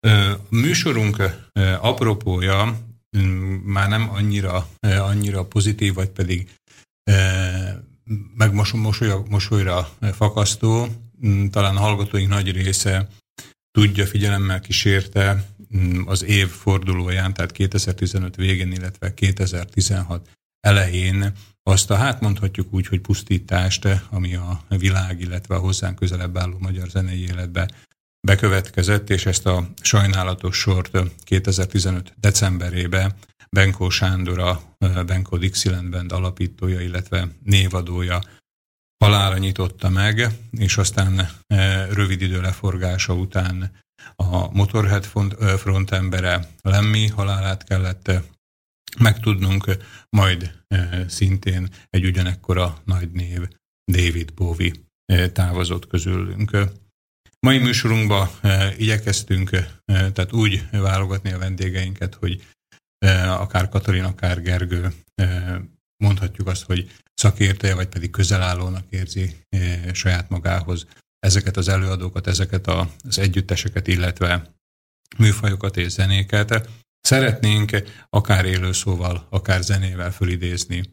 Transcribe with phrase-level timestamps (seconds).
[0.00, 1.22] A műsorunk
[1.80, 2.80] apropója
[3.64, 6.50] már nem annyira, annyira pozitív, vagy pedig
[8.36, 10.88] meg mosolyra, mosolyra fakasztó.
[11.50, 13.08] Talán a hallgatóink nagy része
[13.70, 15.48] tudja, figyelemmel kísérte
[16.04, 20.28] az év fordulóján, tehát 2015 végén, illetve 2016
[20.60, 21.32] elején
[21.68, 26.56] azt a, hát mondhatjuk úgy, hogy pusztítást, ami a világ, illetve a hozzánk közelebb álló
[26.58, 27.70] magyar zenei életbe
[28.26, 33.14] bekövetkezett, és ezt a sajnálatos sort 2015 decemberébe
[33.50, 34.60] Benkó Sándor, a
[35.06, 38.20] Benkó Dixieland Band alapítója, illetve névadója
[39.04, 41.28] halára nyitotta meg, és aztán
[41.90, 43.72] rövid idő leforgása után
[44.16, 45.04] a Motorhead
[45.58, 48.10] frontembere Lemmi halálát kellett
[48.98, 49.76] megtudnunk,
[50.08, 50.64] majd
[51.06, 53.48] szintén egy ugyanekkora nagy név
[53.92, 54.72] David Bowie
[55.32, 56.58] távozott közülünk.
[57.40, 58.28] Mai műsorunkban
[58.76, 59.50] igyekeztünk
[59.84, 62.46] tehát úgy válogatni a vendégeinket, hogy
[63.26, 64.92] akár Katalin, akár Gergő
[66.04, 69.36] mondhatjuk azt, hogy szakértője, vagy pedig közelállónak érzi
[69.92, 70.86] saját magához
[71.18, 74.54] ezeket az előadókat, ezeket az együtteseket, illetve
[75.18, 76.68] műfajokat és zenéket.
[77.06, 80.90] Szeretnénk akár élőszóval, akár zenével fölidézni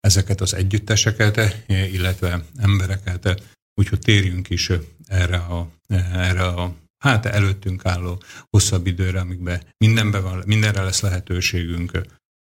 [0.00, 3.42] ezeket az együtteseket, illetve embereket,
[3.74, 4.70] úgyhogy térjünk is
[5.06, 5.70] erre a,
[6.12, 12.00] erre a hát előttünk álló hosszabb időre, amikben mindenbe van, mindenre lesz lehetőségünk.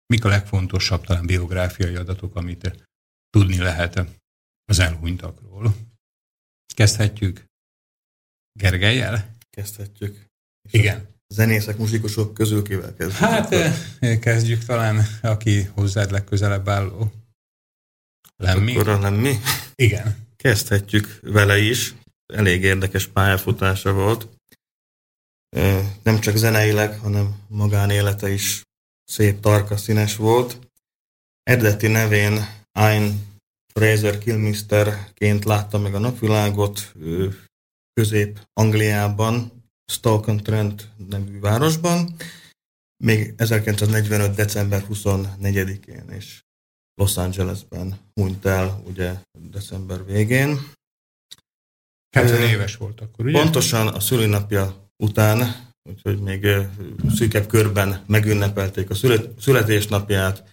[0.06, 2.88] Mik a legfontosabb talán biográfiai adatok, amit
[3.30, 4.06] tudni lehet
[4.66, 5.76] az elhunytakról?
[6.74, 7.46] Kezdhetjük
[8.60, 9.36] Gergelyel?
[9.50, 10.26] Kezdhetjük.
[10.70, 11.20] Igen.
[11.32, 13.18] Zenészek, muzsikusok közül kivel kezdjük?
[13.18, 13.54] Hát
[14.00, 14.20] akkor?
[14.20, 17.12] kezdjük talán, aki hozzád legközelebb álló.
[18.38, 18.76] Lemmi?
[18.76, 19.36] Akkor a Lemmi?
[19.76, 20.28] Igen.
[20.36, 21.94] Kezdhetjük vele is.
[22.34, 24.28] Elég érdekes pályafutása volt.
[26.04, 28.62] Nem csak zeneileg, hanem magánélete is
[29.04, 30.60] szép, tarka, színes volt.
[31.44, 33.26] Eredeti nevén Ein
[33.74, 36.94] Fraser Kilmisterként látta meg a napvilágot
[37.94, 39.61] Közép-Angliában,
[39.92, 42.16] Stoke-on-Trent nevű városban,
[43.04, 44.36] még 1945.
[44.36, 46.42] december 24-én, és
[46.94, 50.60] Los Angelesben hunyt el, ugye december végén.
[52.16, 53.42] 70 éves volt akkor, ugye?
[53.42, 56.48] Pontosan a szülinapja után, úgyhogy még
[57.16, 58.96] szűkebb körben megünnepelték a
[59.40, 60.52] születésnapját,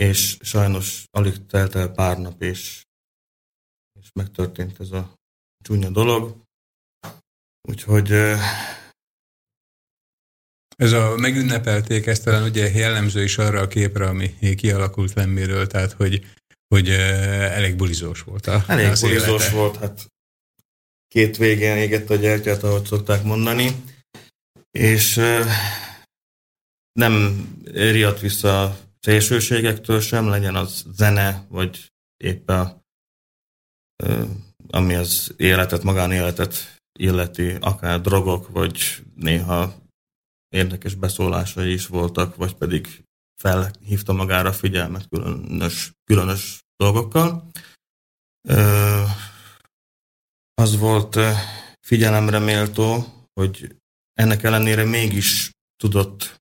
[0.00, 2.82] és sajnos alig telt el pár nap, és,
[4.00, 5.14] és megtörtént ez a
[5.64, 6.45] csúnya dolog.
[7.68, 8.10] Úgyhogy
[10.76, 15.92] ez a megünnepelték, ez talán ugye jellemző is arra a képre, ami kialakult Lemmiről, tehát
[15.92, 16.26] hogy,
[16.68, 18.46] hogy elég bulizós volt.
[18.46, 19.56] A, elég az bulizós élete.
[19.56, 20.12] volt, hát
[21.08, 23.82] két végén égett a gyertyát, ahogy szokták mondani,
[24.70, 25.20] és
[26.92, 32.84] nem riadt vissza a szélsőségektől sem, legyen az zene, vagy éppen
[34.70, 39.74] ami az életet, magánéletet illeti, akár drogok, vagy néha
[40.48, 43.04] érdekes beszólásai is voltak, vagy pedig
[43.42, 47.50] felhívta magára figyelmet különös, különös dolgokkal.
[50.54, 51.18] Az volt
[51.80, 53.04] figyelemre méltó,
[53.40, 53.76] hogy
[54.12, 56.40] ennek ellenére mégis tudott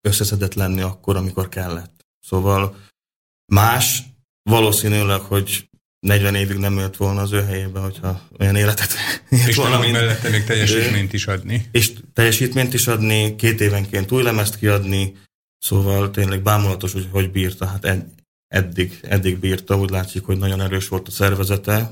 [0.00, 2.04] összeszedett lenni akkor, amikor kellett.
[2.20, 2.76] Szóval
[3.52, 4.02] más
[4.42, 5.68] valószínűleg, hogy
[6.06, 8.90] 40 évig nem élt volna az ő helyében, hogyha olyan életet
[9.28, 9.84] élt és volna.
[9.84, 11.68] És mellette még teljesítményt is adni.
[11.70, 15.16] És teljesítményt is adni, két évenként új lemezt kiadni,
[15.58, 17.66] szóval tényleg bámulatos, hogy hogy bírta.
[17.66, 18.04] Hát ed,
[18.48, 21.90] eddig, eddig bírta, úgy látszik, hogy nagyon erős volt a szervezete.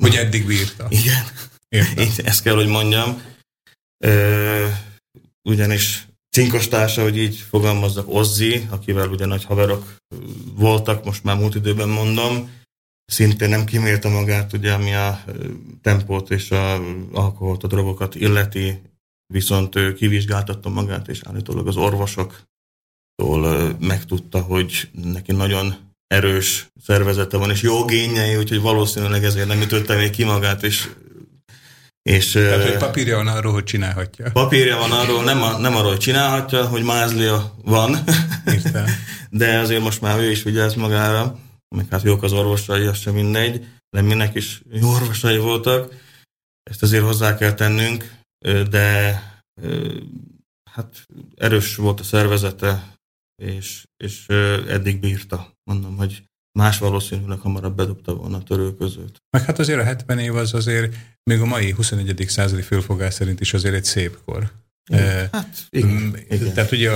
[0.00, 0.86] Hogy eddig bírta.
[0.88, 1.24] Igen.
[1.68, 2.06] Értem.
[2.24, 3.22] Ezt kell, hogy mondjam.
[4.04, 4.66] Ö,
[5.42, 9.96] ugyanis cinkostársa, hogy így fogalmazzak, Ozzi, akivel ugye nagy haverok
[10.54, 12.50] voltak, most már múlt időben mondom,
[13.06, 15.24] szintén nem kimélte magát, ugye, ami a
[15.82, 16.80] tempót és a
[17.12, 18.82] alkoholt, a drogokat illeti,
[19.26, 25.74] viszont ő kivizsgáltatta magát, és állítólag az orvosoktól megtudta, hogy neki nagyon
[26.06, 30.88] erős szervezete van, és jó génjei, úgyhogy valószínűleg ezért nem ütötte még ki magát, és
[32.10, 34.30] és, Tehát, hogy papírja van arról, hogy csinálhatja.
[34.32, 37.98] Papírja van arról, nem, a, nem arról, hogy csinálhatja, hogy mázlia van.
[39.30, 41.38] De azért most már ő is vigyáz magára,
[41.74, 43.66] meg hát jók az orvosai, az sem mindegy.
[43.90, 45.94] Lemminek is jó orvosai voltak.
[46.62, 48.12] Ezt azért hozzá kell tennünk,
[48.70, 49.18] de
[50.70, 52.96] hát erős volt a szervezete,
[53.42, 54.26] és, és
[54.68, 55.52] eddig bírta.
[55.70, 56.22] Mondom, hogy
[56.58, 59.16] más valószínűleg hamarabb bedobta volna a törő között.
[59.30, 62.24] Meg hát azért a 70 év az azért még a mai 21.
[62.28, 64.52] századi fölfogás szerint is azért egy szép kor.
[65.32, 66.52] Hát, igen, igen.
[66.52, 66.90] Tehát ugye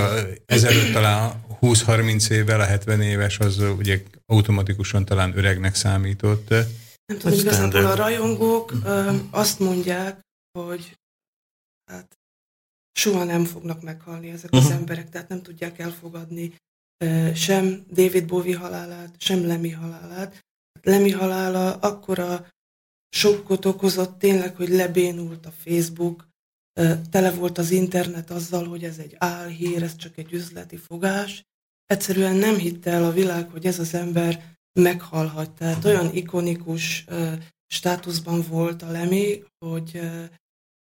[0.45, 6.49] ezelőtt talán 20-30 évvel a 70 éves az ugye automatikusan talán öregnek számított.
[6.49, 10.19] Nem tudom, igazából a rajongók ö, azt mondják,
[10.59, 10.97] hogy
[11.91, 12.17] hát
[12.91, 14.59] soha nem fognak meghalni ezek uh-huh.
[14.59, 14.79] az mhm.
[14.79, 16.53] emberek, tehát nem tudják elfogadni
[17.35, 20.45] sem David Bowie halálát, sem Lemmy halálát.
[20.81, 22.47] Lemmy halála akkora
[23.09, 26.28] sokkot okozott tényleg, hogy lebénult a Facebook,
[27.09, 31.43] tele volt az internet azzal, hogy ez egy álhír, ez csak egy üzleti fogás.
[31.85, 35.51] Egyszerűen nem hitte el a világ, hogy ez az ember meghalhat.
[35.51, 37.05] Tehát olyan ikonikus
[37.67, 39.99] státuszban volt a Lemmy, hogy,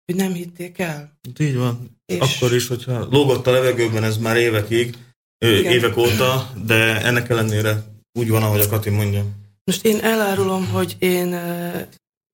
[0.04, 1.18] hogy nem hitték el.
[1.38, 2.00] Így van.
[2.06, 4.96] És Akkor is, hogyha lógott a levegőben ez már évekig,
[5.38, 5.72] igen.
[5.72, 7.84] évek óta, de ennek ellenére
[8.18, 9.24] úgy van, ahogy a Kati mondja.
[9.64, 11.34] Most én elárulom, hogy én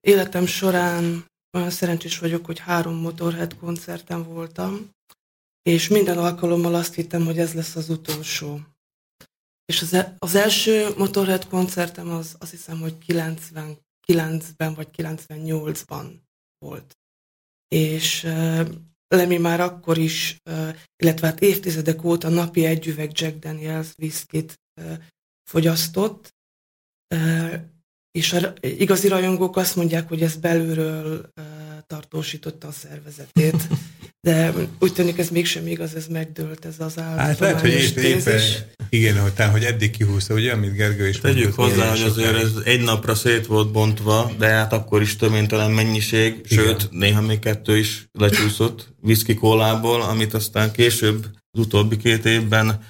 [0.01, 1.25] életem során
[1.59, 4.91] olyan szerencsés vagyok, hogy három Motorhead koncerten voltam,
[5.63, 8.61] és minden alkalommal azt hittem, hogy ez lesz az utolsó.
[9.65, 16.21] És az, e, az első Motorhead koncertem az azt hiszem, hogy 99-ben vagy 98-ban
[16.59, 16.99] volt.
[17.69, 18.27] És
[19.09, 20.37] Lemi már akkor is,
[20.97, 24.61] illetve hát évtizedek óta napi egy üveg Jack Daniels viszkit
[25.51, 26.35] fogyasztott,
[28.11, 31.33] és a igazi rajongók azt mondják, hogy ez belülről
[31.87, 33.69] tartósította a szervezetét.
[34.21, 37.19] De úgy tűnik, ez mégsem igaz, ez megdőlt, ez az állat.
[37.19, 38.41] Hát lehet, hogy épp, éppen,
[38.89, 42.35] igen, hogy, tehát, hogy eddig kihúzta, ugye, amit Gergő is Tegyük mondott, hozzá, hogy azért
[42.37, 46.65] ez egy napra szét volt bontva, de hát akkor is töménytelen mennyiség, igen.
[46.65, 52.81] sőt, néha még kettő is lecsúszott whisky kólából, amit aztán később, az utóbbi két évben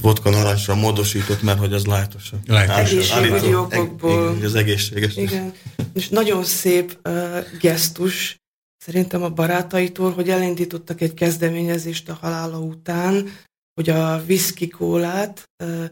[0.00, 2.50] vodka narancsra módosított, mert hogy az lájtosabb.
[2.50, 4.38] Egészségügyi okokból.
[4.42, 5.16] Az egészséges.
[5.16, 5.54] Igen.
[5.94, 8.36] És nagyon szép uh, gesztus
[8.76, 13.30] szerintem a barátaitól, hogy elindítottak egy kezdeményezést a halála után,
[13.74, 15.84] hogy a whisky kólát uh,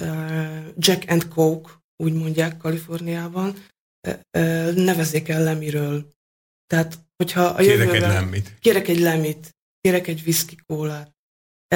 [0.00, 3.56] uh, Jack and Coke, úgy mondják Kaliforniában,
[4.08, 6.08] uh, uh, nevezzék el lemiről.
[6.66, 7.86] Tehát, hogyha a jövőben...
[7.86, 8.56] Kérek egy lemit.
[8.60, 9.50] Kérek egy lemit.
[9.80, 11.15] Kérek egy whisky kólát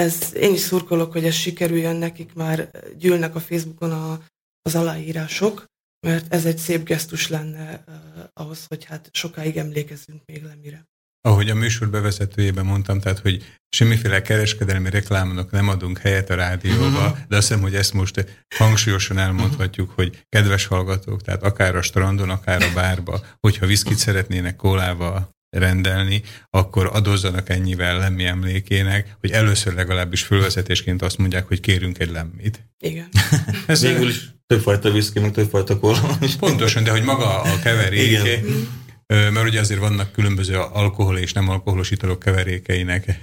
[0.00, 4.23] ez, én is szurkolok, hogy ez sikerüljön, nekik már gyűlnek a Facebookon a,
[4.62, 5.64] az aláírások,
[6.07, 7.95] mert ez egy szép gesztus lenne uh,
[8.33, 10.88] ahhoz, hogy hát sokáig emlékezzünk még lemire.
[11.28, 16.87] Ahogy a műsor bevezetőjében mondtam, tehát, hogy semmiféle kereskedelmi reklámnak nem adunk helyet a rádióba,
[16.87, 17.19] uh-huh.
[17.28, 20.04] de azt hiszem, hogy ezt most hangsúlyosan elmondhatjuk, uh-huh.
[20.04, 26.23] hogy kedves hallgatók, tehát akár a strandon, akár a bárba, hogyha viszkit szeretnének kólával rendelni,
[26.50, 32.69] akkor adozzanak ennyivel lemmi emlékének, hogy először legalábbis fölvezetésként azt mondják, hogy kérünk egy lemmit.
[32.78, 33.09] Igen.
[33.66, 36.19] Ez végül is többfajta viszki, meg többfajta kóla.
[36.38, 38.69] Pontosan, de hogy maga a keveréke, Igen.
[39.07, 43.19] mert ugye azért vannak különböző alkohol és nem alkoholos italok keverékeinek,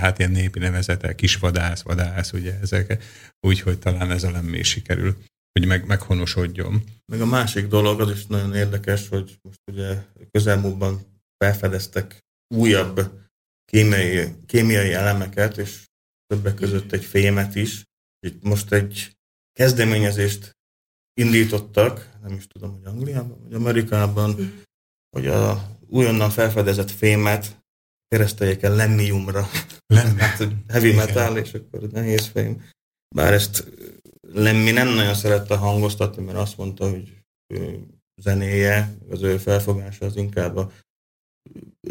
[0.00, 3.04] hát ilyen népi nevezete, kisvadász, vadász, ugye ezek,
[3.40, 5.16] úgyhogy talán ez a lemmé sikerül
[5.52, 6.82] hogy meg, meghonosodjon.
[7.12, 9.94] Meg a másik dolog, az is nagyon érdekes, hogy most ugye
[10.30, 11.00] közelmúltban
[11.44, 13.00] felfedeztek újabb
[13.64, 15.84] kémiai, kémiai elemeket, és
[16.26, 17.84] többek között egy fémet is.
[18.26, 19.16] Itt most egy
[19.52, 20.50] kezdeményezést
[21.20, 24.36] indítottak, nem is tudom, hogy Angliában, vagy Amerikában,
[25.10, 27.62] hogy a újonnan felfedezett fémet
[28.08, 29.48] kereszteljék el lemmiumra.
[29.86, 30.18] Lemmi.
[30.20, 32.68] hát, heavy metal, és akkor nehéz fém.
[33.14, 33.64] Bár ezt
[34.32, 37.22] Lemmi nem nagyon szerette hangoztatni, mert azt mondta, hogy
[38.22, 40.72] zenéje, az ő felfogása az inkább a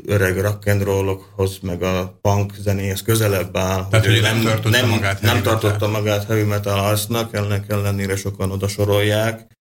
[0.06, 3.88] öreg rock'n'rollokhoz, meg a punk zenéhez közelebb áll.
[3.88, 8.16] Tehát, hogy nem, nem tartotta nem, magát Nem tartotta magát heavy metal arcnak, ennek ellenére
[8.16, 9.58] sokan oda sorolják,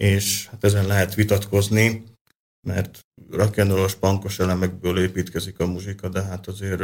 [0.00, 2.04] és hát ezen lehet vitatkozni,
[2.66, 6.80] mert rock'n'rollos punkos elemekből építkezik a muzsika, de hát azért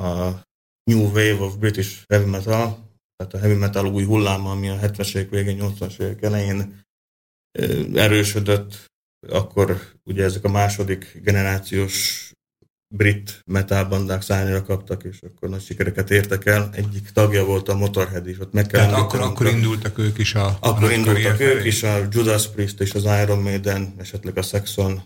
[0.00, 0.30] a
[0.90, 5.14] New Wave of British Heavy Metal, tehát a heavy metal új hulláma, ami a 70-es
[5.14, 6.80] évek végén, 80-as évek elején
[7.94, 8.84] erősödött,
[9.30, 12.24] akkor ugye ezek a második generációs
[12.94, 16.70] brit metalbandák szárnyra kaptak, és akkor nagy sikereket értek el.
[16.72, 20.34] Egyik tagja volt a Motorhead is, ott meg kell Tehát akkor, akkor indultak ők is
[20.34, 25.02] a Akkor indultak ők is, a Judas Priest és az Iron Maiden, esetleg a Saxon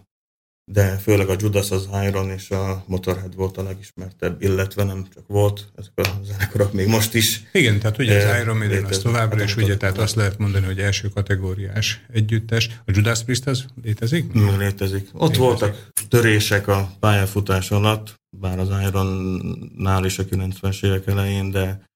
[0.64, 5.24] de főleg a Judas az Iron és a Motorhead volt a legismertebb, illetve nem csak
[5.26, 7.42] volt, ezek a zenekarok még most is.
[7.52, 10.78] Igen, tehát ugye az Iron Maiden az továbbra is, ugye, tehát azt lehet mondani, hogy
[10.78, 12.80] első kategóriás együttes.
[12.84, 14.38] A Judas Priest az létezik?
[14.38, 15.08] Mm, létezik.
[15.12, 15.38] Ott létezik.
[15.38, 21.88] voltak törések a pályafutás alatt, bár az Ironnál is a 90-es évek elején, de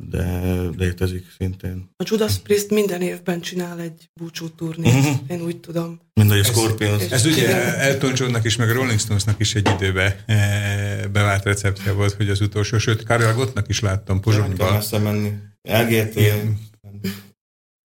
[0.00, 1.90] de létezik szintén.
[1.96, 5.16] A Judas Priest minden évben csinál egy búcsú turnét, uh-huh.
[5.28, 6.00] én úgy tudom.
[6.14, 7.02] Mind a Scorpions.
[7.02, 11.44] Ez, ez ugye Elton Johnnak is, meg a Rolling Stonesnak is egy időbe e, bevált
[11.44, 14.82] receptje volt, hogy az utolsó, sőt, Karel Gottnak is láttam Pozsonyban.
[14.90, 15.32] Nem menni.
[15.62, 16.20] LGT,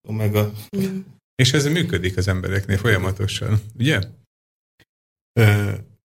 [0.07, 0.53] Omega.
[0.77, 0.99] Mm.
[1.35, 3.99] És ez működik az embereknél folyamatosan, ugye?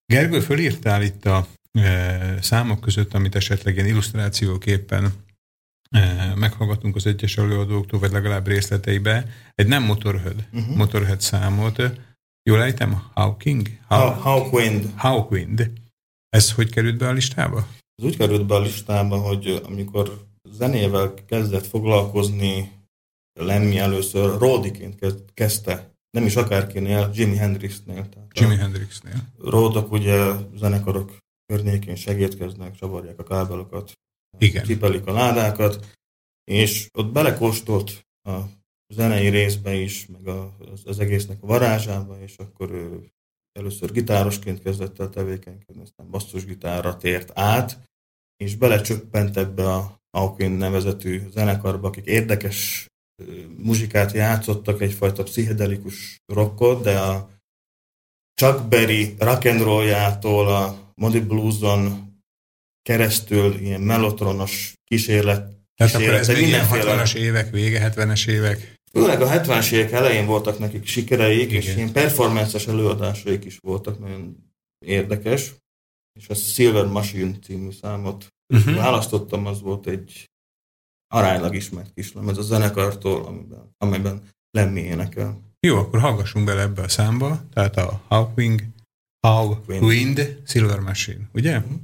[0.06, 1.48] Gergő, fölírtál itt a
[2.40, 5.12] számok között, amit esetleg ilyen illusztrációképpen
[6.34, 10.76] meghallgatunk az egyes előadóktól, vagy legalább részleteibe, egy nem Motorhead, uh-huh.
[10.76, 11.82] Motorhead számot.
[12.42, 13.02] Jól ejtem?
[13.14, 13.68] Hawking?
[13.88, 14.92] Hawkwind.
[14.96, 15.70] Hawkwind.
[16.28, 17.66] Ez hogy került be a listába?
[17.94, 22.80] Ez úgy került be a listába, hogy amikor zenével kezdett foglalkozni,
[23.40, 24.98] Lemmy először Ródiként
[25.34, 28.08] kezdte, nem is akárkinél, Jimi Hendrixnél.
[28.32, 29.14] Jimi Hendrixnél.
[29.38, 33.92] Ródok ugye zenekarok környékén segítkeznek, csavarják a kábelokat,
[34.38, 34.62] igen.
[34.62, 35.98] kipelik a ládákat,
[36.44, 38.40] és ott belekóstolt a
[38.94, 43.10] zenei részbe is, meg a, az, az egésznek a varázsába, és akkor ő
[43.52, 47.90] először gitárosként kezdett el tevékenykedni, aztán basszusgitárra tért át,
[48.36, 52.86] és belecsöppent ebbe a Hawking nevezetű zenekarba, akik érdekes
[53.58, 57.28] muzsikát játszottak, egyfajta pszichedelikus rockot, de a
[58.34, 62.11] Chuck Berry rock'n'rolljától a Modi Blueson
[62.82, 65.50] keresztül ilyen melotronos kísérlet.
[65.74, 68.80] Tehát akkor ez még ilyen 60-as évek, vége 70-es évek?
[68.92, 71.62] Főleg a 70-es évek elején voltak nekik sikereik, Igen.
[71.62, 74.36] és ilyen performances előadásaik is voltak, nagyon
[74.86, 75.54] érdekes.
[76.20, 78.74] És a Silver Machine című számot uh-huh.
[78.74, 80.30] választottam, az volt egy
[81.14, 85.40] aránylag ismert kislemez a zenekartól, amiben, amiben Lemmy énekel.
[85.60, 88.62] Jó, akkor hallgassunk bele ebbe a számba, tehát a Hawkwing,
[89.26, 91.58] Hawkwind, Wind, Silver Machine, ugye?
[91.58, 91.80] Uh-huh.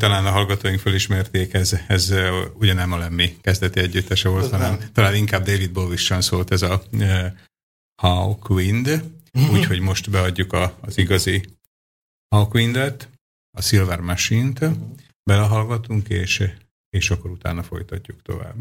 [0.00, 4.78] Talán a hallgatóink felismerték, ez, ez uh, ugye nem a Lemmi kezdeti együttese volt, hanem
[4.92, 7.26] talán inkább David Bowie-san szólt ez a uh,
[8.02, 9.50] Hawkwind, mhm.
[9.50, 11.44] úgyhogy most beadjuk a, az igazi
[12.34, 13.08] Hawkwindet,
[13.58, 14.76] a Silver Machine-t, uh-huh
[15.30, 16.50] belehallgatunk, és,
[16.90, 18.56] és akkor utána folytatjuk tovább.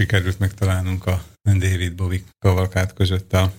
[0.00, 3.52] Sikerült megtalálnunk a David Bowie kavalkát között a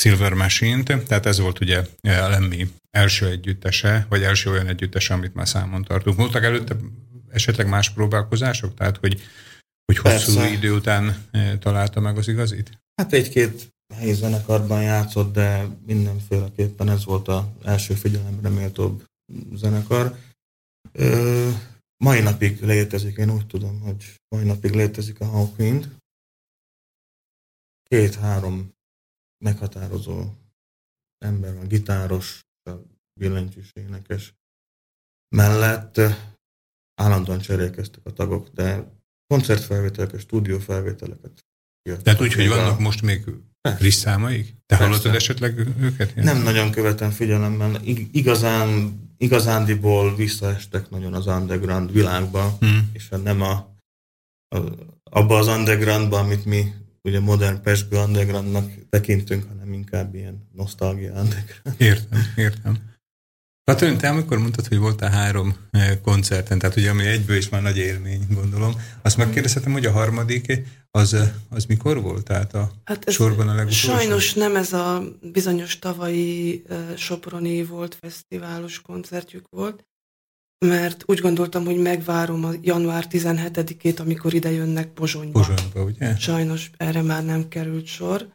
[0.00, 5.48] Silver Machine-t, tehát ez volt ugye Lemmy első együttese, vagy első olyan együttese, amit már
[5.48, 6.16] számon tartunk.
[6.16, 6.76] Voltak előtte
[7.30, 8.74] esetleg más próbálkozások?
[8.74, 9.22] Tehát, hogy,
[9.84, 10.52] hogy hosszú Persze.
[10.52, 12.78] idő után e, találta meg az igazit?
[12.94, 19.04] Hát egy-két helyi zenekarban játszott, de mindenféleképpen ez volt az első figyelemre méltóbb
[19.54, 20.16] zenekar.
[20.92, 21.48] Ö,
[22.04, 25.96] mai napig létezik, én úgy tudom, hogy mai napig létezik a Hawkwind.
[27.82, 28.74] Két-három
[29.44, 30.32] meghatározó
[31.18, 32.40] ember van, gitáros,
[33.20, 34.34] billentyűs énekes
[35.28, 36.00] mellett
[36.94, 38.92] állandóan cserélkeztek a tagok, de
[39.26, 41.46] koncertfelvételeket, stúdiófelvételeket
[41.82, 43.24] Tehát úgy, hogy vannak most még
[43.74, 44.54] friss számaik?
[44.66, 46.12] Te hallottad esetleg őket?
[46.16, 46.24] Ilyen?
[46.34, 47.80] Nem nagyon követem figyelemmel.
[48.12, 52.90] Igazán, igazándiból visszaestek nagyon az underground világba, hmm.
[52.92, 53.52] és nem a,
[54.48, 54.58] a,
[55.02, 61.74] abba az undergroundba, amit mi ugye modern Pesgő undergroundnak tekintünk, hanem inkább ilyen nosztalgia underground.
[61.76, 62.94] Értem, értem.
[63.70, 67.62] Katalin, te amikor mondtad, hogy voltál három eh, koncerten, tehát ugye ami egyből is már
[67.62, 72.24] nagy élmény, gondolom, azt megkérdezhetem, hogy a harmadik, az, eh, az mikor volt?
[72.24, 73.88] Tehát a hát sorban a legutolsó?
[73.88, 75.02] Sajnos nem ez a
[75.32, 79.84] bizonyos tavalyi uh, Soproni volt fesztiválos koncertjük volt,
[80.66, 85.40] mert úgy gondoltam, hogy megvárom a január 17-ét, amikor ide jönnek Pozsonyba.
[85.40, 86.16] Pozsonyba, ugye?
[86.16, 88.34] Sajnos erre már nem került sor.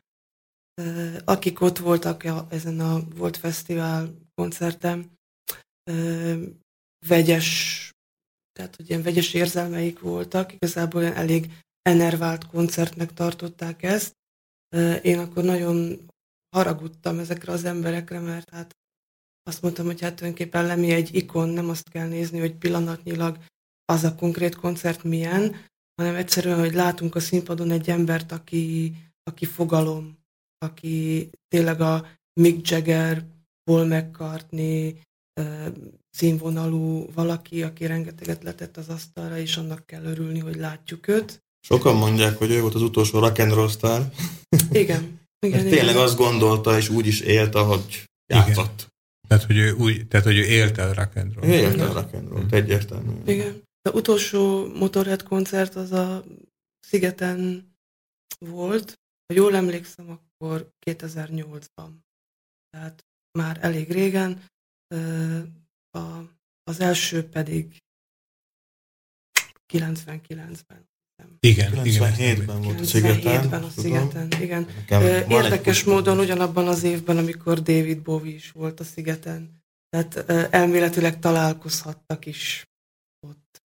[1.26, 4.20] Akik ott voltak ezen a Volt Fesztivál
[7.08, 7.90] vegyes,
[8.52, 14.14] tehát hogy ilyen vegyes érzelmeik voltak, igazából elég enervált koncertnek tartották ezt.
[15.02, 16.06] Én akkor nagyon
[16.56, 18.76] haragudtam ezekre az emberekre, mert hát
[19.44, 23.38] azt mondtam, hogy hát tulajdonképpen Lemi egy ikon, nem azt kell nézni, hogy pillanatnyilag
[23.86, 25.56] az a konkrét koncert milyen,
[25.96, 30.18] hanem egyszerűen, hogy látunk a színpadon egy embert, aki, aki fogalom,
[30.58, 32.08] aki tényleg a
[32.40, 33.26] Mick Jagger,
[33.64, 35.02] Paul McCartney,
[36.10, 41.44] színvonalú valaki, aki rengeteget letett az asztalra, és annak kell örülni, hogy látjuk őt.
[41.60, 44.12] Sokan mondják, hogy ő volt az utolsó rock and roll sztár.
[44.72, 45.20] Igen.
[45.48, 45.70] igen igen.
[45.70, 48.80] tényleg azt gondolta, és úgy is élt, ahogy játszott.
[48.80, 48.90] Igen.
[49.28, 51.50] Tehát, hogy ő, úgy, tehát, hogy ő élte a rock and roll.
[51.50, 53.12] Élte a rock and roll, egyértelmű.
[53.26, 53.64] Igen.
[53.82, 56.24] Az utolsó Motorhead koncert az a
[56.80, 57.70] Szigeten
[58.40, 59.00] volt.
[59.26, 61.90] Ha jól emlékszem, akkor 2008-ban.
[62.70, 64.44] Tehát már elég régen.
[65.92, 66.00] A,
[66.64, 67.78] az első pedig
[69.74, 70.90] 99-ben.
[71.40, 73.44] Igen, 97-ben volt a szigeten.
[73.44, 74.68] 97-ben a szigeten, igen.
[75.30, 79.64] Érdekes módon ugyanabban az évben, amikor David Bowie is volt a szigeten.
[79.90, 82.66] Tehát elméletileg találkozhattak is
[83.28, 83.64] ott.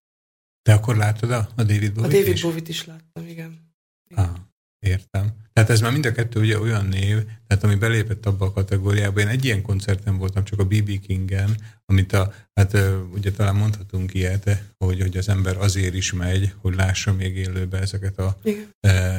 [0.61, 2.41] De akkor látod a, a David Bowie-t A David is?
[2.41, 3.73] Bowie-t is láttam, igen.
[4.09, 4.25] igen.
[4.25, 4.35] Ah,
[4.79, 5.33] értem.
[5.57, 9.19] Tehát ez már mind a kettő ugye olyan név, tehát ami belépett abba a kategóriába.
[9.19, 12.77] Én egy ilyen koncerten voltam, csak a BB Kingen, amit a, hát
[13.13, 17.79] ugye talán mondhatunk ilyet, hogy, hogy az ember azért is megy, hogy lássa még élőbe
[17.79, 18.37] ezeket a,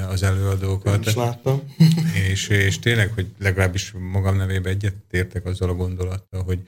[0.08, 0.94] az előadókat.
[0.94, 1.74] Én is láttam.
[2.30, 6.58] És, és tényleg, hogy legalábbis magam nevében egyet értek azzal a gondolattal, hogy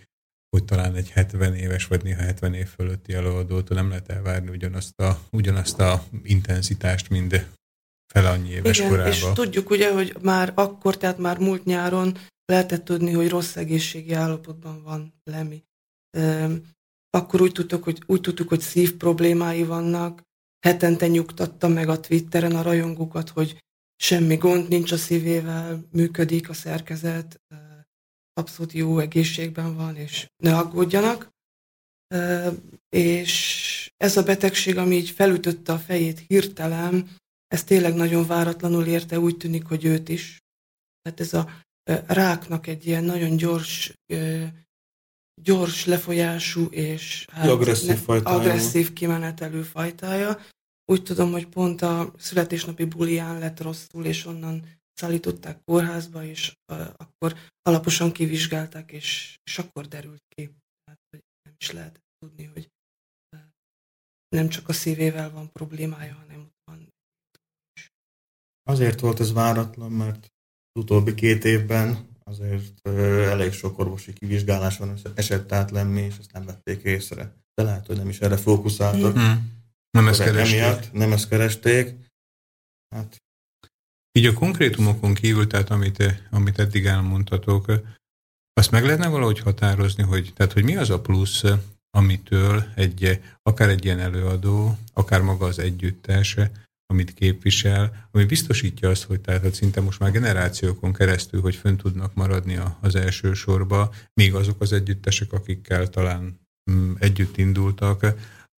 [0.56, 5.00] hogy talán egy 70 éves, vagy néha 70 év fölötti előadótól nem lehet elvárni ugyanazt
[5.00, 7.46] a, ugyanazt a intenzitást, mind
[8.12, 9.12] fel annyi éves Igen, korában.
[9.12, 14.12] és tudjuk ugye, hogy már akkor, tehát már múlt nyáron lehetett tudni, hogy rossz egészségi
[14.12, 15.64] állapotban van Lemi.
[17.10, 20.22] Akkor úgy tudtuk, hogy, úgy tudtuk, hogy szív problémái vannak,
[20.66, 23.58] hetente nyugtatta meg a Twitteren a rajongókat, hogy
[23.96, 27.40] semmi gond nincs a szívével, működik a szerkezet,
[28.32, 31.30] abszolút jó egészségben van, és ne aggódjanak.
[32.88, 37.10] És ez a betegség, ami így felütötte a fejét hirtelen,
[37.50, 40.38] ez tényleg nagyon váratlanul érte, úgy tűnik, hogy őt is.
[41.02, 41.62] Tehát ez a
[42.06, 43.92] ráknak egy ilyen nagyon gyors,
[45.42, 48.36] gyors lefolyású és hát agresszív, fajtája.
[48.36, 50.38] agresszív kimenetelő fajtája.
[50.84, 56.56] Úgy tudom, hogy pont a születésnapi bulián lett rosszul, és onnan szállították kórházba, és
[56.96, 60.42] akkor alaposan kivizsgálták, és, és akkor derült ki.
[60.84, 62.68] Tehát, hogy nem is lehet tudni, hogy
[64.28, 66.49] nem csak a szívével van problémája, hanem
[68.70, 70.32] Azért volt ez váratlan, mert
[70.72, 72.88] az utóbbi két évben azért
[73.28, 77.34] elég sok orvosi kivizsgálás van esett át lenni, és ezt nem vették észre.
[77.54, 79.18] De lehet, hogy nem is erre fókuszáltak.
[79.18, 79.38] Mm-hmm.
[79.90, 80.58] Nem ezt keresték.
[80.58, 81.94] Emiatt nem ezt keresték.
[82.94, 83.22] Hát.
[84.12, 87.72] Így a konkrétumokon kívül, tehát amit, amit eddig elmondhatok,
[88.52, 91.42] azt meg lehetne valahogy határozni, hogy, tehát, hogy mi az a plusz,
[91.90, 96.36] amitől egy, akár egy ilyen előadó, akár maga az együttes
[96.90, 101.76] amit képvisel, ami biztosítja azt, hogy tehát hogy szinte most már generációkon keresztül, hogy fönn
[101.76, 108.06] tudnak maradni az első sorba, még azok az együttesek, akikkel talán mm, együtt indultak,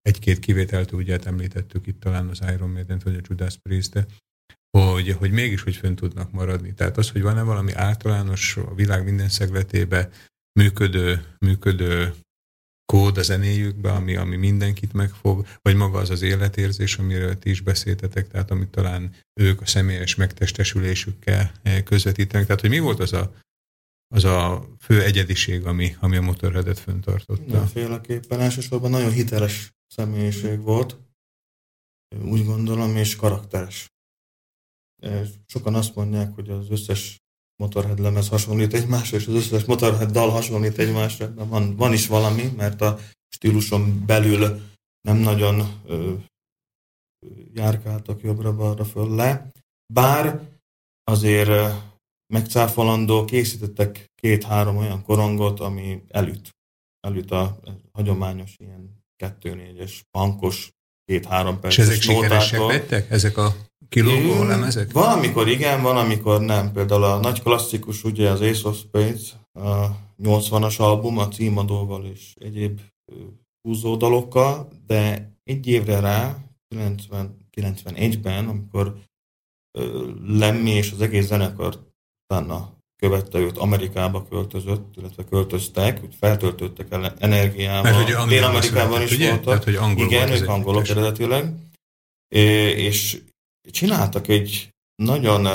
[0.02, 4.06] egy-két kivételt ugye említettük itt talán az Iron maiden vagy a Judas priest
[4.78, 6.74] hogy, hogy mégis hogy fönn tudnak maradni.
[6.74, 10.08] Tehát az, hogy van-e valami általános a világ minden szegletébe
[10.60, 12.14] működő, működő
[12.92, 17.60] kód a zenéjükbe, ami, ami mindenkit megfog, vagy maga az az életérzés, amiről ti is
[17.60, 22.46] beszéltetek, tehát amit talán ők a személyes megtestesülésükkel eh, közvetítenek.
[22.46, 23.34] Tehát, hogy mi volt az a,
[24.14, 27.42] az a fő egyediség, ami, ami a motorheadet föntartotta?
[27.42, 30.96] Mindenféleképpen elsősorban nagyon hiteles személyiség volt,
[32.24, 33.92] úgy gondolom, és karakteres.
[35.46, 37.21] Sokan azt mondják, hogy az összes
[37.62, 42.06] Motorhead lemez hasonlít egymásra, és az összes Motorhead dal hasonlít egymásra, de van, van is
[42.06, 42.98] valami, mert a
[43.28, 44.60] stíluson belül
[45.00, 46.14] nem nagyon ö,
[47.54, 49.50] járkáltak jobbra-balra föl le.
[49.92, 50.40] Bár
[51.04, 51.74] azért
[52.26, 56.50] megcáfolandó készítettek két-három olyan korongot, ami elüt.
[57.00, 57.60] Elüt a
[57.92, 60.70] hagyományos ilyen kettő-négyes, bankos,
[61.04, 63.10] két-három perces És ezek sikeresek lettek?
[63.10, 63.54] Ezek a
[63.92, 64.92] kilógó lemezek?
[64.92, 66.72] Van, amikor igen, van, amikor nem.
[66.72, 69.86] Például a nagy klasszikus, ugye az Ace of Spades, a
[70.22, 72.80] 80-as album, a címadóval és egyéb
[73.68, 76.36] húzódalokkal, de egy évre rá,
[76.68, 78.94] 90, 91-ben, amikor
[80.26, 81.78] Lemmi és az egész zenekar
[82.24, 87.82] utána követte őt, Amerikába költözött, illetve költöztek, hogy feltöltöttek el energiával.
[87.82, 89.28] Mert hogy Dél-Amerikában is ugye?
[89.28, 89.44] voltak.
[89.44, 91.54] Tehát, hogy angol Igen, ők angolok eredetileg.
[92.28, 93.22] És
[93.70, 95.48] csináltak egy nagyon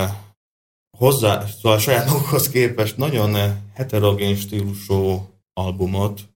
[0.97, 6.29] hozzá, szóval a saját magukhoz képest nagyon heterogén stílusú albumot,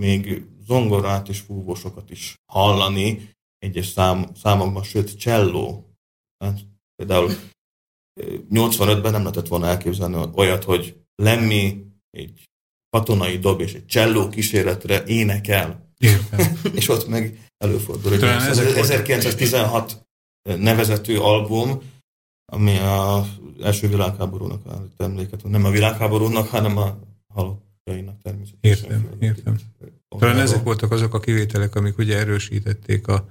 [0.00, 5.94] még zongorát és fúvósokat is hallani egyes szám, számokban, sőt, cselló.
[6.44, 6.60] Hát,
[6.94, 7.30] például
[8.50, 12.44] 85-ben nem lehetett volna elképzelni olyat, hogy Lemmi egy
[12.90, 15.90] katonai dob és egy cselló kísérletre énekel.
[16.74, 18.10] És ott meg előfordul.
[18.10, 20.06] Hogy 1916
[20.42, 21.80] nevezetű album,
[22.52, 23.26] ami a
[23.62, 26.98] első világháborúnak állít emléket, nem a világháborúnak, hanem a
[27.34, 28.90] halottjainak természetesen.
[28.90, 29.56] Értem, értem.
[30.18, 33.28] Talán ezek voltak azok a kivételek, amik ugye erősítették a,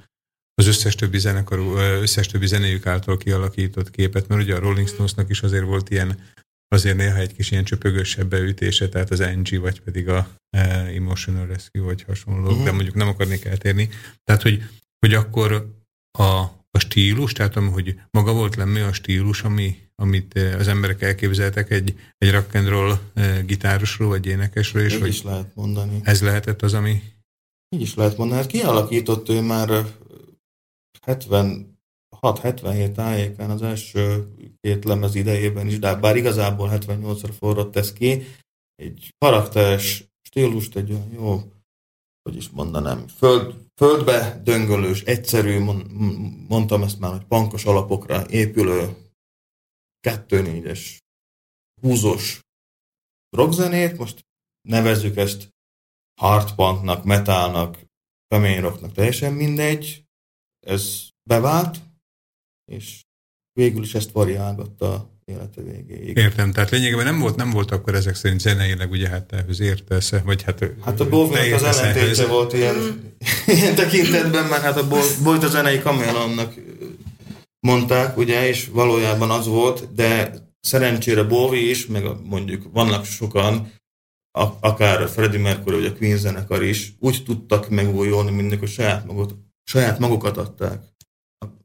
[0.54, 5.30] az összes többi, zenekarú, összes többi zenéjük által kialakított képet, mert ugye a Rolling Stonesnak
[5.30, 6.20] is azért volt ilyen,
[6.68, 11.46] azért néha egy kis ilyen csöpögösebb beütése, tehát az NG, vagy pedig a e, Emotional
[11.46, 12.64] Rescue, vagy hasonlók, uh-huh.
[12.64, 13.90] de mondjuk nem akarnék eltérni.
[14.24, 14.64] Tehát, hogy,
[15.00, 15.76] hogy akkor
[16.20, 16.46] a
[16.82, 21.96] stílus, tehát hogy maga volt lenni a stílus, ami, amit eh, az emberek elképzeltek egy,
[22.18, 24.84] egy rock and roll eh, gitárosról vagy énekesről.
[24.84, 26.00] És Így is lehet mondani.
[26.04, 27.02] Ez lehetett az, ami...
[27.76, 28.42] Így is lehet mondani.
[28.42, 29.86] Hát kialakított ő már
[31.08, 34.28] 76-77 tájékán az első
[34.62, 38.24] két lemez idejében is, de bár igazából 78-ra forrott ez ki,
[38.76, 41.52] egy karakteres stílust, egy olyan jó,
[42.24, 45.60] hogy is mondanám, föld, földbe döngölős, egyszerű,
[46.48, 48.96] mondtam ezt már, hogy pankos alapokra épülő,
[50.00, 51.00] kettő-négyes,
[51.82, 52.40] húzós
[53.30, 54.26] rockzenét, most
[54.62, 55.50] nevezzük ezt
[56.22, 57.86] hardpunknak, metalnak,
[58.28, 60.06] kemény rocknak, teljesen mindegy,
[60.60, 61.80] ez bevált,
[62.66, 63.04] és
[63.52, 66.18] végül is ezt variálgatta élete végéig.
[66.18, 70.12] Értem, tehát lényegében nem volt, nem volt akkor ezek szerint zeneileg, ugye hát ehhez értesz,
[70.24, 70.66] vagy hát...
[70.82, 72.76] Hát a Bovnak az ellentéte volt ilyen,
[73.58, 74.88] ilyen tekintetben, mert hát a
[75.24, 76.54] Bolt a zenei kamélonnak
[77.68, 83.72] mondták, ugye, és valójában az volt, de szerencsére Bovi is, meg mondjuk vannak sokan,
[84.60, 89.36] akár Freddie Mercury vagy a Queen zenekar is, úgy tudtak megújulni, mindig, hogy saját, magot,
[89.64, 90.84] saját magukat adták.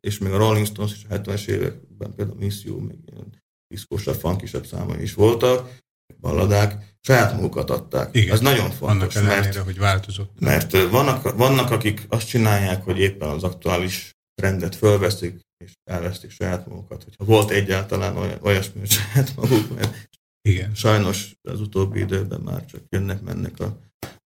[0.00, 4.14] És még a Rolling Stones is a 70-es években, például Miss You, még ilyen diszkósabb,
[4.14, 5.78] funkisabb számai is voltak,
[6.20, 8.14] balladák, saját magukat adták.
[8.14, 10.40] Igen, Ez nagyon fontos, annak ellenére, mert, hogy változott.
[10.40, 16.66] Mert vannak, vannak, akik azt csinálják, hogy éppen az aktuális trendet fölveszik, és elvesztik saját
[16.66, 17.04] magukat.
[17.04, 20.08] Hogyha volt egyáltalán olyasmi, hogy saját maguk, mert
[20.48, 20.74] Igen.
[20.74, 23.60] sajnos az utóbbi időben már csak jönnek-mennek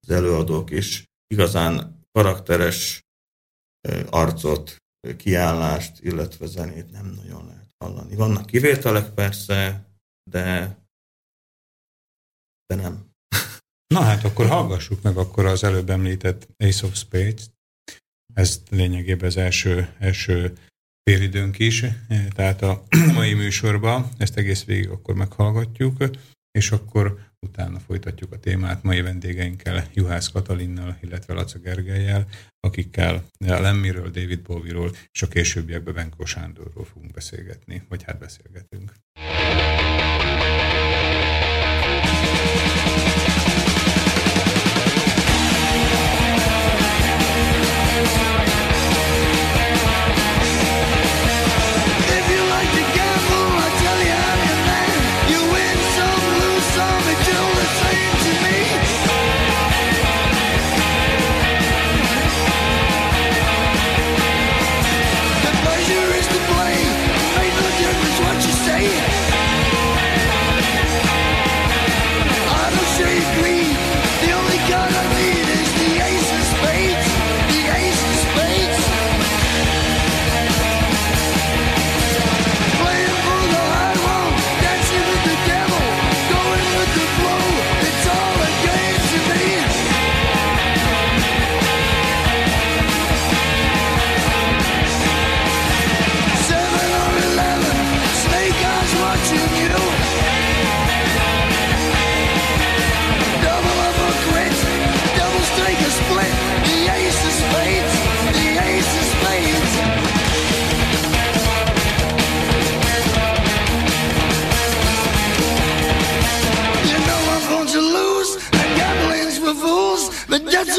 [0.00, 3.02] az előadók, és igazán karakteres
[4.10, 4.76] arcot,
[5.16, 8.14] kiállást, illetve zenét nem nagyon lehet hallani.
[8.14, 9.84] Vannak kivételek persze,
[10.30, 10.76] de,
[12.66, 13.10] de nem.
[13.94, 17.50] Na hát akkor hallgassuk meg akkor az előbb említett Ace of Spades.
[18.34, 20.58] Ez lényegében az első, első
[21.02, 21.84] félidőnk is,
[22.34, 22.82] tehát a
[23.14, 25.96] mai műsorban ezt egész végig akkor meghallgatjuk,
[26.50, 32.26] és akkor utána folytatjuk a témát mai vendégeinkkel, Juhász Katalinnal, illetve Laca Gergelyel,
[32.60, 38.92] akikkel a Lemmiről, David Bowie-ról és a későbbiekben Benko Sándorról fogunk beszélgetni, vagy hát beszélgetünk.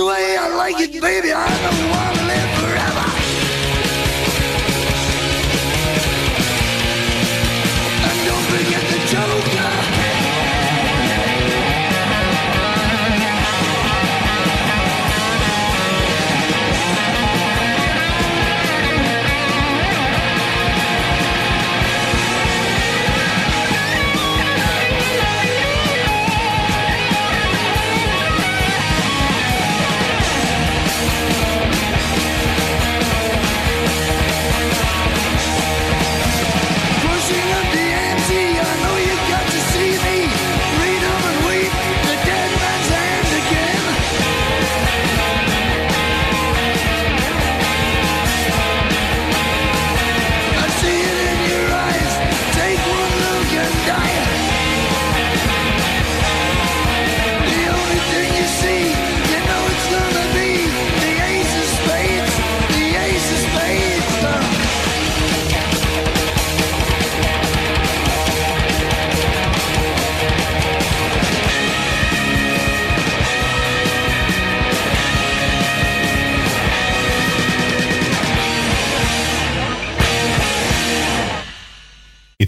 [0.06, 1.32] Way I like it, baby.
[1.34, 2.71] I don't wanna live forever.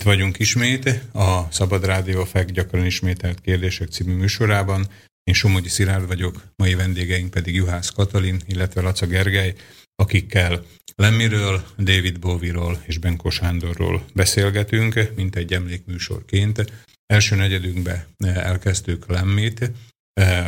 [0.03, 4.87] Itt vagyunk ismét a Szabad Rádió FEK gyakran ismételt kérdések című műsorában.
[5.23, 9.53] Én Somogyi Szilárd vagyok, mai vendégeink pedig Juhász Katalin, illetve Laca Gergely,
[9.95, 16.71] akikkel Lemmiről, David Bowie-ról és Benko Sándorról beszélgetünk, mint egy emlékműsorként.
[17.05, 19.71] Első negyedünkbe elkezdtük Lemmit,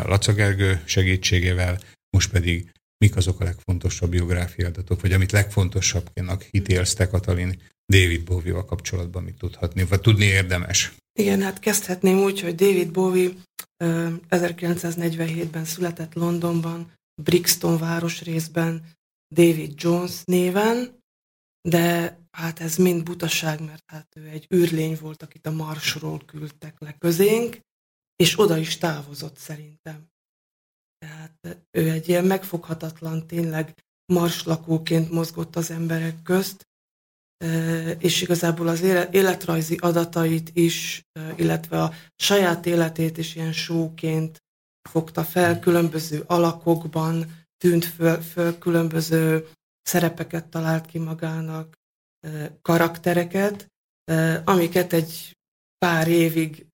[0.03, 6.93] Laca Gergő segítségével, most pedig mik azok a legfontosabb biográfiai adatok, vagy amit legfontosabbnak hitélsz
[6.93, 7.61] te, Katalin,
[7.93, 10.95] David Bowie-val kapcsolatban mit tudhatni, vagy tudni érdemes?
[11.19, 13.31] Igen, hát kezdhetném úgy, hogy David Bowie
[14.29, 18.91] 1947-ben született Londonban, Brixton városrészben
[19.35, 20.99] David Jones néven,
[21.61, 26.79] de hát ez mind butaság, mert hát ő egy űrlény volt, akit a Marsról küldtek
[26.79, 27.59] le közénk,
[28.15, 30.07] és oda is távozott szerintem.
[30.97, 36.63] Tehát ő egy ilyen megfoghatatlan, tényleg marslakóként mozgott az emberek közt,
[37.97, 41.01] és igazából az életrajzi adatait is,
[41.35, 44.43] illetve a saját életét is ilyen sóként
[44.89, 49.49] fogta fel, különböző alakokban tűnt föl, föl különböző
[49.81, 51.75] szerepeket talált ki magának,
[52.61, 53.67] karaktereket,
[54.43, 55.37] amiket egy
[55.77, 56.67] pár évig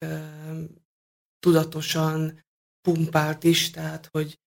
[1.40, 2.40] tudatosan
[2.82, 4.40] pumpált is, tehát hogy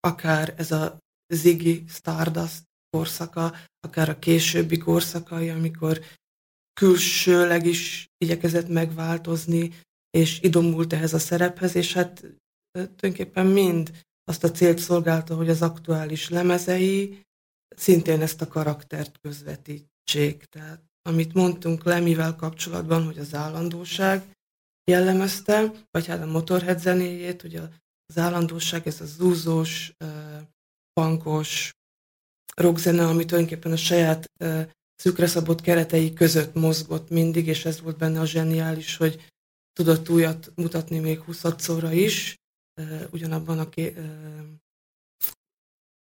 [0.00, 0.98] akár ez a
[1.34, 2.62] Ziggy Stardust
[2.94, 6.00] korszaka, akár a későbbi korszakai, amikor
[6.80, 9.72] külsőleg is igyekezett megváltozni,
[10.10, 12.24] és idomult ehhez a szerephez, és hát
[12.70, 17.20] tulajdonképpen mind azt a célt szolgálta, hogy az aktuális lemezei
[17.76, 20.44] szintén ezt a karaktert közvetítsék.
[20.44, 24.22] Tehát amit mondtunk Lemivel kapcsolatban, hogy az állandóság
[24.90, 27.54] jellemezte, vagy hát a Motorhead zenéjét, hogy
[28.06, 29.92] az állandóság, ez a zúzós,
[30.92, 31.72] pankos,
[32.54, 34.30] rockzene, ami tulajdonképpen a saját
[34.94, 39.32] szűkre szabott keretei között mozgott mindig, és ez volt benne a zseniális, hogy
[39.72, 41.44] tudott újat mutatni még 20
[41.92, 42.36] is,
[43.10, 43.94] ugyanabban a ké,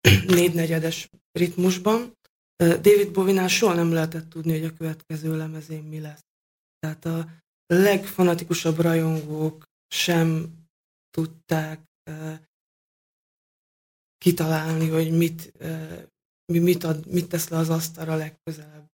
[0.36, 2.16] négynegyedes ritmusban.
[2.56, 6.24] David Bovinál soha nem lehetett tudni, hogy a következő lemezén mi lesz.
[6.78, 7.28] Tehát a
[7.66, 10.54] legfanatikusabb rajongók sem
[11.10, 11.80] tudták
[14.18, 15.52] kitalálni, hogy mit,
[16.58, 18.90] mit, ad, mit tesz le az asztalra legközelebb.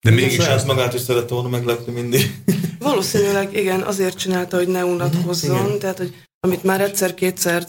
[0.00, 2.40] De mégis az magát is szeret volna meglepni mindig.
[2.78, 5.78] Valószínűleg igen, azért csinálta, hogy ne unatkozzon, igen.
[5.78, 7.66] tehát hogy amit már egyszer-kétszer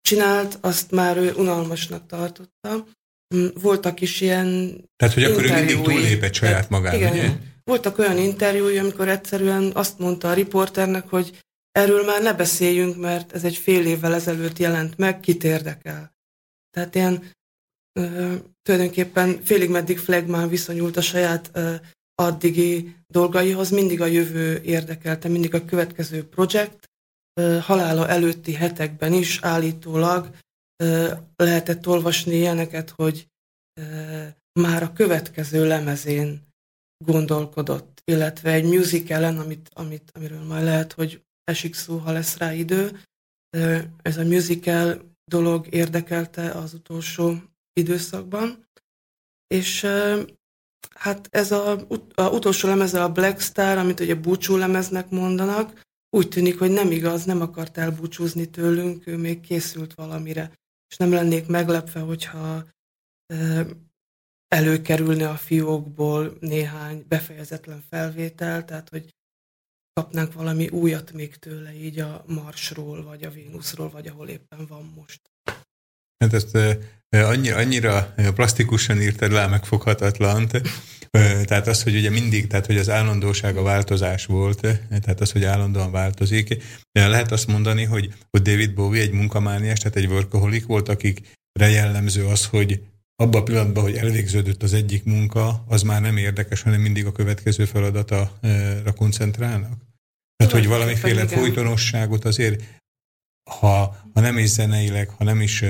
[0.00, 2.86] csinált, azt már ő unalmasnak tartotta.
[3.34, 7.30] Mm, voltak is ilyen Tehát, hogy akkor ő mindig túllépett saját magát, igen, ugye?
[7.64, 11.38] Voltak olyan interjúi, amikor egyszerűen azt mondta a riporternek, hogy
[11.72, 16.14] erről már ne beszéljünk, mert ez egy fél évvel ezelőtt jelent meg, kit érdekel.
[16.70, 17.30] Tehát ilyen
[17.96, 21.74] ö, tulajdonképpen félig meddig flagmán viszonyult a saját ö,
[22.14, 26.86] addigi dolgaihoz, mindig a jövő érdekelte, mindig a következő projekt,
[27.60, 30.30] halála előtti hetekben is állítólag
[31.36, 33.28] lehetett olvasni ilyeneket, hogy
[34.60, 36.42] már a következő lemezén
[37.04, 42.52] gondolkodott, illetve egy musicalen, amit, amit, amiről majd lehet, hogy esik szó, ha lesz rá
[42.52, 43.00] idő.
[44.02, 47.34] Ez a musical dolog érdekelte az utolsó
[47.80, 48.68] időszakban,
[49.46, 49.86] és
[50.94, 56.28] hát ez a, a utolsó lemeze a Black Star, amit ugye búcsú lemeznek mondanak, úgy
[56.28, 60.52] tűnik, hogy nem igaz, nem akart elbúcsúzni tőlünk, ő még készült valamire.
[60.88, 62.64] És nem lennék meglepve, hogyha
[64.48, 69.14] előkerülne a fiókból néhány befejezetlen felvétel, tehát hogy
[69.92, 74.92] kapnánk valami újat még tőle, így a Marsról, vagy a Vénuszról, vagy ahol éppen van
[74.96, 75.20] most.
[76.18, 76.58] Hát ezt
[77.24, 80.62] annyira, annyira plastikusan írtad le megfoghatatlant,
[81.44, 85.44] tehát az, hogy ugye mindig, tehát hogy az állandóság a változás volt, tehát az, hogy
[85.44, 86.62] állandóan változik.
[86.92, 91.20] Lehet azt mondani, hogy, hogy David Bowie egy munkamániás, tehát egy workaholic volt, akik
[91.60, 92.80] jellemző az, hogy
[93.16, 97.12] abban a pillanatban, hogy elvégződött az egyik munka, az már nem érdekes, hanem mindig a
[97.12, 98.38] következő feladata
[98.96, 99.84] koncentrálnak?
[100.36, 102.62] Tehát, hogy valamiféle folytonosságot azért,
[103.50, 105.64] ha, ha nem is zeneileg, ha nem is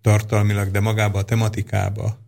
[0.00, 2.18] tartalmilag, de magába a tematikába,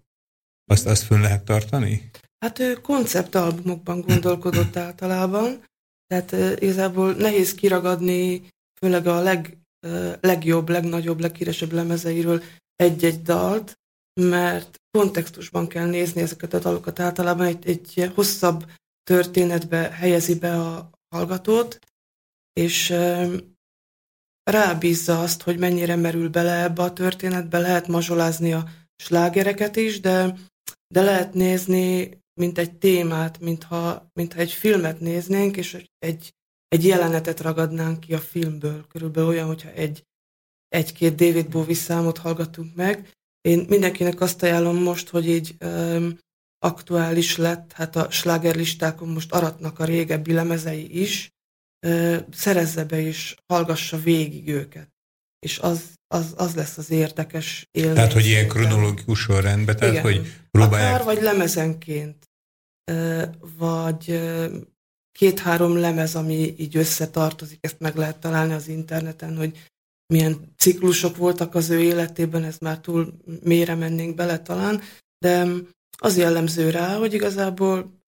[0.70, 2.11] azt, azt fönn lehet tartani?
[2.39, 5.64] Hát ő konceptalbumokban gondolkodott általában,
[6.07, 8.49] tehát igazából nehéz kiragadni,
[8.80, 9.59] főleg a leg,
[10.20, 12.43] legjobb, legnagyobb, leghíresebb lemezeiről
[12.76, 13.78] egy-egy dalt,
[14.20, 17.01] mert kontextusban kell nézni ezeket a dalokat.
[17.01, 18.70] Általában egy, egy hosszabb
[19.03, 21.78] történetbe helyezi be a hallgatót,
[22.53, 22.95] és
[24.45, 30.34] rábízza azt, hogy mennyire merül bele ebbe a történetbe, lehet mazsolázni a slágereket is, de,
[30.95, 36.34] de lehet nézni mint egy témát, mintha, mintha egy filmet néznénk, és egy,
[36.68, 38.86] egy jelenetet ragadnánk ki a filmből.
[38.86, 40.03] Körülbelül olyan, hogyha egy,
[40.68, 43.11] egy-két David Bowie számot hallgatunk meg.
[43.40, 46.18] Én mindenkinek azt ajánlom most, hogy így um,
[46.59, 51.30] aktuális lett, hát a slágerlistákon most aratnak a régebbi lemezei is,
[52.32, 54.89] szerezze be és hallgassa végig őket.
[55.39, 57.95] És az, az, az lesz az érdekes élmény.
[57.95, 60.05] Tehát, hogy ilyen kronológikus sorrendben, tehát, Igen.
[60.05, 60.93] hogy próbálják...
[60.93, 62.30] Akár vagy lemezenként,
[63.57, 64.20] vagy
[65.18, 69.70] két-három lemez, ami így összetartozik, ezt meg lehet találni az interneten, hogy
[70.12, 74.80] milyen ciklusok voltak az ő életében, ez már túl mélyre mennénk bele talán,
[75.18, 75.47] de
[75.99, 78.03] az jellemző rá, hogy igazából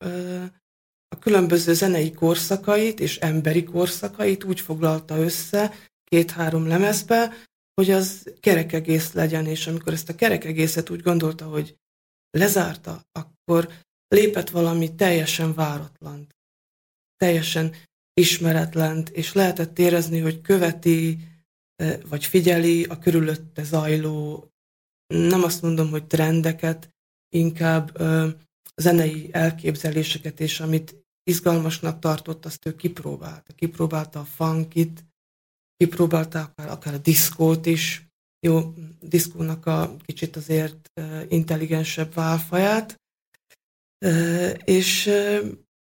[1.08, 7.32] a különböző zenei korszakait és emberi korszakait úgy foglalta össze két-három lemezbe,
[7.74, 11.76] hogy az kerekegész legyen, és amikor ezt a kerekegészet úgy gondolta, hogy
[12.30, 13.68] lezárta, akkor
[14.08, 16.26] lépett valami teljesen váratlan,
[17.16, 17.74] teljesen
[18.20, 21.18] ismeretlen, és lehetett érezni, hogy követi,
[22.08, 24.48] vagy figyeli a körülötte zajló,
[25.06, 26.90] nem azt mondom, hogy trendeket,
[27.34, 27.98] inkább
[28.76, 33.52] zenei elképzeléseket, és amit izgalmasnak tartott, azt ő kipróbálta.
[33.52, 35.04] Kipróbálta a funkit,
[35.76, 38.06] kipróbálta akár, akár a diszkót is,
[38.46, 40.92] jó, diszkónak a kicsit azért
[41.28, 43.00] intelligensebb válfaját,
[44.64, 45.10] és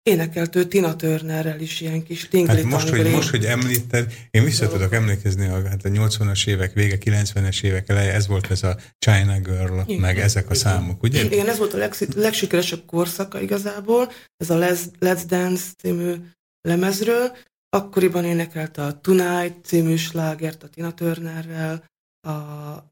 [0.07, 4.43] énekelt ő Tina Turnerrel is ilyen kis tingli hát most, hogy, most, hogy említed, én
[4.43, 8.63] vissza tudok emlékezni a, hát a 80-as évek vége, 90-es évek eleje, ez volt ez
[8.63, 11.23] a China Girl, igen, meg ezek a számok, ugye?
[11.23, 16.13] Igen, ez volt a leg, legsikeresebb korszaka igazából, ez a Let's, Let's Dance című
[16.61, 17.37] lemezről,
[17.69, 21.83] akkoriban énekelte a Tonight című slágert a Tina Turnerrel,
[22.27, 22.87] a, a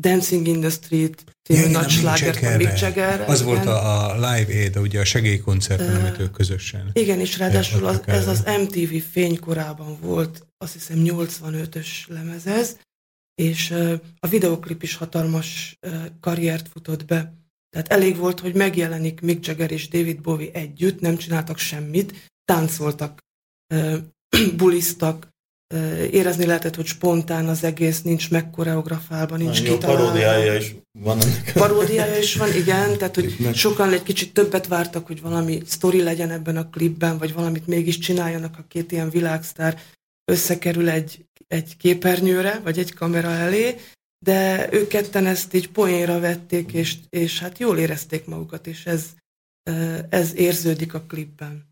[0.00, 3.28] Dancing in the Street című nagy slágert Mick Jagger.
[3.28, 6.90] Az volt a, a Live Aid, ugye a segélykoncerten, uh, amit ők közösen.
[6.92, 12.76] Igen, és ráadásul az, ez az MTV fénykorában volt, azt hiszem 85-ös lemez ez,
[13.34, 17.34] és uh, a videoklip is hatalmas uh, karriert futott be.
[17.70, 23.18] Tehát elég volt, hogy megjelenik Mick Jagger és David Bowie együtt, nem csináltak semmit, táncoltak,
[23.74, 23.96] uh,
[24.56, 25.28] buliztak,
[26.10, 31.52] érezni lehetett, hogy spontán az egész, nincs megkoreografálva, nincs Jó, paródiája is van ennek.
[31.52, 36.30] Paródiája is van, igen, tehát hogy sokan egy kicsit többet vártak, hogy valami sztori legyen
[36.30, 39.80] ebben a klipben, vagy valamit mégis csináljanak, a két ilyen világsztár
[40.24, 43.76] összekerül egy, egy képernyőre, vagy egy kamera elé,
[44.24, 49.06] de ők ketten ezt így poénra vették, és, és hát jól érezték magukat, és ez,
[50.08, 51.68] ez érződik a klipben.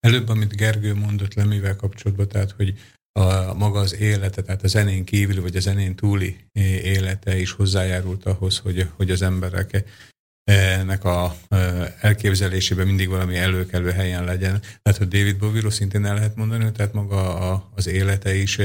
[0.00, 2.74] Előbb, amit Gergő mondott Lemivel kapcsolatban, tehát, hogy
[3.18, 6.36] a maga az élete, tehát a zenén kívül, vagy a zenén túli
[6.82, 9.84] élete is hozzájárult ahhoz, hogy, hogy az emberek
[10.50, 11.36] ennek a
[12.00, 14.60] elképzelésében mindig valami előkelő helyen legyen.
[14.82, 18.58] Tehát, hogy David Bowie szintén el lehet mondani, tehát maga a, az élete is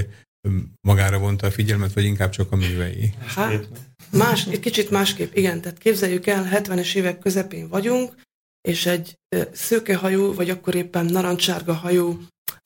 [0.88, 3.14] magára vonta a figyelmet, vagy inkább csak a művei?
[3.26, 3.68] Hát,
[4.12, 5.62] más, egy kicsit másképp, igen.
[5.62, 8.16] Tehát képzeljük el, 70-es évek közepén vagyunk,
[8.62, 9.16] és egy
[9.52, 12.20] szőkehajú, vagy akkor éppen narancsárga hajú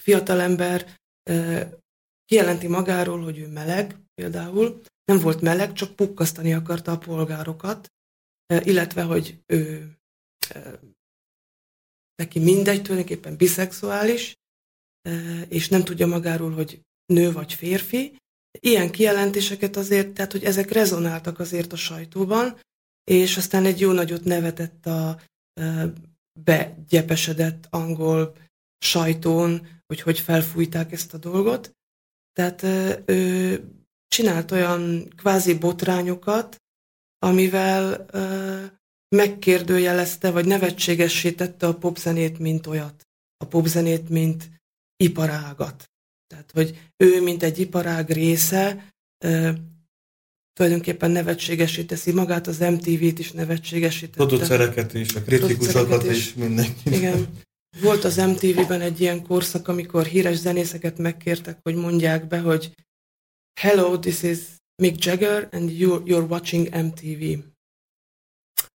[0.03, 0.96] fiatalember
[2.25, 7.87] kijelenti magáról, hogy ő meleg például, nem volt meleg, csak pukkasztani akarta a polgárokat,
[8.63, 9.93] illetve, hogy ő
[12.15, 14.35] neki mindegy, tulajdonképpen biszexuális,
[15.47, 18.17] és nem tudja magáról, hogy nő vagy férfi.
[18.59, 22.59] Ilyen kijelentéseket azért, tehát hogy ezek rezonáltak azért a sajtóban,
[23.03, 25.21] és aztán egy jó nagyot nevetett a
[26.39, 28.35] begyepesedett angol
[28.77, 31.75] sajtón, hogy hogy felfújták ezt a dolgot.
[32.33, 32.63] Tehát
[33.05, 33.63] ő
[34.07, 36.61] csinált olyan kvázi botrányokat,
[37.19, 38.05] amivel
[39.15, 43.07] megkérdőjelezte, vagy nevetségessé tette a popzenét, mint olyat.
[43.37, 44.49] A popzenét, mint
[45.03, 45.91] iparágat.
[46.27, 48.93] Tehát, hogy ő, mint egy iparág része,
[50.53, 54.25] tulajdonképpen nevetségesé teszi magát, az MTV-t is nevetségesé tette.
[54.25, 56.95] Producereket is, a kritikusokat is, is mindenki.
[56.95, 57.27] Igen.
[57.81, 62.71] Volt az MTV-ben egy ilyen korszak, amikor híres zenészeket megkértek, hogy mondják be, hogy
[63.61, 64.39] Hello, this is
[64.81, 67.43] Mick Jagger, and you're, you're watching MTV.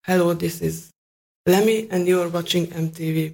[0.07, 0.75] Hello, this is
[1.43, 3.33] Lemmy, and you're watching MTV.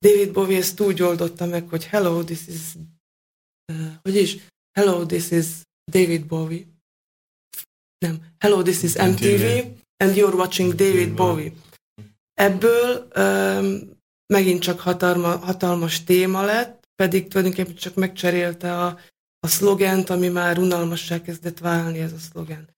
[0.00, 2.74] David Bowie ezt úgy oldotta meg, hogy Hello, this is...
[3.72, 4.36] Uh, hogy is?
[4.78, 5.46] Hello, this is
[5.90, 6.64] David Bowie.
[7.98, 8.20] Nem.
[8.38, 9.64] Hello, this is MTV,
[9.96, 11.52] and you're watching David Bowie.
[12.34, 13.97] Ebből um,
[14.32, 18.98] megint csak hatalma, hatalmas téma lett, pedig tulajdonképpen csak megcserélte a,
[19.40, 22.68] a szlogent, ami már unalmassá kezdett válni ez a szlogen.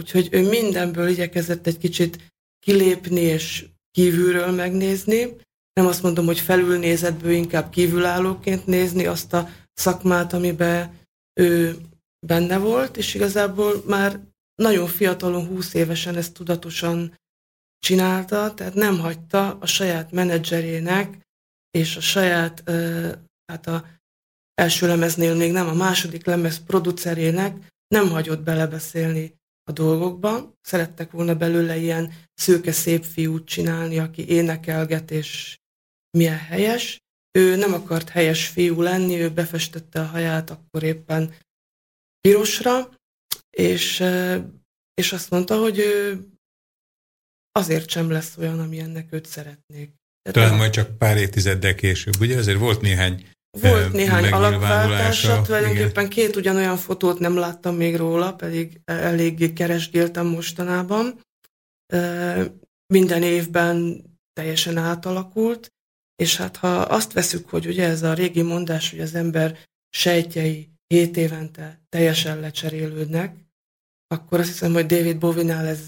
[0.00, 5.36] Úgyhogy ő mindenből igyekezett egy kicsit kilépni és kívülről megnézni.
[5.72, 10.98] Nem azt mondom, hogy felülnézetből inkább kívülállóként nézni azt a szakmát, amiben
[11.40, 11.76] ő
[12.26, 14.20] benne volt, és igazából már
[14.54, 17.18] nagyon fiatalon, 20 évesen ezt tudatosan
[17.84, 21.18] csinálta, tehát nem hagyta a saját menedzserének
[21.70, 22.70] és a saját,
[23.46, 23.86] hát a
[24.54, 27.56] első lemeznél még nem, a második lemez producerének
[27.88, 30.54] nem hagyott belebeszélni a dolgokba.
[30.60, 35.58] Szerettek volna belőle ilyen szőke szép fiút csinálni, aki énekelget és
[36.10, 37.00] milyen helyes.
[37.38, 41.34] Ő nem akart helyes fiú lenni, ő befestette a haját akkor éppen
[42.20, 42.90] pirosra,
[43.50, 44.04] és,
[44.94, 46.24] és azt mondta, hogy ő
[47.58, 49.94] azért sem lesz olyan, amilyennek őt szeretnék.
[50.22, 50.56] Tehát Talán a...
[50.56, 52.38] majd csak pár évtizeddel később, ugye?
[52.38, 56.08] Azért volt néhány volt néhány alakváltása, tulajdonképpen igen.
[56.08, 61.20] két ugyanolyan fotót nem láttam még róla, pedig eléggé keresgéltem mostanában.
[62.86, 65.72] Minden évben teljesen átalakult,
[66.16, 69.58] és hát ha azt veszük, hogy ugye ez a régi mondás, hogy az ember
[69.90, 73.36] sejtjei hét évente teljesen lecserélődnek,
[74.06, 75.80] akkor azt hiszem, hogy David Bowie-nál ez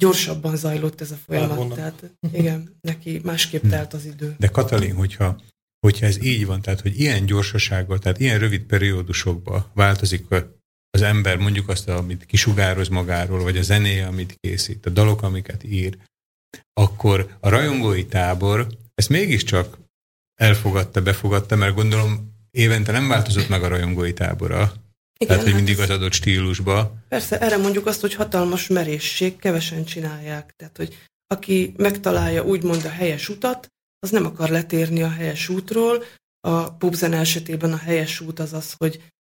[0.00, 1.74] gyorsabban zajlott ez a folyamat.
[1.74, 3.68] Tehát igen, neki másképp hm.
[3.68, 4.34] telt az idő.
[4.38, 5.40] De Katalin, hogyha,
[5.86, 10.24] hogyha ez így van, tehát hogy ilyen gyorsasággal, tehát ilyen rövid periódusokban változik
[10.90, 15.64] az ember mondjuk azt, amit kisugároz magáról, vagy a zenéje, amit készít, a dalok, amiket
[15.64, 15.98] ír,
[16.72, 19.78] akkor a rajongói tábor ezt mégiscsak
[20.40, 24.72] elfogadta, befogadta, mert gondolom évente nem változott meg a rajongói tábora.
[25.24, 26.94] Igen, Tehát, hogy mindig az adott stílusba.
[27.08, 30.54] Persze, erre mondjuk azt, hogy hatalmas merészség, kevesen csinálják.
[30.56, 33.68] Tehát, hogy aki megtalálja úgymond a helyes utat,
[33.98, 36.04] az nem akar letérni a helyes útról.
[36.40, 39.12] A popzen esetében a helyes út az az, hogy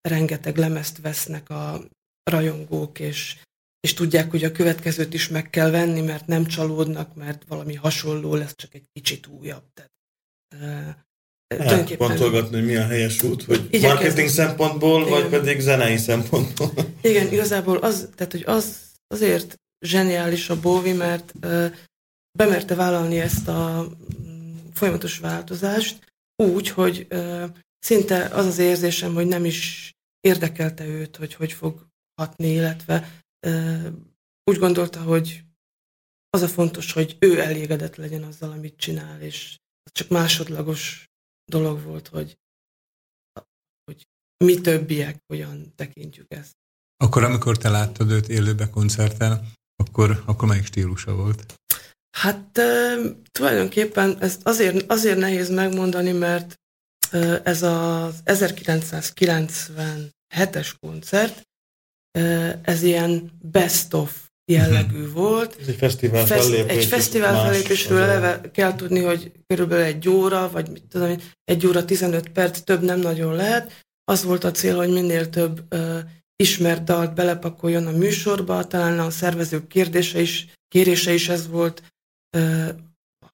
[0.00, 1.84] rengeteg lemezt vesznek a
[2.30, 3.36] rajongók, és,
[3.80, 8.34] és tudják, hogy a következőt is meg kell venni, mert nem csalódnak, mert valami hasonló
[8.34, 9.64] lesz, csak egy kicsit újabb.
[9.72, 11.05] Tehát,
[11.54, 15.12] Hát, pontolgatni, hogy mi a helyes út, hogy marketing szempontból, igen.
[15.12, 16.72] vagy pedig zenei szempontból.
[17.02, 18.76] Igen, igazából az, tehát, hogy az,
[19.06, 21.74] azért zseniális a Bóvi, mert uh,
[22.38, 23.86] bemerte vállalni ezt a
[24.18, 27.44] um, folyamatos változást úgy, hogy uh,
[27.78, 33.86] szinte az az érzésem, hogy nem is érdekelte őt, hogy hogy fog hatni, illetve uh,
[34.44, 35.44] úgy gondolta, hogy
[36.30, 39.56] az a fontos, hogy ő elégedett legyen azzal, amit csinál, és
[39.92, 41.06] csak másodlagos
[41.50, 42.38] dolog volt, hogy,
[43.84, 44.06] hogy
[44.44, 46.54] mi többiek olyan tekintjük ezt.
[46.96, 51.54] Akkor, amikor te láttad őt élőbe koncerten, akkor, akkor melyik stílusa volt?
[52.16, 52.96] Hát e,
[53.32, 56.54] tulajdonképpen ezt azért, azért nehéz megmondani, mert
[57.10, 61.42] e, ez az 1997-es koncert,
[62.10, 62.20] e,
[62.62, 65.56] ez ilyen best of jellegű volt.
[65.60, 66.76] Ez egy fesztivál Fesz, fellépés.
[66.76, 71.84] Egy fesztivál fellépésről eleve kell tudni, hogy körülbelül egy óra, vagy mit tudom, egy óra
[71.84, 73.84] 15 perc, több nem nagyon lehet.
[74.04, 75.98] Az volt a cél, hogy minél több uh,
[76.36, 81.82] ismert dalt belepakoljon a műsorba, talán a szervezők kérdése is, kérése is ez volt,
[82.36, 82.68] uh,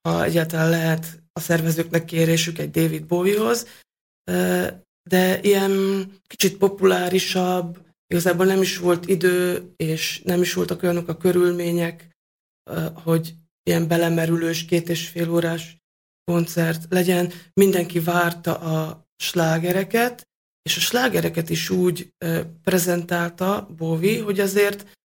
[0.02, 3.66] ha egyáltalán lehet a szervezőknek kérésük egy David Bowiehoz,
[4.30, 4.66] uh,
[5.10, 7.78] de ilyen kicsit populárisabb,
[8.12, 12.10] igazából nem is volt idő, és nem is voltak olyanok a körülmények,
[12.94, 15.76] hogy ilyen belemerülős két és fél órás
[16.24, 17.32] koncert legyen.
[17.52, 20.28] Mindenki várta a slágereket,
[20.62, 22.12] és a slágereket is úgy
[22.62, 24.98] prezentálta Bóvi, hogy azért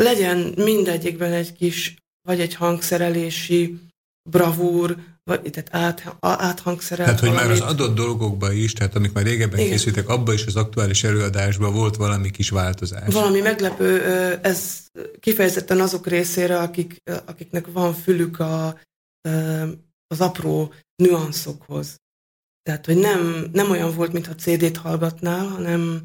[0.00, 1.96] legyen mindegyikben egy kis,
[2.28, 3.78] vagy egy hangszerelési
[4.30, 7.58] bravúr, vagy tehát át, áthangszerelt Tehát, hogy valamit.
[7.58, 9.70] már az adott dolgokban is, tehát amik már régebben Igen.
[9.70, 13.12] készültek, abban is az aktuális előadásban volt valami kis változás.
[13.12, 14.00] Valami meglepő,
[14.42, 14.86] ez
[15.20, 18.80] kifejezetten azok részére, akik, akiknek van fülük a,
[20.06, 20.72] az apró
[21.02, 21.96] nüanszokhoz.
[22.62, 26.02] Tehát, hogy nem, nem olyan volt, mintha CD-t hallgatnál, hanem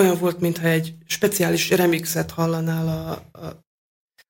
[0.00, 3.46] olyan volt, mintha egy speciális remixet hallanál a, a,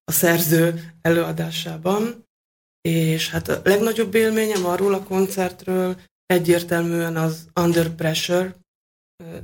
[0.05, 2.23] a szerző előadásában
[2.89, 8.57] és hát a legnagyobb élményem arról a koncertről egyértelműen az Under Pressure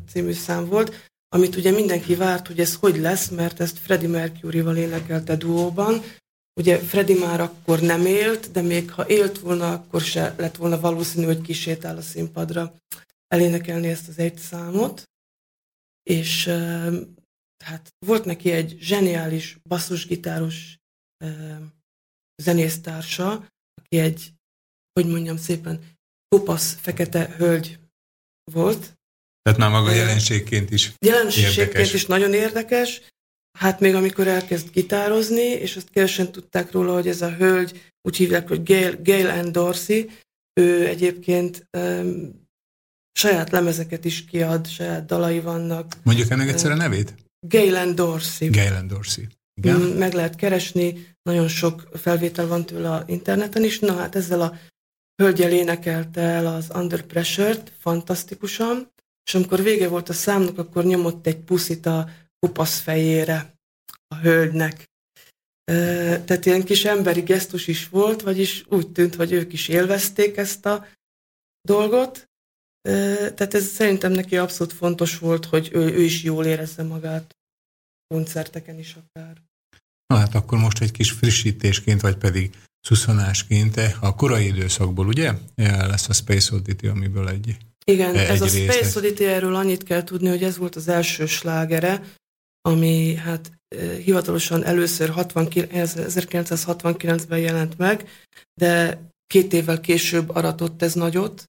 [0.08, 4.76] című szám volt, amit ugye mindenki várt, hogy ez hogy lesz, mert ezt Freddie Mercury-val
[4.76, 6.02] énekelte duóban.
[6.60, 10.80] Ugye Freddie már akkor nem élt, de még ha élt volna, akkor se lett volna
[10.80, 12.74] valószínű, hogy kisétál a színpadra
[13.26, 15.02] elénekelni ezt az egy számot.
[16.02, 16.46] És
[17.64, 20.78] hát volt neki egy zseniális basszusgitáros
[22.40, 23.46] zenésztársa,
[23.82, 24.32] aki egy,
[24.92, 25.80] hogy mondjam szépen,
[26.28, 27.78] kopasz, fekete hölgy
[28.52, 28.98] volt.
[29.42, 31.92] Tehát már maga jelenségként is Jelenségként érdekes.
[31.92, 33.00] is nagyon érdekes.
[33.58, 38.16] Hát még amikor elkezd gitározni, és azt kevesen tudták róla, hogy ez a hölgy, úgy
[38.16, 40.10] hívják, hogy Gail, Gail Ann Dorsey,
[40.60, 42.48] ő egyébként um,
[43.12, 45.96] saját lemezeket is kiad, saját dalai vannak.
[46.02, 47.14] Mondjuk ennek egyszer a nevét?
[47.46, 48.48] Gail Ann Dorsey.
[48.48, 49.28] Gail Ann Dorsey.
[49.62, 49.80] Igen.
[49.80, 53.78] Mm, meg lehet keresni, nagyon sok felvétel van tőle a interneten is.
[53.78, 54.56] Na hát ezzel a
[55.22, 58.92] hölgyel énekelte el az Under Pressure-t fantasztikusan,
[59.26, 62.08] és amikor vége volt a számnak, akkor nyomott egy puszit a
[62.38, 63.54] kupasz fejére
[64.08, 64.88] a hölgynek.
[66.24, 70.66] Tehát ilyen kis emberi gesztus is volt, vagyis úgy tűnt, hogy ők is élvezték ezt
[70.66, 70.86] a
[71.68, 72.28] dolgot.
[72.82, 77.36] Tehát ez szerintem neki abszolút fontos volt, hogy ő, ő is jól érezze magát
[78.14, 79.42] koncerteken is akár.
[80.10, 82.50] Na hát akkor most egy kis frissítésként, vagy pedig
[82.80, 85.32] szuszonásként a korai időszakból, ugye?
[85.56, 88.74] Lesz a Space Oddity, amiből egy Igen, egy ez a részlet.
[88.74, 92.02] Space Oddity, erről annyit kell tudni, hogy ez volt az első slágere,
[92.60, 93.52] ami hát
[94.04, 98.08] hivatalosan először 1969-ben jelent meg,
[98.60, 101.44] de két évvel később aratott ez nagyot,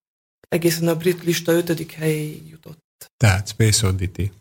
[0.48, 2.80] egészen a brit lista ötödik helyéig jutott.
[3.18, 4.32] Tehát Space Oddity.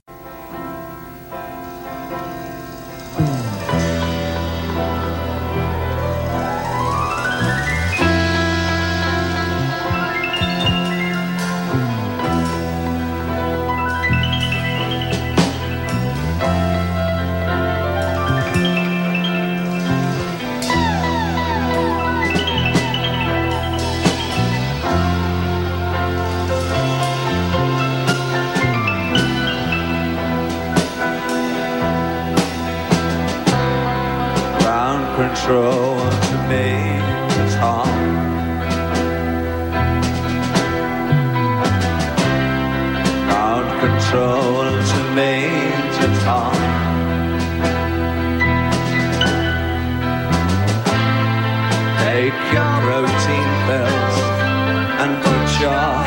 [35.20, 35.98] Control
[36.28, 36.66] to me
[37.42, 37.88] it's hard.
[43.26, 45.32] Ground control to me
[45.96, 46.52] to guitar.
[52.04, 54.16] Take your protein pills
[55.02, 55.99] and put your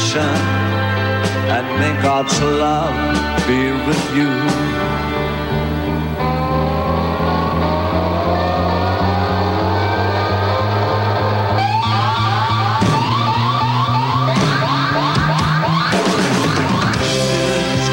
[0.00, 0.80] Recognition
[1.50, 2.96] and may God's love
[3.46, 4.30] be with you.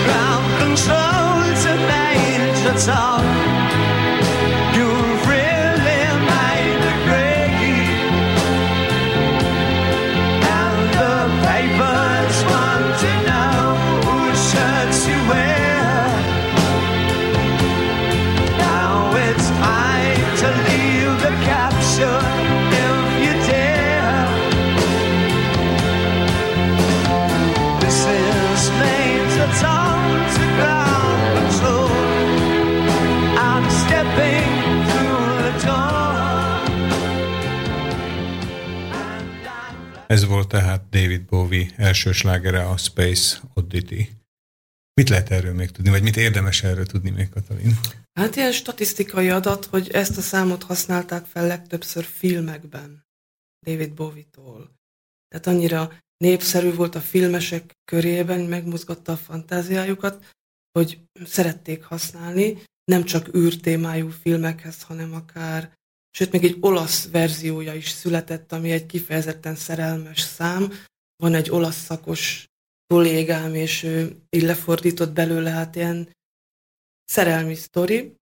[0.05, 2.77] Ground control to Major
[40.07, 44.09] Ez volt tehát David Bowie első slágere a Space Oddity.
[44.93, 47.79] Mit lehet erről még tudni, vagy mit érdemes erről tudni még, Katalin?
[48.19, 53.05] Hát ilyen statisztikai adat, hogy ezt a számot használták fel legtöbbször filmekben
[53.65, 54.75] David Bowie-tól.
[55.27, 60.29] Tehát annyira népszerű volt a filmesek körében, megmozgatta a fantáziájukat,
[60.71, 65.76] hogy szerették használni, nem csak űrtémájú filmekhez, hanem akár,
[66.17, 70.71] sőt, még egy olasz verziója is született, ami egy kifejezetten szerelmes szám.
[71.15, 72.47] Van egy olasz szakos
[72.87, 76.15] kollégám, és ő így lefordított belőle, hát ilyen
[77.05, 78.15] szerelmi sztori,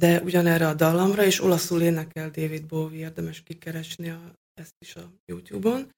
[0.00, 5.12] de ugyanerre a dallamra, és olaszul énekel David Bowie, érdemes kikeresni a, ezt is a
[5.24, 5.90] YouTube-on.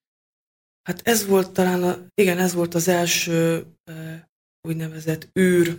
[0.82, 4.28] Hát ez volt talán, a, igen, ez volt az első e,
[4.68, 5.78] úgynevezett űr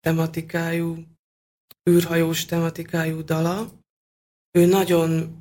[0.00, 1.04] tematikájú,
[1.90, 3.75] űrhajós tematikájú dala.
[4.56, 5.36] Ő nagyon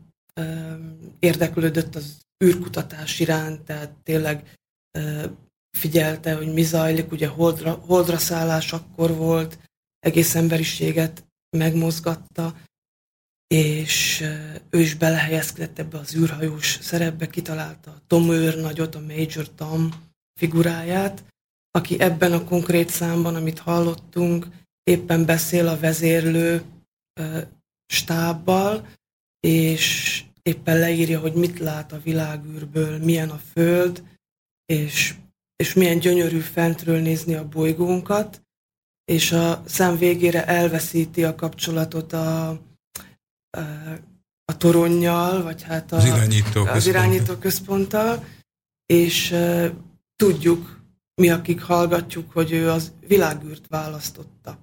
[1.19, 4.57] érdeklődött az űrkutatás iránt, tehát tényleg
[5.77, 9.59] figyelte, hogy mi zajlik, ugye holdra, holdra szállás akkor volt,
[9.99, 11.25] egész emberiséget
[11.57, 12.55] megmozgatta,
[13.47, 14.23] és
[14.69, 19.89] ő is belehelyezkedett ebbe az űrhajós szerepbe, kitalálta a Tom őrnagyot, a Major Tom
[20.39, 21.23] figuráját,
[21.71, 24.47] aki ebben a konkrét számban, amit hallottunk,
[24.83, 26.63] éppen beszél a vezérlő
[27.85, 28.87] stábbal,
[29.45, 34.03] és éppen leírja, hogy mit lát a világűrből, milyen a Föld,
[34.65, 35.15] és,
[35.55, 38.41] és milyen gyönyörű fentről nézni a bolygónkat,
[39.11, 42.59] és a szám végére elveszíti a kapcsolatot a, a,
[44.45, 46.89] a toronnyal, vagy hát a, Az irányító az központtal.
[46.89, 48.25] irányító központtal,
[48.85, 49.69] és uh,
[50.15, 50.81] tudjuk,
[51.21, 54.59] mi akik hallgatjuk, hogy ő az világűrt választotta.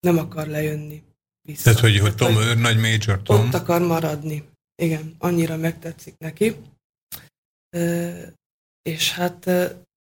[0.00, 1.05] Nem akar lejönni
[1.46, 1.62] vissza.
[1.62, 3.46] Tehát, hogy, hogy Tom őr, nagy Major Tom.
[3.46, 4.48] Ott akar maradni.
[4.82, 6.56] Igen, annyira megtetszik neki.
[8.82, 9.50] És hát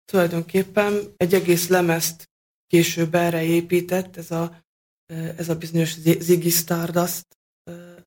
[0.06, 2.30] tulajdonképpen egy egész lemezt
[2.68, 4.64] később erre épített, ez a,
[5.36, 7.26] ez a bizonyos Ziggy Stardust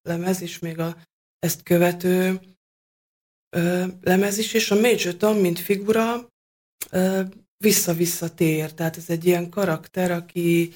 [0.03, 0.97] lemez, és még a
[1.39, 2.41] ezt követő
[4.01, 6.29] lemez is, és a Major Tom, mint figura,
[7.57, 8.73] vissza-vissza tér.
[8.73, 10.73] Tehát ez egy ilyen karakter, aki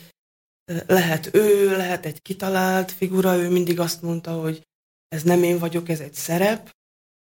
[0.87, 4.67] lehet ő, lehet egy kitalált figura, ő mindig azt mondta, hogy
[5.09, 6.77] ez nem én vagyok, ez egy szerep,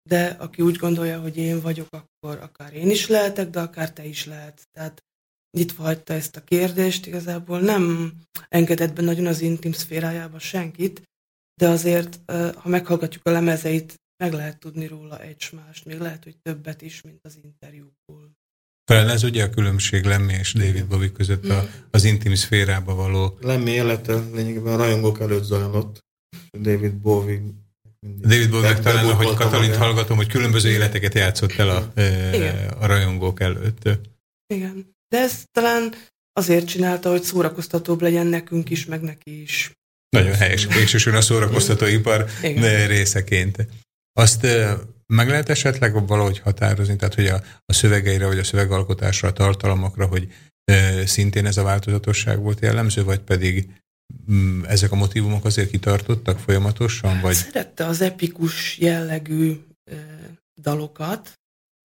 [0.10, 4.06] de aki úgy gondolja, hogy én vagyok, akkor akár én is lehetek, de akár te
[4.06, 4.64] is lehetsz.
[4.72, 5.04] Tehát
[5.58, 8.14] nyitva hagyta ezt a kérdést, igazából nem
[8.50, 11.02] engedett be nagyon az intim szférájába senkit,
[11.62, 13.94] de azért, ha meghallgatjuk a lemezeit,
[14.24, 18.32] meg lehet tudni róla egy mást, még lehet, hogy többet is, mint az interjúból.
[18.86, 23.38] Talán ez ugye a különbség Lemmy és David Bowie között a, az intim szférába való.
[23.42, 26.04] Lemmy élete lényegében a rajongók előtt zajlott.
[26.62, 27.42] David Bowie
[28.22, 29.78] David Bowie talán, ahogy Katalint magát.
[29.78, 31.92] hallgatom, hogy különböző életeket játszott el a,
[32.34, 32.68] Igen.
[32.70, 33.90] a rajongók előtt.
[34.54, 34.96] Igen.
[35.08, 35.94] De ez talán
[36.34, 39.72] azért csinálta, hogy szórakoztatóbb legyen nekünk is, meg neki is.
[40.10, 42.88] Nagyon helyes, végsősorban a szórakoztatóipar Igen.
[42.88, 43.68] részeként.
[44.14, 44.48] Azt
[45.14, 50.06] meg lehet esetleg valahogy határozni, tehát hogy a, a szövegeire, vagy a szövegalkotásra, a tartalmakra,
[50.06, 50.34] hogy
[50.72, 53.70] ö, szintén ez a változatosság volt jellemző, vagy pedig
[54.32, 57.36] mm, ezek a motivumok azért kitartottak folyamatosan, vagy?
[57.36, 59.96] Szerette az epikus jellegű ö,
[60.62, 61.34] dalokat,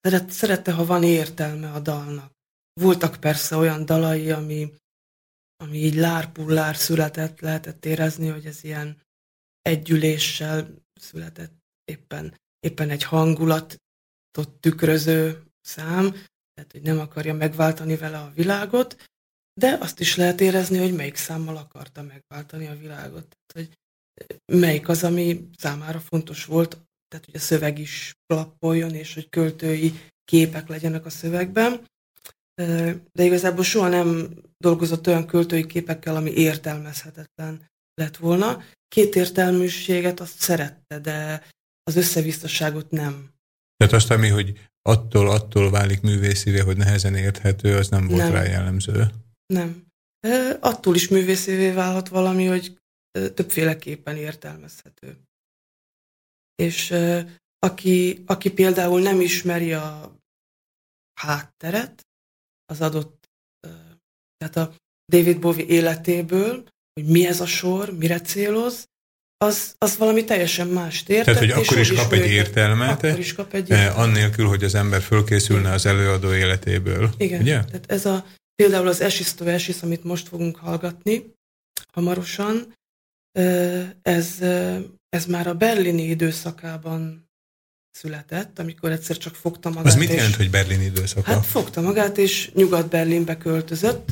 [0.00, 2.32] szeret, szerette, ha van értelme a dalnak.
[2.80, 4.72] Voltak persze olyan dalai, ami,
[5.56, 8.96] ami így lárpullár született, lehetett érezni, hogy ez ilyen
[9.62, 16.10] együléssel született éppen, éppen egy hangulatot tükröző szám,
[16.54, 19.08] tehát hogy nem akarja megváltani vele a világot,
[19.60, 23.26] de azt is lehet érezni, hogy melyik számmal akarta megváltani a világot.
[23.28, 23.78] Tehát, hogy
[24.58, 26.70] melyik az, ami számára fontos volt,
[27.08, 29.92] tehát hogy a szöveg is klappoljon, és hogy költői
[30.24, 31.88] képek legyenek a szövegben.
[33.12, 38.62] De igazából soha nem dolgozott olyan költői képekkel, ami értelmezhetetlen lett volna.
[38.88, 41.46] Két értelműséget azt szerette, de
[41.90, 43.32] az összevisszaságot nem.
[43.76, 48.32] Tehát azt, ami, hogy attól, attól válik művészivé, hogy nehezen érthető, az nem volt Nem.
[48.32, 49.10] rá jellemző.
[49.46, 49.86] Nem.
[50.60, 52.78] Attól is művészévé válhat valami, hogy
[53.10, 55.18] többféleképpen értelmezhető.
[56.54, 56.94] És
[57.58, 60.16] aki, aki például nem ismeri a
[61.20, 62.06] hátteret,
[62.64, 63.30] az adott,
[64.36, 64.74] tehát a
[65.12, 68.88] David Bowie életéből, hogy mi ez a sor, mire céloz,
[69.44, 71.24] az, az valami teljesen mást értett.
[71.24, 74.08] Tehát, hogy akkor is kap egy értelmet, Akkor is kap egy eh, értelmet.
[74.08, 77.10] annélkül, hogy az ember fölkészülne az előadó életéből.
[77.16, 77.64] Igen, Ugye?
[77.64, 81.34] tehát ez a, például az Esis to Esis, amit most fogunk hallgatni
[81.92, 82.74] hamarosan,
[84.02, 84.38] ez,
[85.08, 87.30] ez már a berlini időszakában
[87.90, 89.86] született, amikor egyszer csak fogta magát.
[89.86, 91.32] Az mit jelent, hogy berlin időszaka?
[91.32, 94.08] Hát fogta magát, és Nyugat-Berlinbe költözött,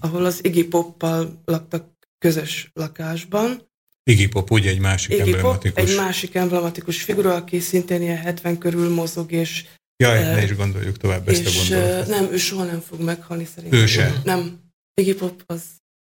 [0.00, 3.69] ahol az Iggy Poppal laktak közös lakásban.
[4.10, 5.90] Iggy Pop, ugye egy másik Iggy Pop emblematikus.
[5.90, 9.64] egy másik emblematikus figura, aki szintén ilyen 70 körül mozog, és,
[9.96, 12.08] Jaj, eh, ne is gondoljuk tovább ezt a és ö, gondolatot.
[12.08, 13.78] nem, ő soha nem fog meghalni szerintem.
[13.78, 14.20] Ő se.
[14.24, 14.58] Nem.
[15.00, 15.62] Iggy Pop az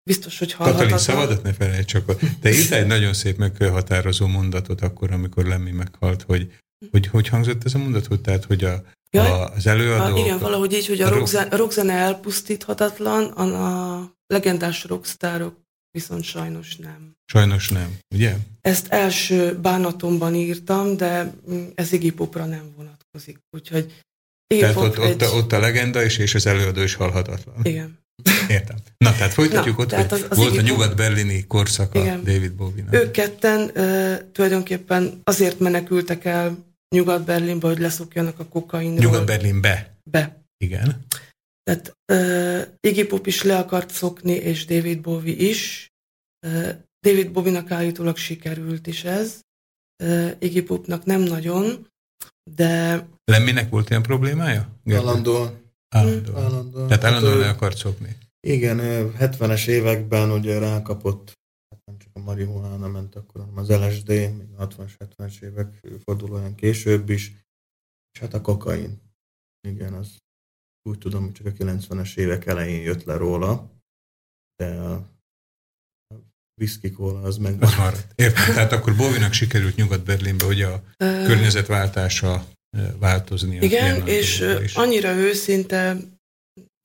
[0.02, 0.98] biztos, hogy Katalin, halhatatlan.
[1.16, 2.20] szabadat ne felejts csak.
[2.40, 6.52] Te írtál egy nagyon szép meghatározó mondatot akkor, amikor Lemmi meghalt, hogy
[6.90, 10.16] hogy, hogy hangzott ez a mondat, hogy tehát, hogy a, Jaj, a, az előadó...
[10.16, 14.84] a, igen, valahogy így, hogy a, a rock- rockzene, a rockzene elpusztíthatatlan, a, a legendás
[14.84, 15.60] rockstárok
[15.90, 17.12] viszont sajnos nem.
[17.32, 18.36] Sajnos nem, ugye?
[18.60, 21.32] Ezt első bánatomban írtam, de
[21.74, 23.38] ez Iggy Popra nem vonatkozik.
[23.56, 23.92] Úgyhogy
[24.46, 25.10] Tehát ott, egy...
[25.10, 27.54] ott, a, ott a legenda is, és az előadó is halhatatlan.
[27.62, 27.98] Igen.
[28.48, 28.76] Értem.
[28.96, 31.98] Na, tehát folytatjuk Na, ott, tehát hogy az- az volt a Iggy Pop- nyugat-berlini korszaka
[32.00, 32.24] Igen.
[32.24, 32.94] David Bowie-nak.
[32.94, 36.64] Ők ketten ö, tulajdonképpen azért menekültek el
[36.94, 39.94] Nyugat-Berlinbe, hogy leszokjanak a kokainról Nyugat-Berlinbe.
[40.10, 40.42] be.
[40.64, 41.04] Igen.
[41.70, 45.92] Tehát uh, Iggy Pop is le akart szokni, és David Bowie is.
[46.46, 46.68] Uh,
[47.00, 49.40] David Bowie-nak állítólag sikerült is ez.
[50.02, 51.88] Uh, Iggy Popnak nem nagyon,
[52.50, 54.68] de Lemminek volt ilyen problémája?
[54.84, 55.06] Gergő?
[55.06, 55.72] Állandóan.
[55.88, 56.44] Állandóan.
[56.44, 56.88] állandóan.
[56.88, 58.16] Tehát állandóan ő- le akart szokni.
[58.40, 61.32] Igen, ő 70-es években ugye rákapott,
[61.70, 65.80] hát nem csak a marihuána ment akkor, hanem az LSD, még a 60-as, 70-es évek
[66.04, 67.32] fordulóján később is,
[68.12, 69.00] és hát a kokain.
[69.68, 70.16] Igen, az
[70.82, 73.70] úgy tudom, hogy csak a 90-es évek elején jött le róla,
[74.56, 75.08] de a,
[76.60, 78.12] whisky kóla az meg Az maradt.
[78.14, 78.54] Értem.
[78.54, 82.46] Tehát akkor Bowie-nak sikerült Nyugat-Berlinbe, hogy a uh, környezetváltása
[82.98, 83.62] változnia.
[83.62, 84.74] igen, és is.
[84.74, 85.96] annyira őszinte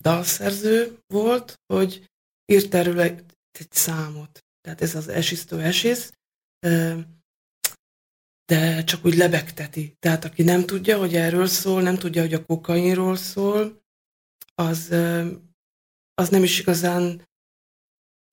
[0.04, 2.06] dalszerző volt, hogy
[2.46, 3.24] írt erről egy,
[3.60, 4.40] egy számot.
[4.62, 6.10] Tehát ez az Esisto Esis,
[6.60, 7.00] ö,
[8.46, 9.96] de csak úgy lebegteti.
[10.00, 13.84] Tehát aki nem tudja, hogy erről szól, nem tudja, hogy a kokainról szól,
[14.56, 14.90] az,
[16.14, 17.22] az nem is igazán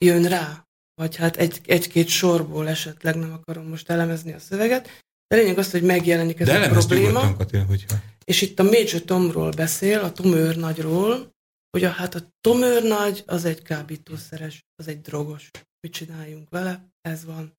[0.05, 0.66] jön rá.
[0.95, 4.89] Vagy hát egy, egy-két sorból esetleg nem akarom most elemezni a szöveget.
[5.27, 7.37] De lényeg az, hogy megjelenik ez De a probléma.
[7.37, 7.97] Katin, hogyha...
[8.25, 11.33] És itt a Major Tomról beszél, a Tom őrnagyról,
[11.70, 15.51] hogy a, hát a Tom őrnagy az egy kábítószeres, az egy drogos.
[15.81, 16.89] Mit csináljunk vele?
[17.01, 17.57] Ez van.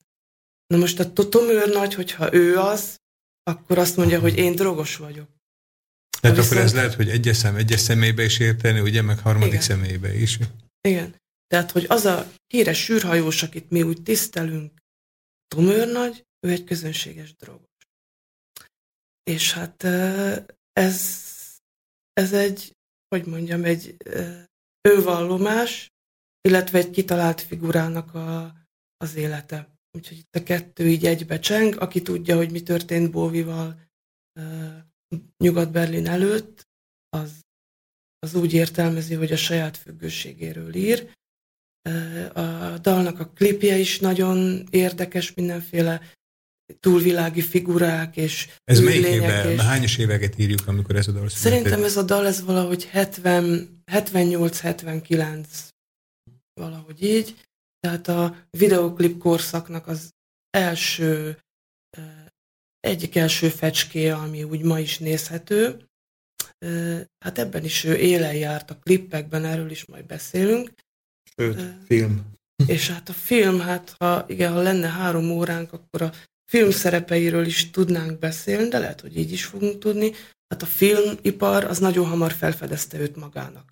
[0.68, 2.98] Na most a To- Tom őrnagy, hogyha ő az,
[3.44, 5.30] akkor azt mondja, hogy én drogos vagyok.
[6.24, 9.48] Tehát Viszont- akkor ez lehet, hogy egyes, szem, egyes személybe is érteni, ugye, meg harmadik
[9.54, 9.62] Igen.
[9.62, 10.40] személybe is.
[10.82, 11.16] Igen.
[11.48, 14.72] Tehát, hogy az a híres sűrhajós, akit mi úgy tisztelünk,
[15.48, 17.68] Tom őrnagy, ő egy közönséges drogos.
[19.24, 19.84] És hát
[20.74, 21.24] ez,
[22.14, 22.72] ez egy,
[23.08, 23.96] hogy mondjam, egy
[24.82, 25.92] önvallomás,
[26.42, 28.54] illetve egy kitalált figurának a,
[28.98, 29.78] az élete.
[29.92, 33.82] Úgyhogy itt a kettő így egybe cseng, aki tudja, hogy mi történt Bóvival
[35.44, 36.68] Nyugat-Berlin előtt,
[37.10, 37.32] az,
[38.20, 41.10] az úgy értelmezi, hogy a saját függőségéről ír.
[42.34, 46.02] A dalnak a klipje is nagyon érdekes, mindenféle
[46.80, 51.52] túlvilági figurák és Ez melyik évben, és- hányos éveket írjuk, amikor ez a dal született?
[51.52, 55.48] Szerintem ez a dal, ez valahogy 70, 78-79,
[56.54, 57.36] valahogy így.
[57.80, 60.10] Tehát a videoklip korszaknak az
[60.50, 61.38] első
[62.88, 65.88] egyik első fecskéje, ami úgy ma is nézhető.
[67.26, 70.72] Hát ebben is ő élen járt a klippekben, erről is majd beszélünk.
[71.36, 72.32] Sőt, film.
[72.68, 76.12] És hát a film, hát ha, igen, ha lenne három óránk, akkor a
[76.52, 80.12] film szerepeiről is tudnánk beszélni, de lehet, hogy így is fogunk tudni.
[80.48, 83.72] Hát a filmipar az nagyon hamar felfedezte őt magának.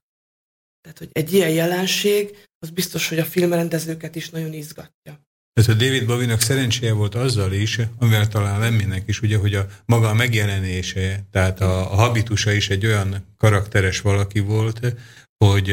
[0.81, 5.19] Tehát, hogy egy ilyen jelenség, az biztos, hogy a filmrendezőket is nagyon izgatja.
[5.53, 9.65] Ez a David Bowie-nak szerencséje volt azzal is, amivel talán Lemminek is, ugye, hogy a
[9.85, 14.95] maga a megjelenése, tehát a, a habitusa is egy olyan karakteres valaki volt,
[15.37, 15.65] hogy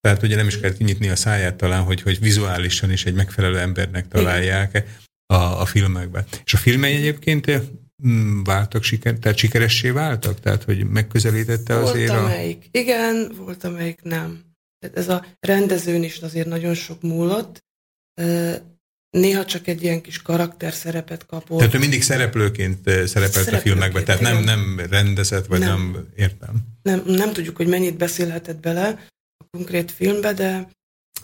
[0.00, 3.58] tehát ugye nem is kellett kinyitni a száját talán, hogy, hogy vizuálisan is egy megfelelő
[3.58, 4.84] embernek találják
[5.26, 6.24] a, a filmekben.
[6.44, 7.46] És a filmei egyébként
[8.06, 10.40] mm, váltak siker, tehát sikeressé váltak?
[10.40, 12.24] Tehát, hogy megközelítette azért Volt a...
[12.24, 14.40] amelyik igen, volt amelyik nem.
[14.78, 17.64] Tehát ez a rendezőn is azért nagyon sok múlott.
[19.10, 21.58] Néha csak egy ilyen kis karakter szerepet kapott.
[21.58, 25.68] Tehát ő mindig szereplőként eh, szerepelt a Szereplőként, filmekben, tehát nem, nem rendezett, vagy nem,
[25.92, 26.06] Nem.
[26.16, 26.54] értem.
[26.82, 29.06] nem, nem tudjuk, hogy mennyit beszélhetett bele
[29.44, 30.68] a konkrét filmbe, de,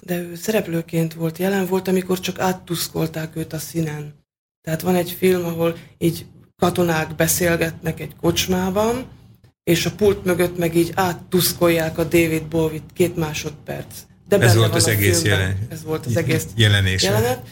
[0.01, 4.15] de ő szereplőként volt jelen, volt, amikor csak áttuszkolták őt a színen.
[4.61, 6.27] Tehát van egy film, ahol így
[6.57, 9.07] katonák beszélgetnek egy kocsmában,
[9.65, 13.95] és a pult mögött meg így áttuszkolják a David Bowie-t két másodperc.
[14.29, 17.07] De Ez volt az a egész jelen- Ez volt az egész jelenése.
[17.11, 17.47] jelenet.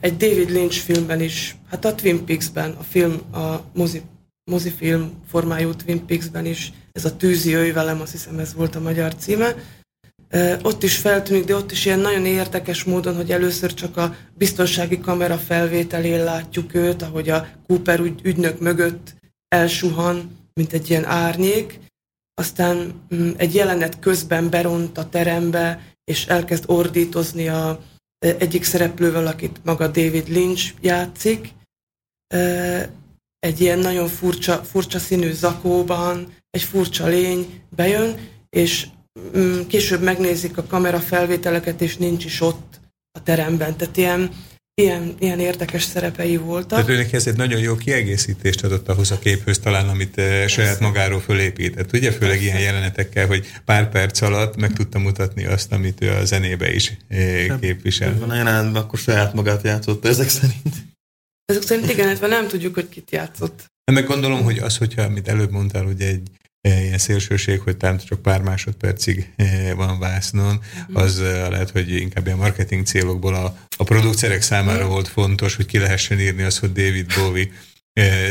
[0.00, 4.02] Egy David Lynch filmben is, hát a Twin Peaks-ben, a film, a mozi,
[4.50, 8.80] mozifilm formájú Twin Peaks-ben is, ez a Tűzi jöjj velem, azt hiszem ez volt a
[8.80, 9.54] magyar címe.
[10.62, 15.00] Ott is feltűnik, de ott is ilyen nagyon érdekes módon, hogy először csak a biztonsági
[15.00, 19.14] kamera felvételén látjuk őt, ahogy a Cooper ügy, ügynök mögött
[19.48, 21.78] elsuhan, mint egy ilyen árnyék,
[22.34, 27.80] aztán mm, egy jelenet közben beront a terembe, és elkezd ordítozni a
[28.18, 31.48] egyik szereplővel, akit maga David Lynch játszik.
[33.38, 38.86] Egy ilyen nagyon furcsa, furcsa színű zakóban, egy furcsa lény bejön, és
[39.36, 42.80] mm, később megnézik a kamera felvételeket, és nincs is ott
[43.18, 43.76] a teremben.
[43.76, 44.30] Tehát ilyen,
[44.82, 46.68] ilyen, ilyen érdekes szerepei voltak.
[46.68, 50.80] Tehát őnek ez egy nagyon jó kiegészítést adott ahhoz a képhöz talán, amit eh, saját
[50.80, 51.92] magáról fölépített.
[51.92, 56.24] Ugye főleg ilyen jelenetekkel, hogy pár perc alatt meg tudta mutatni azt, amit ő a
[56.24, 58.18] zenébe is eh, képvisel.
[58.18, 60.74] Van a jelenetben, akkor saját magát játszotta ezek szerint.
[61.44, 63.58] Ezek szerint igen, illetve nem tudjuk, hogy kit játszott.
[63.58, 66.28] Hát Meg gondolom, hogy az, hogyha, amit előbb mondtál, ugye egy
[66.66, 70.60] ilyen szélsőség, hogy talán csak pár másodpercig eh, van vásznon,
[70.92, 75.66] az eh, lehet, hogy inkább ilyen marketing célokból a, a producerek számára volt fontos, hogy
[75.66, 77.48] ki lehessen írni azt, hogy David Bowie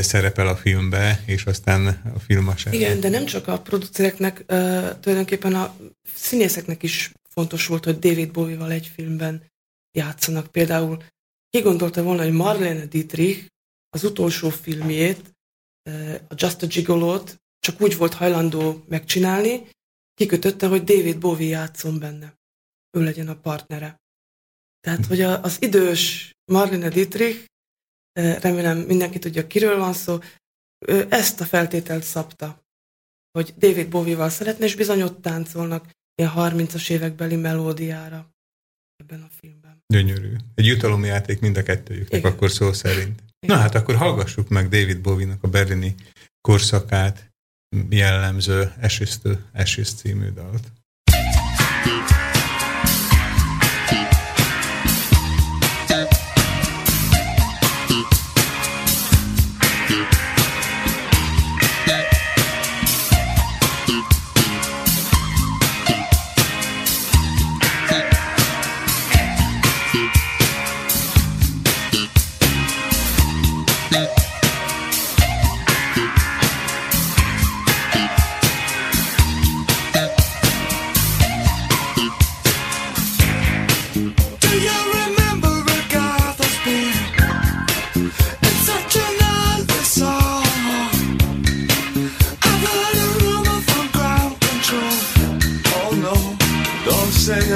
[0.01, 2.53] szerepel a filmbe, és aztán a film a.
[2.71, 5.75] Igen, de nem csak a producereknek, uh, tulajdonképpen a
[6.15, 9.43] színészeknek is fontos volt, hogy David Bowie-val egy filmben
[9.91, 10.47] játszanak.
[10.47, 11.03] Például
[11.49, 13.45] ki gondolta volna, hogy Marlene Dietrich
[13.89, 15.36] az utolsó filmjét,
[15.89, 19.70] uh, a Just a Gigolo-t csak úgy volt hajlandó megcsinálni,
[20.13, 22.34] kikötötte, hogy David Bowie játszon benne.
[22.97, 24.01] Ő legyen a partnere.
[24.80, 27.45] Tehát, hogy a, az idős Marlene Dietrich,
[28.13, 30.20] remélem mindenki tudja, kiről van szó,
[30.86, 32.63] ő ezt a feltételt szabta,
[33.32, 38.30] hogy David Bowie-val szeretne, és bizony ott táncolnak ilyen 30-as évekbeli melódiára
[38.95, 39.84] ebben a filmben.
[39.88, 40.36] Gyönyörű.
[40.55, 42.32] Egy jutalomjáték mind a kettőjüknek, Igen.
[42.32, 43.24] akkor szó szerint.
[43.47, 45.95] Na hát akkor hallgassuk meg David Bowie-nak a berlini
[46.41, 47.34] korszakát
[47.89, 50.71] jellemző Ashes to Ashes című dalt.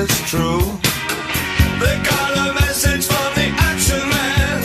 [0.02, 0.64] It's true.
[1.82, 4.60] They got a message from the action man.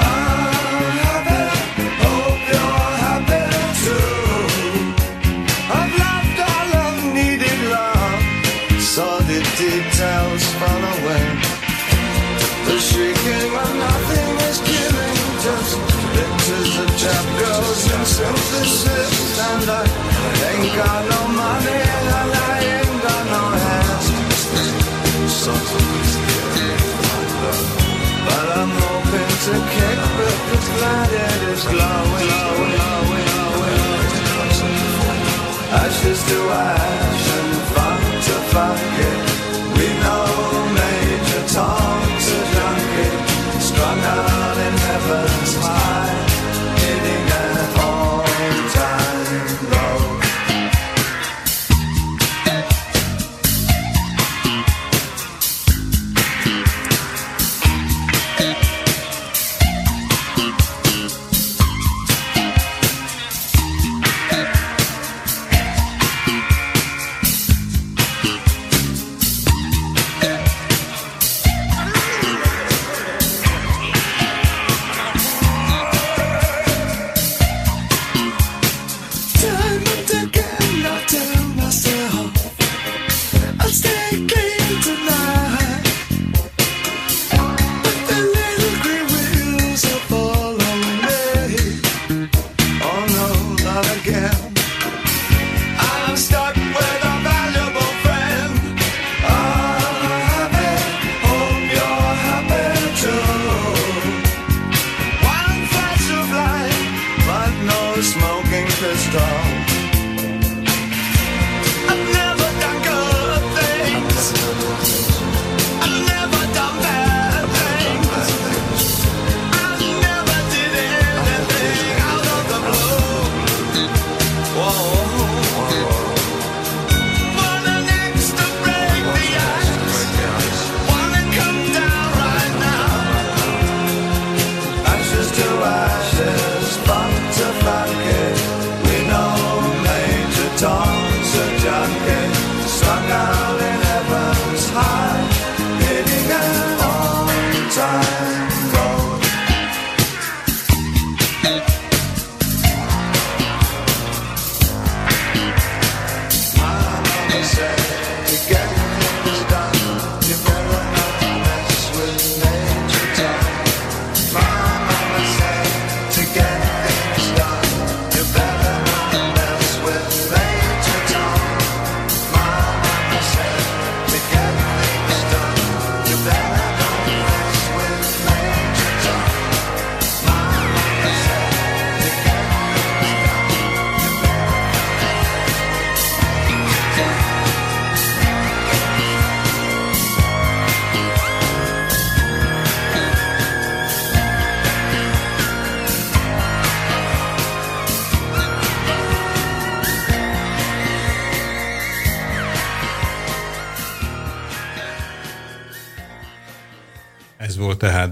[0.00, 1.44] I'm happy,
[2.04, 3.44] hope you're happy
[3.84, 4.16] too.
[5.78, 8.20] I've loved all of needed love
[8.80, 11.26] saw the details fall away.
[12.66, 15.72] The shrieking when nothing is killing, just
[16.16, 19.14] pictures of chap girls and synthesis.
[19.48, 19.84] And I
[20.48, 21.29] ain't got no
[36.00, 36.89] Ashes to ash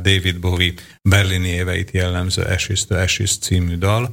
[0.09, 0.75] David Bowie
[1.09, 4.11] berlini éveit jellemző Ashes to Ashes című dal.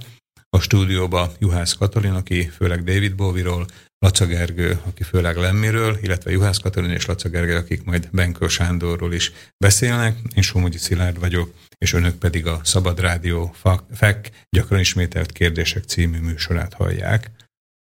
[0.50, 3.66] A stúdióba Juhász Katalin, aki főleg David Bowie-ról,
[4.00, 9.14] Laca Gergő, aki főleg Lemmiről, illetve Juhász Katalin és Laca Gergő, akik majd Benkő Sándorról
[9.14, 10.18] is beszélnek.
[10.34, 13.56] Én Somogyi Szilárd vagyok, és önök pedig a Szabad Rádió
[13.92, 17.32] FEK gyakran ismételt kérdések című műsorát hallják.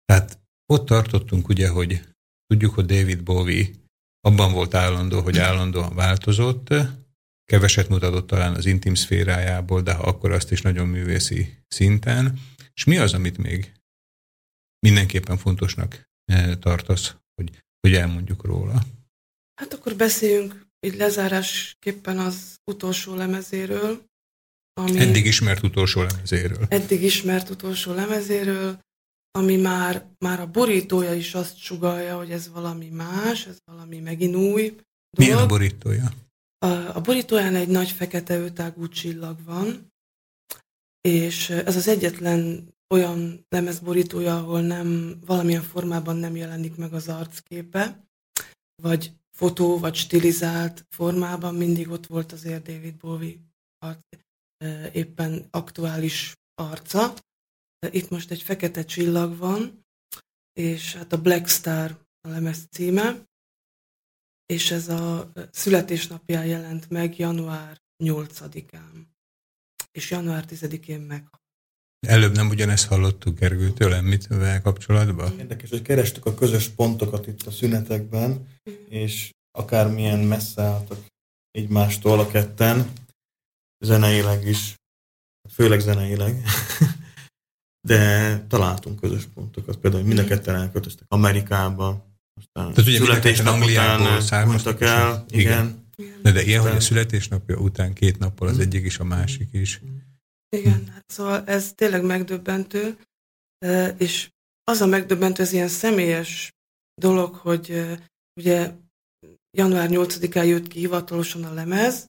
[0.05, 0.39] Tehát
[0.73, 2.01] ott tartottunk ugye, hogy
[2.47, 3.67] tudjuk, hogy David Bowie
[4.21, 6.75] abban volt állandó, hogy állandóan változott,
[7.47, 12.39] keveset mutatott talán az intim szférájából, de ha akkor azt is nagyon művészi szinten.
[12.75, 13.73] És mi az, amit még
[14.87, 18.83] mindenképpen fontosnak eh, tartasz, hogy, hogy elmondjuk róla?
[19.61, 24.05] Hát akkor beszéljünk így lezárásképpen az utolsó lemezéről.
[24.81, 26.67] Ami Eddig ismert utolsó lemezéről.
[26.69, 28.81] eddig ismert utolsó lemezéről,
[29.31, 34.35] ami már, már a borítója is azt sugalja, hogy ez valami más, ez valami megint
[34.35, 34.77] új
[35.19, 35.49] Milyen a dolog.
[35.49, 36.13] borítója?
[36.67, 39.93] A, a borítóján egy nagy fekete ötágú csillag van,
[41.01, 48.09] és ez az egyetlen olyan lemezborítója, ahol nem, valamilyen formában nem jelenik meg az arcképe,
[48.83, 53.37] vagy fotó, vagy stilizált formában mindig ott volt azért David Bowie
[53.79, 53.99] arc,
[54.93, 57.15] éppen aktuális arca.
[57.91, 59.87] Itt most egy fekete csillag van,
[60.53, 63.27] és hát a Black Star a lemez címe,
[64.47, 69.07] és ez a születésnapján jelent meg január 8-án.
[69.93, 71.29] És január 10-én meg.
[72.07, 75.39] Előbb nem ugyanezt hallottuk Gergőtől, említővel kapcsolatban?
[75.39, 78.47] Érdekes, hogy kerestük a közös pontokat itt a szünetekben,
[78.89, 81.07] és akármilyen messze álltak
[81.51, 82.93] egymástól a ketten,
[83.85, 84.75] zeneileg is,
[85.53, 86.43] főleg zeneileg,
[87.89, 89.77] de találtunk közös pontokat.
[89.77, 92.06] Például, hogy mind a ketten elköltöztek Amerikába,
[92.53, 95.85] Tehát ugye születésnap Angliából származtak, el, igen.
[95.97, 96.21] igen.
[96.23, 99.81] De, de ilyen, hogy a születésnapja után két nappal az egyik is, a másik is.
[100.57, 102.99] Igen, hát szóval ez tényleg megdöbbentő,
[103.97, 104.31] és
[104.65, 106.53] az a megdöbbentő, ez ilyen személyes
[106.95, 107.85] dolog, hogy
[108.41, 108.73] ugye
[109.51, 112.07] január 8-án jött ki hivatalosan a lemez,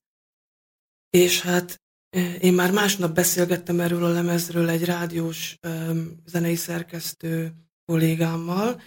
[1.09, 1.81] és hát
[2.39, 5.57] én már másnap beszélgettem erről a lemezről egy rádiós
[6.25, 7.53] zenei szerkesztő
[7.85, 8.81] kollégámmal,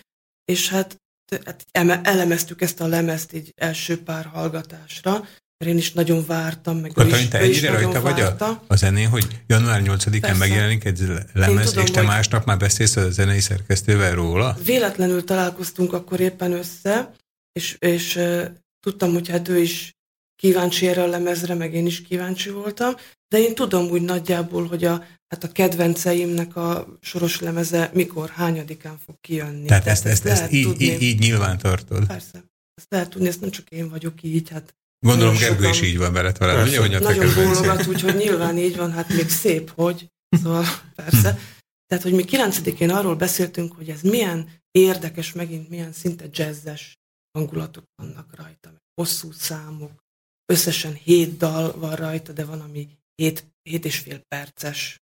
[0.45, 1.01] és hát,
[1.45, 5.13] hát eme- elemeztük ezt a lemezt így első pár hallgatásra,
[5.59, 8.63] mert én is nagyon vártam, meg Katalin, is, te ennyire rajta vagy a, várta.
[8.67, 10.37] a zenén, hogy január 8-án Persze.
[10.37, 11.01] megjelenik egy
[11.33, 14.57] lemez, tudom, és te másnap már beszélsz a zenei szerkesztővel róla?
[14.65, 17.15] Véletlenül találkoztunk akkor éppen össze,
[17.53, 18.45] és, és uh,
[18.81, 19.95] tudtam, hogy hát ő is
[20.37, 22.95] kíváncsi erre a lemezre, meg én is kíváncsi voltam,
[23.31, 28.99] de én tudom úgy nagyjából, hogy a, hát a kedvenceimnek a soros lemeze mikor, hányadikán
[29.07, 29.67] fog kijönni.
[29.67, 30.85] Tehát ezt, ezt, ezt lehet így, tudni.
[30.85, 32.07] így, így nyilván tartod.
[32.07, 32.45] Persze.
[32.75, 34.75] Ezt lehet tudni, ezt nem csak én vagyok így, hát
[35.07, 38.77] Gondolom Gergő is így van veled veled, ugye, hogy a nagyon bólogat, úgyhogy nyilván így
[38.77, 40.09] van, hát még szép, hogy.
[40.43, 41.39] Szóval persze.
[41.87, 46.99] Tehát, hogy mi 9-én arról beszéltünk, hogy ez milyen érdekes, megint milyen szinte jazzes
[47.39, 50.05] hangulatok vannak rajta, hosszú számok,
[50.53, 52.89] összesen hét dal van rajta, de van, ami
[53.21, 55.01] hét, hét és fél perces.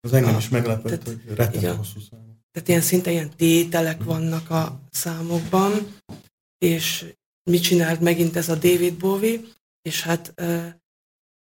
[0.00, 1.76] Az engem is meglepett, tehát- hogy rettenet igen.
[1.76, 2.38] hosszú szám.
[2.52, 5.96] Tehát ilyen szinte ilyen tételek vannak a számokban,
[6.58, 7.14] és
[7.50, 9.40] mit csinált megint ez a David Bowie,
[9.82, 10.34] és hát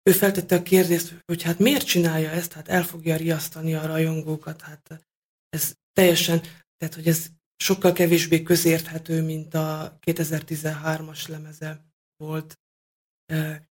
[0.02, 4.60] ő feltette a kérdést, hogy hát miért csinálja ezt, hát el fogja riasztani a rajongókat,
[4.60, 5.06] hát
[5.48, 6.40] ez teljesen,
[6.76, 7.26] tehát hogy ez
[7.56, 11.84] sokkal kevésbé közérthető, mint a 2013-as lemeze
[12.16, 12.58] volt.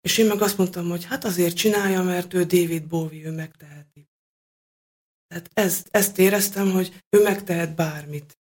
[0.01, 4.09] És én meg azt mondtam, hogy hát azért csinálja, mert ő David Bowie, ő megteheti.
[5.27, 8.39] Tehát ezt, ezt éreztem, hogy ő megtehet bármit.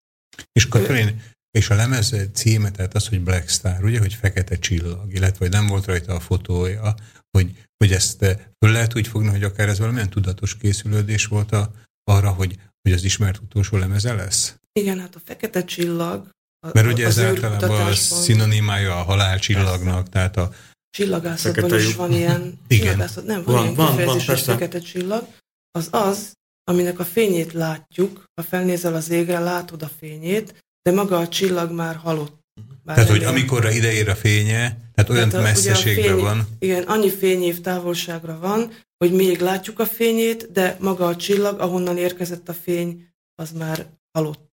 [0.52, 5.12] És Katalin, és a lemez címe, tehát az, hogy Black Star, ugye, hogy fekete csillag,
[5.12, 6.94] illetve hogy nem volt rajta a fotója,
[7.30, 11.52] hogy, hogy ezt eh, föl lehet úgy fogni, hogy akár ez valamilyen tudatos készülődés volt
[11.52, 11.70] a,
[12.04, 14.54] arra, hogy, hogy az ismert utolsó lemeze lesz?
[14.72, 16.28] Igen, hát a fekete csillag,
[16.66, 20.52] a, Mert ugye ez általában a szinonimája a halálcsillagnak, tehát a,
[20.90, 22.84] csillagászatban Fekete is van ilyen, Igen.
[22.86, 24.52] csillagászat, nem, van, Van, ilyen van, van, kifejezés, persze.
[24.52, 25.26] fekete csillag,
[25.70, 26.32] az az,
[26.64, 31.70] aminek a fényét látjuk, ha felnézel az égre, látod a fényét, de maga a csillag
[31.72, 32.38] már halott.
[32.84, 36.46] Már tehát hogy amikorra ide ér a fénye, tehát olyan Tehát a- messzeségben fény- van,
[36.58, 41.96] Igen, annyi fényév távolságra van, hogy még látjuk a fényét, de maga a csillag, ahonnan
[41.98, 44.50] érkezett a fény, az már halott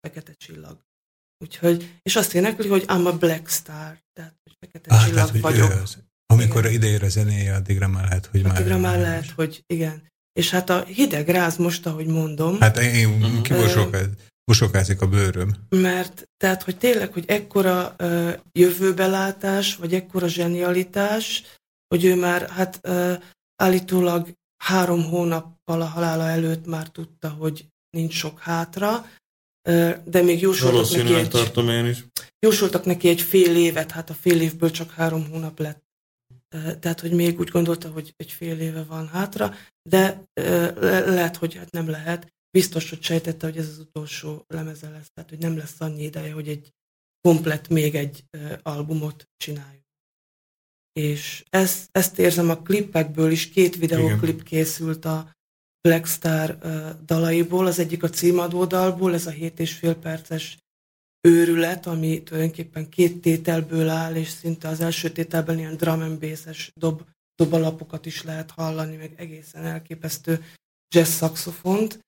[0.00, 0.78] fekete csillag.
[1.44, 4.34] Úgyhogy, és azt énekli, hogy I'm a black star, tehát
[4.64, 5.70] fekete ah, csillag tehát, hogy vagyok.
[5.70, 5.98] ő az.
[6.26, 6.72] Amikor Igen.
[6.72, 8.56] ide ér a zenéje, addigra már lehet, hogy már...
[8.56, 10.02] Addigra már lehet, hogy igen.
[10.32, 13.40] És hát a hideg ráz most, ahogy mondom, Hát én Mhm.
[13.42, 15.50] kibosokázik a bőröm.
[15.68, 21.42] mert tehát, hogy tényleg, hogy ekkora uh, jövőbelátás, vagy ekkora zsenialitás,
[21.88, 23.12] hogy ő már hát uh,
[23.56, 24.28] állítólag
[24.64, 29.06] három hónappal a halála előtt már tudta, hogy nincs sok hátra,
[29.68, 32.04] uh, de még jósoltak neki, Valószínűleg egy, tartom én is.
[32.44, 35.82] Jósoltak neki egy fél évet, hát a fél évből csak három hónap lett.
[36.80, 39.54] Tehát, hogy még úgy gondolta, hogy egy fél éve van hátra,
[39.88, 42.32] de le- lehet, hogy hát nem lehet.
[42.50, 46.32] Biztos, hogy sejtette, hogy ez az utolsó lemeze lesz, tehát hogy nem lesz annyi ideje,
[46.32, 46.72] hogy egy
[47.20, 48.24] komplet még egy
[48.62, 49.84] albumot csináljuk.
[50.92, 55.36] És ezt, ezt érzem a klipekből is, két videóklip készült a
[55.80, 56.58] Black Star
[57.04, 60.63] dalaiból, az egyik a címadó dalból, ez a 7 és fél perces
[61.26, 66.70] őrület, ami tulajdonképpen két tételből áll, és szinte az első tételben ilyen drum and bass-es
[66.74, 67.02] dob,
[67.34, 70.44] dobalapokat is lehet hallani, meg egészen elképesztő
[70.94, 71.98] jazz szaxofont.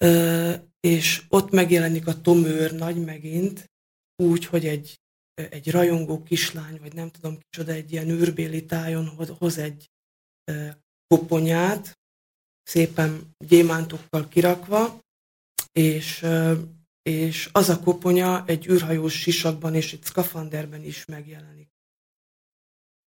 [0.00, 3.64] Ö, és ott megjelenik a Tom őrnagy megint,
[4.22, 5.00] úgy, hogy egy,
[5.34, 9.08] egy rajongó kislány, vagy nem tudom kicsoda, egy ilyen űrbéli tájon
[9.38, 9.90] hoz- egy
[11.06, 11.98] koponyát,
[12.62, 15.00] szépen gyémántokkal kirakva,
[15.72, 16.24] és,
[17.08, 21.68] és az a koponya egy űrhajós sisakban és egy szkafanderben is megjelenik.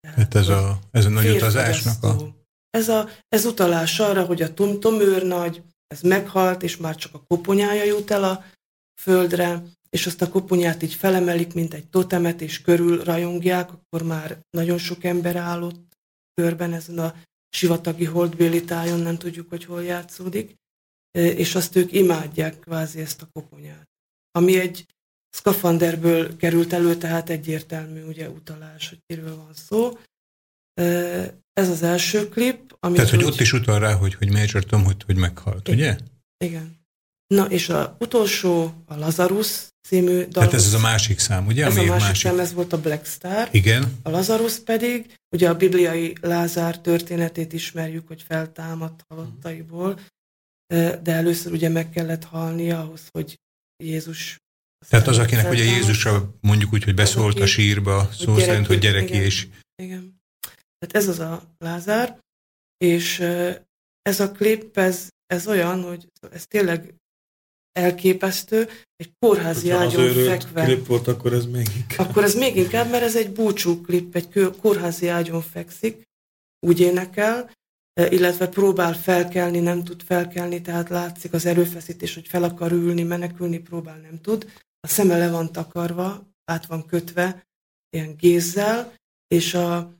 [0.00, 2.08] Tehát, Hát ez a, ez a nagy utazásnak a...
[2.08, 2.40] Férfogyasztó.
[2.70, 7.14] Ez, a, ez utalás arra, hogy a Tom, Tom őrnagy, ez meghalt, és már csak
[7.14, 8.44] a koponyája jut el a
[9.00, 14.38] földre, és azt a koponyát így felemelik, mint egy totemet, és körül rajongják, akkor már
[14.50, 15.98] nagyon sok ember állott
[16.34, 17.14] körben ezen a
[17.48, 20.56] sivatagi holdbéli tájon, nem tudjuk, hogy hol játszódik,
[21.12, 23.88] és azt ők imádják kvázi ezt a koponyát.
[24.30, 24.86] Ami egy
[25.30, 29.98] szkafanderből került elő, tehát egyértelmű ugye utalás, hogy kiről van szó.
[31.52, 34.64] Ez az első klip, amit Tehát, hogy úgy- ott is utal rá, hogy, hogy Major
[34.64, 35.78] Tom, hogy, hogy meghalt, Igen.
[35.78, 35.96] ugye?
[36.44, 36.80] Igen.
[37.26, 40.28] Na, és a utolsó, a Lazarus című dal.
[40.30, 41.64] Tehát ez az a másik szám, ugye?
[41.66, 43.48] ez a Ami másik, szám, ez volt a Black Star.
[43.50, 50.00] Igen, A Lazarus pedig, ugye a bibliai Lázár történetét ismerjük, hogy feltámadt halottaiból, ö,
[51.02, 53.40] de először ugye meg kellett halni ahhoz, hogy
[53.84, 54.40] Jézus
[54.88, 55.64] tehát az, akinek ugye.
[55.64, 59.24] Jézusra mondjuk úgy, hogy beszólt a sírba, szó gyereki, szerint, hogy gyereki, igen.
[59.24, 59.46] és
[59.82, 60.20] Igen.
[60.78, 62.18] Tehát ez az a Lázár,
[62.76, 63.20] és
[64.02, 66.94] ez a klip, ez, ez olyan, hogy ez tényleg
[67.72, 70.64] elképesztő, egy kórházi Ha az ágyon őrült fekve.
[70.64, 72.08] klip volt, akkor ez még inkább.
[72.08, 76.02] Akkor ez még inkább, mert ez egy búcsú klip, egy kórházi ágyon fekszik,
[76.66, 77.50] úgy énekel,
[77.94, 83.58] illetve próbál felkelni, nem tud felkelni, tehát látszik az erőfeszítés, hogy fel akar ülni, menekülni,
[83.58, 84.52] próbál, nem tud.
[84.80, 87.46] A szeme le van takarva, át van kötve,
[87.90, 88.94] ilyen gézzel,
[89.26, 89.94] és a,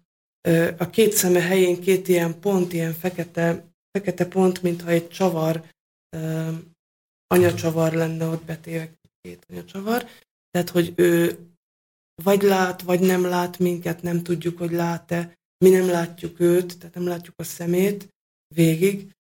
[0.49, 5.65] ö, a két szeme helyén két ilyen pont, ilyen fekete, fekete pont, mintha egy csavar,
[6.17, 6.49] ö,
[7.27, 10.07] anyacsavar lenne ott betéve, két anyacsavar.
[10.51, 11.39] Tehát, hogy ő
[12.23, 15.39] vagy lát, vagy nem lát minket, nem tudjuk, hogy lát-e.
[15.63, 18.09] Mi nem látjuk őt, tehát nem látjuk a szemét
[18.55, 19.13] végig,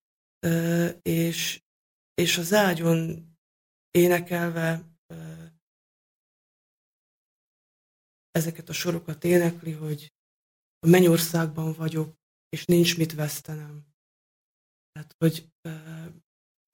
[1.03, 1.61] és,
[2.15, 3.27] és az ágyon
[3.91, 4.83] énekelve
[8.31, 10.13] ezeket a sorokat énekli, hogy
[10.79, 12.15] a mennyországban vagyok,
[12.49, 13.85] és nincs mit vesztenem.
[14.93, 15.49] Tehát, hogy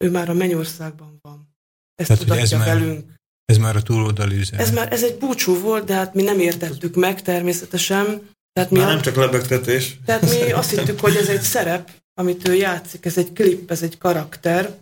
[0.04, 1.56] ő már a mennyországban van.
[1.94, 3.14] Ezt Tehát, hogy ez tudatja már- velünk.
[3.44, 4.66] ez már a túloldali üzenet.
[4.66, 8.36] Ez már ez egy búcsú volt, de hát mi nem értettük meg természetesen.
[8.58, 9.98] Tehát mi, Már a, nem csak lebegtetés.
[10.04, 13.82] tehát mi azt hittük, hogy ez egy szerep, amit ő játszik, ez egy klip, ez
[13.82, 14.78] egy karakter.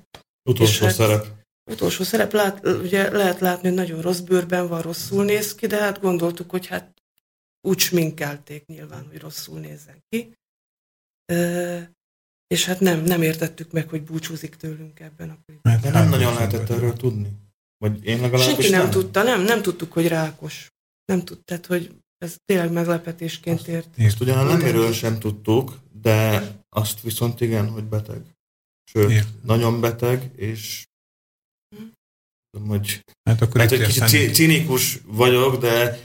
[0.49, 1.27] Utolsó hát- szerep.
[1.71, 5.81] Utolsó szerep, lát, ugye lehet látni, hogy nagyon rossz bőrben van, rosszul néz ki, de
[5.81, 7.03] hát gondoltuk, hogy hát
[7.61, 10.33] úgy sminkelték nyilván, hogy rosszul nézzen ki.
[11.33, 11.79] Ö,
[12.47, 15.73] és hát nem, nem értettük meg, hogy búcsúzik tőlünk ebben a klipben.
[15.73, 17.33] Hát De nem nagyon lehetett erről tudni.
[17.79, 20.73] Vagy én legalábbis Senki nem, tudta, nem, nem tudtuk, hogy rákos.
[21.05, 23.89] Nem tudtad, hogy ez tényleg meglepetésként ért.
[23.99, 28.23] Ezt ugyan a Lemiről sem tudtuk, de azt viszont igen, hogy beteg.
[28.85, 29.41] Sőt, Értem.
[29.43, 30.87] nagyon beteg, és
[32.51, 36.01] tudom, hogy Hát akkor lehet, hogy kicsit cinikus vagyok, de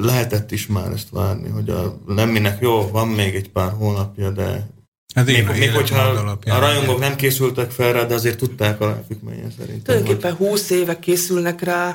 [0.00, 4.70] lehetett is már ezt várni, hogy a Lemminek jó, van még egy pár hónapja, de
[5.14, 8.80] hát még, a még hogyha alapján- a rajongók nem készültek fel rá, de azért tudták
[8.80, 9.82] a függményen szerintem.
[9.82, 11.92] Tulajdonképpen 20 éve készülnek rá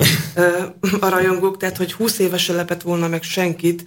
[0.99, 3.85] a rajongók, tehát hogy 20 éve se lepett volna meg senkit,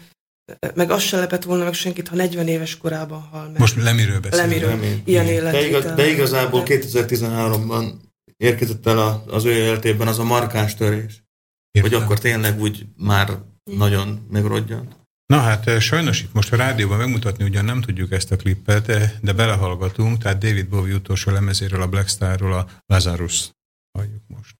[0.75, 3.59] meg az se lepett volna meg senkit, ha 40 éves korában hal meg.
[3.59, 4.49] Most Lemiről beszélünk.
[4.51, 4.71] Lemiről.
[4.71, 5.03] Remény.
[5.05, 5.69] Ilyen de, életvitel.
[5.69, 7.93] igaz, de igazából De- 2013-ban
[8.37, 11.23] érkezett el a, az ő életében az a markáns törés,
[11.81, 12.03] hogy Értem.
[12.03, 13.31] akkor tényleg úgy már
[13.65, 14.97] nagyon megrodjant.
[15.31, 18.87] Na hát eh, sajnos itt most a rádióban megmutatni ugyan nem tudjuk ezt a klippet,
[18.87, 23.51] de, de belehallgatunk, tehát David Bowie utolsó lemezéről, a Black Starról a Lazarus
[23.99, 24.60] halljuk most.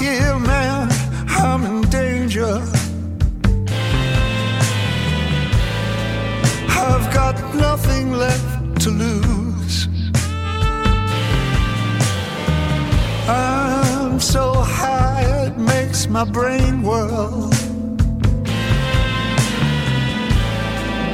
[0.00, 0.88] Here, man,
[1.28, 2.62] I'm in danger.
[6.68, 9.88] I've got nothing left to lose.
[13.28, 17.50] I'm so high it makes my brain whirl.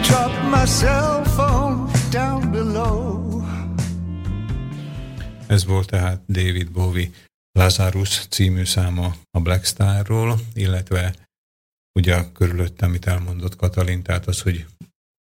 [0.02, 3.42] Drop my cell phone down below.
[5.46, 7.10] Ez volt tehát David Bowie
[7.56, 11.14] Lazarus című száma a Black Starról, illetve
[11.98, 14.66] ugye a körülötte, amit elmondott Katalin, tehát az, hogy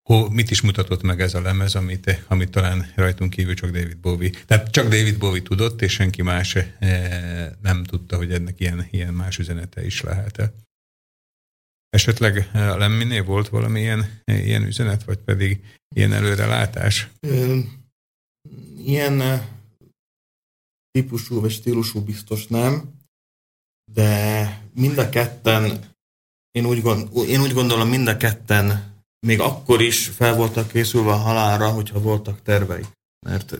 [0.08, 3.96] ho, mit is mutatott meg ez a lemez, amit, amit talán rajtunk kívül csak David
[3.96, 4.30] Bowie.
[4.46, 9.14] Tehát csak David Bowie tudott, és senki más eh, nem tudta, hogy ennek ilyen, ilyen
[9.14, 10.52] más üzenete is lehet.
[11.90, 17.08] Esetleg a Lemminél volt valami ilyen, ilyen üzenet, vagy pedig ilyen előrelátás?
[18.84, 19.36] Ilyen ö,
[20.98, 22.92] típusú vagy stílusú biztos nem,
[23.92, 24.08] de
[24.74, 25.92] mind a ketten,
[26.50, 28.92] én úgy, gond, én úgy gondolom, mind a ketten
[29.26, 32.86] még akkor is fel voltak készülve a halálra, hogyha voltak terveik.
[33.26, 33.58] Mert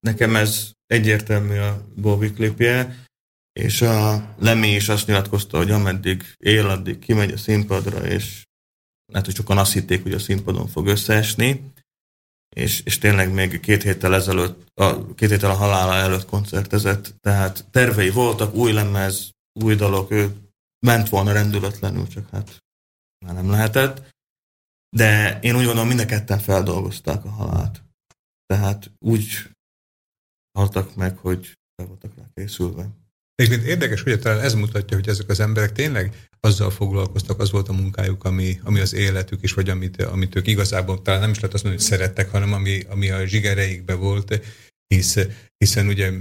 [0.00, 3.04] nekem ez egyértelmű a Bowie klipje,
[3.52, 8.44] és a Lemmy is azt nyilatkozta, hogy ameddig él, addig kimegy a színpadra, és
[9.06, 11.72] lehet, hogy sokan azt hitték, hogy a színpadon fog összeesni,
[12.56, 17.64] és, és tényleg még két héttel ezelőtt, a, két héttel a halála előtt koncertezett, tehát
[17.70, 20.36] tervei voltak, új lemez, új dalok, ő
[20.86, 22.64] ment volna rendületlenül, csak hát
[23.24, 24.14] már nem lehetett.
[24.96, 27.82] De én úgy gondolom, mind a ketten feldolgozták a halált.
[28.46, 29.50] Tehát úgy
[30.58, 32.88] haltak meg, hogy fel voltak rá készülve.
[33.36, 37.68] Egyébként érdekes, hogy talán ez mutatja, hogy ezek az emberek tényleg azzal foglalkoztak, az volt
[37.68, 41.36] a munkájuk, ami, ami az életük is, vagy amit, amit ők igazából talán nem is
[41.36, 44.40] lehet azt mondani, hogy szerettek, hanem ami, ami a zsigereikbe volt,
[44.86, 45.18] hisz,
[45.58, 46.12] hiszen ugye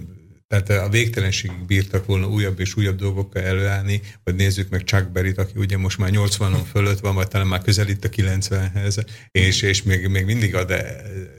[0.48, 5.38] tehát a végtelenségig bírtak volna újabb és újabb dolgokkal előállni, vagy nézzük meg Chuck Berry-t,
[5.38, 9.84] aki ugye most már 80-on fölött van, vagy talán már közelít a 90-hez, és, és
[9.84, 10.86] még, még mindig ad eh,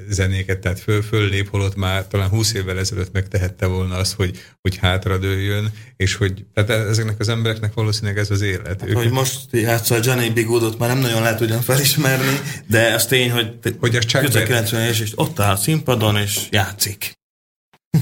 [0.08, 4.76] zenéket, tehát föl, föllép, holott már talán 20 évvel ezelőtt megtehette volna azt, hogy, hogy
[4.76, 8.80] hátradőljön, és hogy tehát ezeknek az embereknek valószínűleg ez az élet.
[8.80, 10.44] Hát, hogy most játszol a Johnny B.
[10.44, 14.46] Goodot, már nem nagyon lehet ugyan felismerni, de az tény, hogy, Hogy a Chuck közel
[14.46, 17.14] Berry- 90 és ott áll a színpadon, és játszik.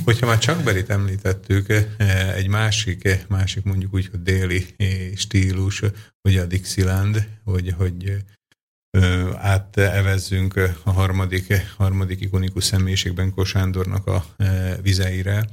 [0.04, 4.88] Hogyha már Chuck Berry-t említettük, eh, egy másik, eh, másik mondjuk úgy, hogy déli eh,
[5.16, 5.82] stílus,
[6.22, 8.16] ugye a Dixieland, hogy, hogy
[9.36, 14.26] átevezzünk a harmadik, harmadik ikonikus személyiségben Kó Sándornak a
[14.82, 15.48] vizeire.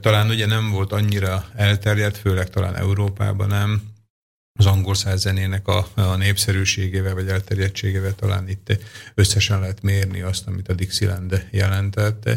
[0.00, 3.82] Talán ugye nem volt annyira elterjedt, főleg talán Európában nem,
[4.58, 8.78] az angol zenének a, a népszerűségével vagy elterjedtségével talán itt
[9.14, 12.28] összesen lehet mérni azt, amit a Dixieland jelentett,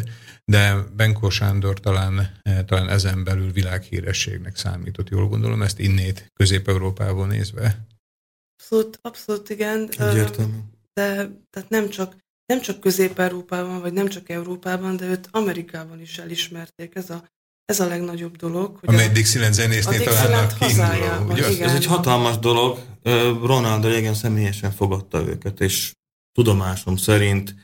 [0.50, 7.26] de Benkó Sándor talán, eh, talán ezen belül világhírességnek számított, jól gondolom, ezt innét Közép-Európából
[7.26, 7.86] nézve.
[8.56, 9.88] Abszolút, abszolút igen.
[9.98, 10.58] Egyértelmű.
[10.92, 11.14] De
[11.50, 12.16] tehát nem csak,
[12.46, 16.94] nem csak Közép-Európában, vagy nem csak Európában, de őt Amerikában is elismerték.
[16.94, 17.28] Ez a,
[17.64, 18.76] ez a legnagyobb dolog.
[18.76, 21.34] Hogy Amely a, Dixieland zenésznél a kiinduló.
[21.64, 22.78] Ez egy hatalmas dolog.
[23.42, 25.92] Ronald Reagan személyesen fogadta őket, és
[26.32, 27.54] tudomásom szerint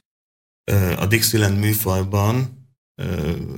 [0.97, 2.65] a Dixieland műfajban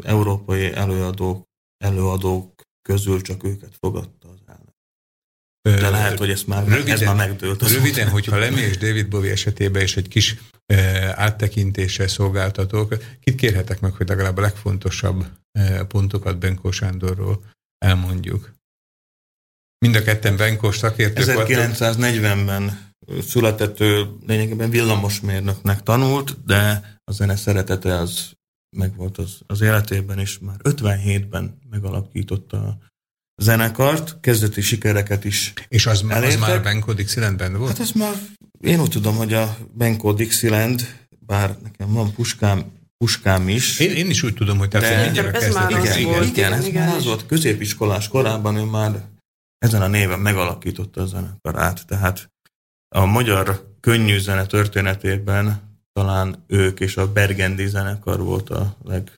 [0.02, 1.44] európai előadók,
[1.84, 4.74] előadók közül csak őket fogadta az állam.
[5.62, 7.62] De lehet, hogy ez már, Röviden- ez már megdőlt.
[7.62, 8.10] az Röviden, után.
[8.10, 10.36] hogyha Lemmy és David Bowie esetében is egy kis
[11.14, 15.26] áttekintéssel szolgáltatók, kit kérhetek meg, hogy legalább a legfontosabb
[15.88, 17.44] pontokat Benkó Sándorról
[17.78, 18.52] elmondjuk?
[19.78, 21.46] Mind a ketten Benkós szakértők voltak.
[21.50, 22.86] 1940-ben
[23.28, 28.30] született ő lényegében villamosmérnöknek tanult, de a zene szeretete az
[28.76, 32.78] megvolt az, az életében, és már 57-ben megalakította a
[33.42, 35.52] zenekart, kezdeti sikereket is.
[35.68, 36.40] És az, az Elértek?
[36.40, 37.70] már Benko Dixielandben volt?
[37.70, 38.14] Hát ez már,
[38.60, 42.64] én úgy tudom, hogy a Benko Dixieland, bár nekem van puskám,
[42.96, 45.90] puskám is, Én, én is úgy tudom, hogy hogy mindjárt Ez már kezdett.
[45.90, 47.26] az igen, volt, igen, igen, ez igen, már az volt.
[47.26, 49.04] Középiskolás korában ő már
[49.58, 51.86] ezen a néven megalakította a zenekarát.
[51.86, 52.30] Tehát
[52.88, 59.12] a magyar könnyű zene történetében talán ők és a Bergendi zenekar volt a leg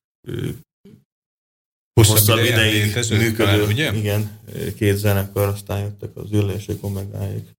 [2.01, 3.35] Hosszabb, ideig működő.
[3.37, 3.93] talán, ugye?
[3.97, 4.41] Igen,
[4.77, 7.51] két zenekar, aztán jöttek az ülések, omegáik.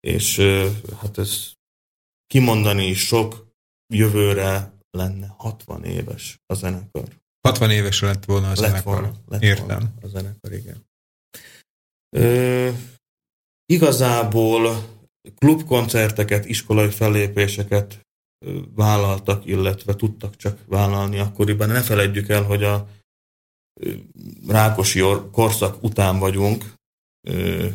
[0.00, 0.38] És
[1.00, 1.52] hát ez
[2.26, 3.46] kimondani sok
[3.94, 7.08] jövőre lenne 60 éves a zenekar.
[7.48, 8.82] 60 éves lett volna a Lett zenekar.
[8.92, 9.66] volna, lett Értem.
[9.66, 10.84] volna a zenekar, igen.
[12.16, 12.70] Ö,
[13.66, 14.84] igazából
[15.36, 18.00] klubkoncerteket, iskolai fellépéseket
[18.74, 21.68] vállaltak, illetve tudtak csak vállalni akkoriban.
[21.68, 22.88] Ne feledjük el, hogy a
[24.46, 26.64] Rákosi or- korszak után vagyunk,
[27.28, 27.66] ö,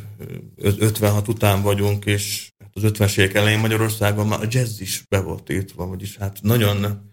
[0.55, 5.03] ö, 56 után vagyunk, és hát az 50-es évek elején Magyarországon már a jazz is
[5.09, 7.09] be volt írtva, vagyis hát nagyon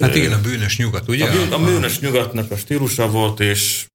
[0.00, 1.28] Hát igen, a bűnös nyugat, ugye?
[1.28, 3.86] a, bűn, a bűnös nyugatnak a stílusa volt, és,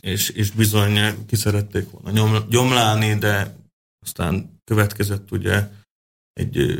[0.00, 3.56] és, és bizony ki szerették volna nyom, gyomlálni, de
[4.04, 5.68] aztán következett ugye
[6.32, 6.78] egy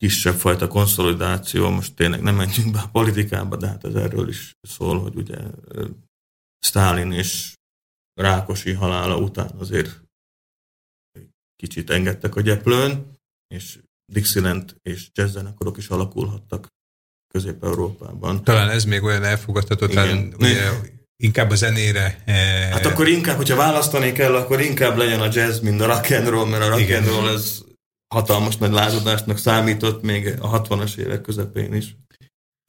[0.00, 4.52] kisebb fajta konszolidáció, most tényleg nem menjünk be a politikába, de hát ez erről is
[4.60, 5.36] szól, hogy ugye
[5.68, 5.86] ö,
[6.58, 7.54] Sztálin és
[8.20, 10.00] Rákosi halála után azért
[11.56, 13.18] kicsit engedtek a gyeplőn,
[13.54, 13.78] és
[14.12, 16.66] Dixieland és jazz zenekarok is alakulhattak
[17.34, 18.44] Közép-Európában.
[18.44, 19.24] Talán ez még olyan
[20.34, 20.34] Igen.
[20.38, 22.22] ugye, inkább a zenére.
[22.24, 26.10] eh, Hát akkor inkább, hogyha választani kell, akkor inkább legyen a jazz, mint a rock
[26.10, 27.02] and roll, mert a rock Igen.
[27.02, 27.62] and roll ez
[28.14, 31.96] hatalmas nagy lázadásnak számított még a 60-as évek közepén is.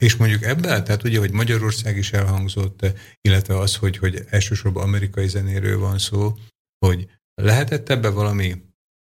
[0.03, 2.85] És mondjuk ebben, tehát ugye, hogy Magyarország is elhangzott,
[3.21, 6.37] illetve az, hogy, hogy elsősorban amerikai zenéről van szó,
[6.85, 7.09] hogy
[7.41, 8.61] lehetett ebbe valami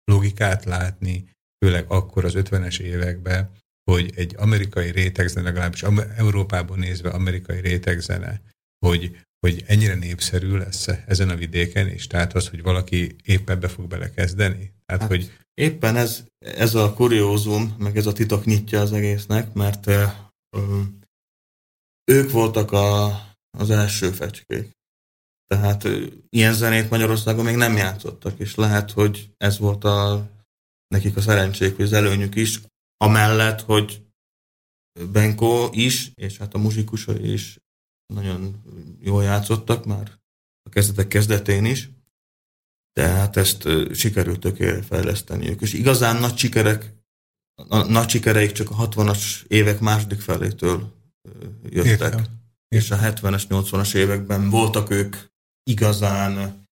[0.04, 1.30] logikát látni,
[1.64, 3.50] főleg akkor az 50-es években,
[3.90, 5.82] hogy egy amerikai rétegzene, legalábbis
[6.16, 8.42] Európában nézve amerikai rétegzene,
[8.86, 9.16] hogy,
[9.46, 13.86] hogy ennyire népszerű lesz ezen a vidéken, és tehát az, hogy valaki épp ebbe fog
[13.86, 14.72] belekezdeni.
[14.90, 19.52] Tehát, Hát, hogy Éppen ez, ez a kuriózum, meg ez a titok nyitja az egésznek,
[19.52, 20.04] mert ö,
[20.56, 20.82] ö,
[22.04, 23.06] ők voltak a,
[23.58, 24.70] az első fecskék.
[25.46, 30.28] Tehát ö, ilyen zenét Magyarországon még nem játszottak, és lehet, hogy ez volt a,
[30.88, 32.60] nekik a szerencsék, vagy az előnyük is,
[32.96, 34.02] amellett, hogy
[35.12, 37.58] Benko is, és hát a muzsikusai is
[38.14, 38.62] nagyon
[39.00, 40.18] jól játszottak már
[40.62, 41.88] a kezdetek kezdetén is,
[42.92, 45.60] tehát ezt sikerült tökéletesen fejleszteniük.
[45.60, 46.92] És igazán nagy sikerek,
[47.88, 50.94] nagy sikereik csak a 60-as évek második felétől
[51.68, 51.86] jöttek.
[51.90, 52.24] Értem.
[52.68, 55.16] És a 70-es, 80-as években voltak ők
[55.70, 56.64] igazán,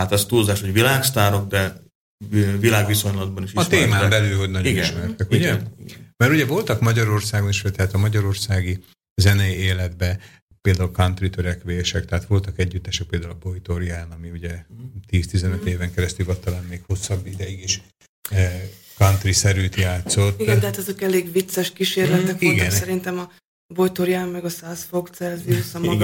[0.00, 1.82] hát ez túlzás, hogy világsztárok, de
[2.28, 4.08] vi- világviszonylatban is a témán ismertek.
[4.10, 5.38] belül, hogy nagyon Igen, ismertek, ugye?
[5.38, 6.14] igen, igen.
[6.16, 8.84] Mert ugye voltak Magyarországon is, tehát a magyarországi
[9.14, 10.18] zenei életbe
[10.64, 14.64] például country törekvések, tehát voltak együttesek például a Bojtorián, ami ugye
[15.10, 17.82] 10-15 éven keresztül, vagy talán még hosszabb ideig is
[18.30, 18.62] eh,
[18.96, 20.40] country-szerűt játszott.
[20.40, 22.42] Igen, tehát ezek elég vicces kísérletek Mm, voltak.
[22.52, 22.70] igen.
[22.70, 23.32] Szerintem a
[23.74, 25.94] Bojtorján meg a 100 fok Celsius, a maga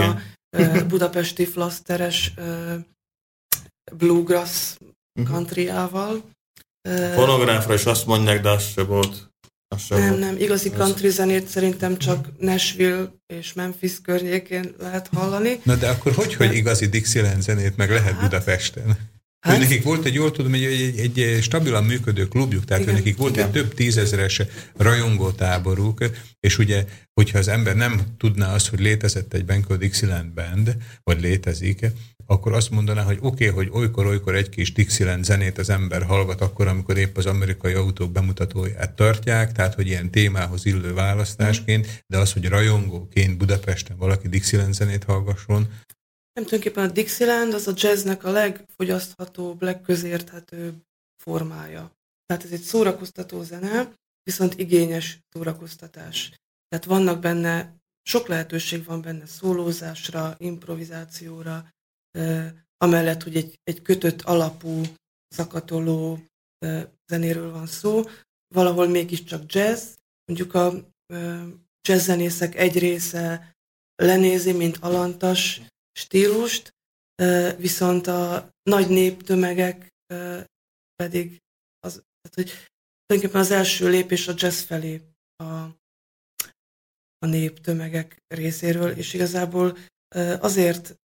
[0.53, 0.77] Igen.
[0.77, 2.75] ö, budapesti flaszteres ö,
[3.97, 4.75] bluegrass
[5.21, 5.31] Mhm.
[5.33, 6.25] countryával.
[7.15, 9.30] Fonográfra is azt mondják, de az se volt.
[9.89, 15.61] Nem, nem, igazi country zenét szerintem csak Nashville és Memphis környékén lehet hallani.
[15.63, 18.99] Na de akkor hogy, hogy igazi Dixieland zenét meg lehet Hát- Budapesten?
[19.41, 22.95] Hát, nekik volt egy, jól tudom, egy, egy, egy, egy stabilan működő klubjuk, tehát Igen.
[22.95, 23.47] nekik volt Igen.
[23.47, 24.43] egy több tízezeres
[24.77, 26.05] rajongótáboruk,
[26.41, 31.21] és ugye, hogyha az ember nem tudná azt, hogy létezett egy Benko Dixieland band, vagy
[31.21, 31.87] létezik,
[32.31, 36.41] akkor azt mondaná, hogy oké, okay, hogy olykor-olykor egy kis Dixieland zenét az ember hallgat
[36.41, 42.19] akkor, amikor épp az amerikai autók bemutatóját tartják, tehát hogy ilyen témához illő választásként, de
[42.19, 45.69] az, hogy rajongóként Budapesten valaki Dixieland zenét hallgasson,
[46.33, 50.75] Nem tulajdonképpen a Dixieland az a jazznek a legfogyaszthatóbb, legközérthetőbb
[51.23, 51.93] formája.
[52.27, 56.33] Tehát ez egy szórakoztató zene, viszont igényes szórakoztatás.
[56.69, 61.69] Tehát vannak benne, sok lehetőség van benne szólózásra, improvizációra,
[62.77, 64.83] amellett, hogy egy, egy kötött alapú,
[65.35, 66.19] zakatoló
[66.59, 68.03] eh, zenéről van szó,
[68.55, 70.89] valahol mégiscsak jazz, mondjuk a
[71.89, 73.53] jazzzenészek egy része
[73.97, 75.61] lenézi, mint alantas
[75.93, 76.75] stílust,
[77.57, 79.89] viszont a nagy néptömegek
[80.95, 81.39] pedig
[81.79, 82.51] az, tehát, hogy
[83.07, 85.01] tulajdonképpen az első lépés a jazz felé
[85.37, 85.45] a,
[87.19, 89.79] a néptömegek részéről, és igazából
[90.41, 90.97] azért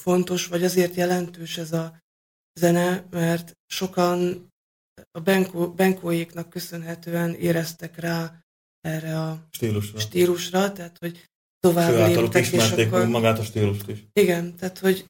[0.00, 1.98] fontos, vagy azért jelentős ez a
[2.60, 4.48] zene, mert sokan
[5.10, 8.40] a Benko, Benkóéknak köszönhetően éreztek rá
[8.80, 9.98] erre a Stílusra.
[9.98, 11.24] stílusra, tehát hogy
[11.58, 13.06] tovább léptek, és akkor...
[13.06, 13.98] magát a stílust is.
[14.12, 15.04] Igen, tehát hogy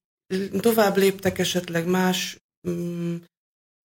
[0.61, 2.39] tovább léptek esetleg más
[2.69, 3.17] mm,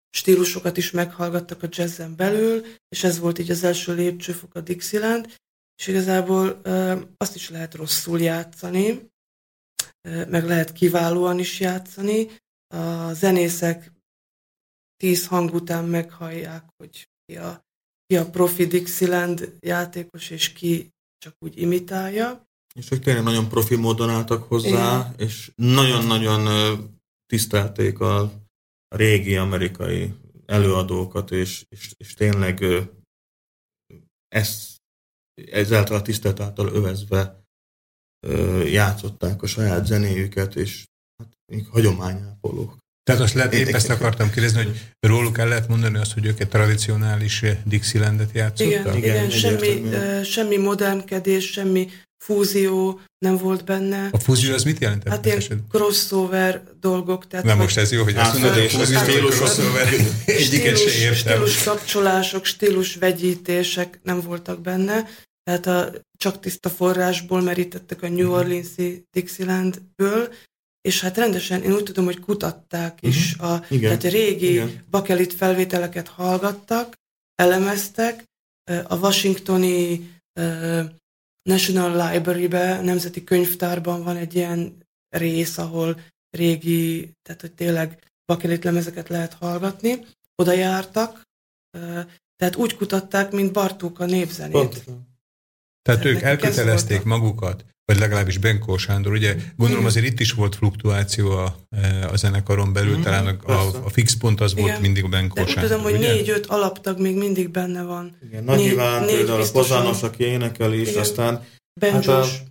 [0.09, 5.35] stílusokat is meghallgattak a jazzen belül, és ez volt így az első lépcsőfok a Dixieland,
[5.75, 9.09] és igazából ö, azt is lehet rosszul játszani,
[10.29, 12.27] meg lehet kiválóan is játszani.
[12.67, 13.91] A zenészek
[14.95, 17.63] tíz hang után meghallják, hogy ki a,
[18.05, 22.47] ki a profi Dixieland játékos, és ki csak úgy imitálja.
[22.75, 26.47] És ők tényleg nagyon profi módon álltak hozzá, és nagyon-nagyon
[27.25, 28.31] tisztelték a,
[28.89, 30.13] régi amerikai
[30.45, 32.65] előadókat, és, és, és tényleg
[34.27, 34.77] ezt
[35.33, 37.38] ezáltal a tisztelt által övezve
[38.65, 40.83] játszották a saját zenéjüket, és
[41.17, 42.77] hát, még hagyományápolók.
[43.03, 46.39] Tehát azt lehet, épp ezt akartam kérdezni, hogy róluk el lehet mondani azt, hogy ők
[46.39, 48.71] egy tradicionális Dixielandet játszottak?
[48.71, 51.89] Igen, igen, Igen, semmi, ö, semmi modernkedés, semmi
[52.23, 54.07] fúzió nem volt benne.
[54.11, 55.07] A fúzió az mit jelent?
[55.07, 55.65] Hát ilyen esetben?
[55.71, 57.27] crossover dolgok.
[57.27, 59.87] Tehát Na most ez jó, hogy azt mondod, hogy az stílus crossover.
[60.25, 61.15] Egyiket se értem.
[61.15, 65.07] stílus kapcsolások, stílus vegyítések nem voltak benne.
[65.49, 70.33] Tehát a, csak tiszta forrásból merítettek a New Orleans-i Dixielandből,
[70.81, 74.83] és hát rendesen, én úgy tudom, hogy kutatták is, a, Igen, tehát a régi igen.
[74.89, 76.95] bakelit felvételeket hallgattak,
[77.35, 78.23] elemeztek.
[78.83, 80.11] A washingtoni
[81.41, 84.77] National Library-be, Nemzeti Könyvtárban van egy ilyen
[85.09, 90.05] rész, ahol régi, tehát hogy tényleg bakelit lemezeket lehet hallgatni.
[90.35, 91.21] Oda jártak,
[92.35, 94.51] tehát úgy kutatták, mint Bartók a népzenét.
[94.51, 95.08] Pontosan.
[95.81, 99.11] Tehát ők elkötelezték volt a- magukat, vagy legalábbis Benkó Sándor.
[99.11, 101.55] Ugye gondolom azért itt is volt fluktuáció a,
[102.11, 104.81] a zenekaron belül, Mhm, talán a, a, a fix pont az volt Igen.
[104.81, 105.63] mindig a Benkó De Sándor.
[105.69, 106.13] tudom, hogy ugye?
[106.13, 108.17] négy-öt alaptag még mindig benne van.
[108.23, 109.51] Igen, Nagy Négy- Iván négy például a.
[109.51, 111.01] Pozános, aki énekel is, Igen.
[111.01, 111.43] aztán
[111.79, 112.47] Benjos, Hát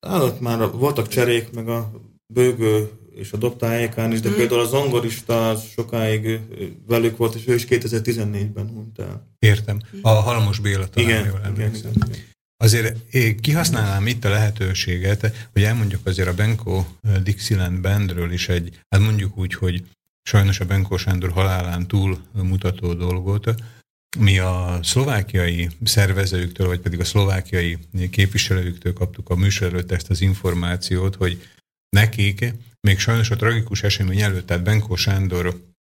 [0.00, 1.90] Állott már, voltak cserék, meg a
[2.26, 4.38] bőgő és a dobtájékán is, de Mhm.
[4.38, 6.36] például a zongorista az sokáig ö,
[6.86, 9.26] velük volt, és ő is 2014-ben hunyt el.
[9.38, 9.80] Értem.
[10.02, 12.16] A Halmos Béla talán Igen, jól igen, igen, igen.
[12.64, 16.84] Azért én kihasználnám itt a lehetőséget, hogy elmondjuk azért a Benko
[17.22, 19.84] Dixieland Bandről is egy, hát mondjuk úgy, hogy
[20.22, 23.54] sajnos a Benko Sándor halálán túl mutató dolgot,
[24.18, 27.78] mi a szlovákiai szervezőktől, vagy pedig a szlovákiai
[28.10, 31.48] képviselőktől kaptuk a műsor előtt ezt az információt, hogy
[31.88, 35.73] nekik még sajnos a tragikus esemény előtt, tehát Benko Sándor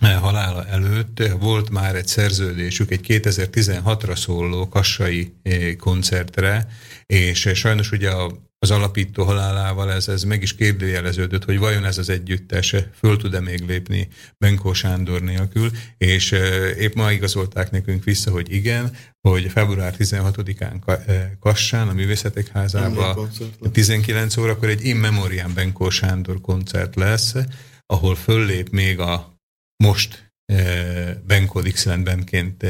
[0.00, 6.68] halála előtt volt már egy szerződésük egy 2016-ra szóló kassai eh, koncertre,
[7.06, 11.84] és eh, sajnos ugye a- az alapító halálával ez, ez meg is kérdőjeleződött, hogy vajon
[11.84, 14.08] ez az együttes föl tud-e még lépni
[14.38, 18.90] Benkó Sándor nélkül, és eh, épp ma igazolták nekünk vissza, hogy igen,
[19.20, 23.16] hogy február 16-án Ka- eh, Kassán, a Művészetek lett.
[23.72, 27.34] 19 órakor egy In Memoriam Benkó Sándor koncert lesz,
[27.86, 29.36] ahol föllép még a
[29.84, 30.32] most
[31.26, 32.64] Benko Dixieland bandként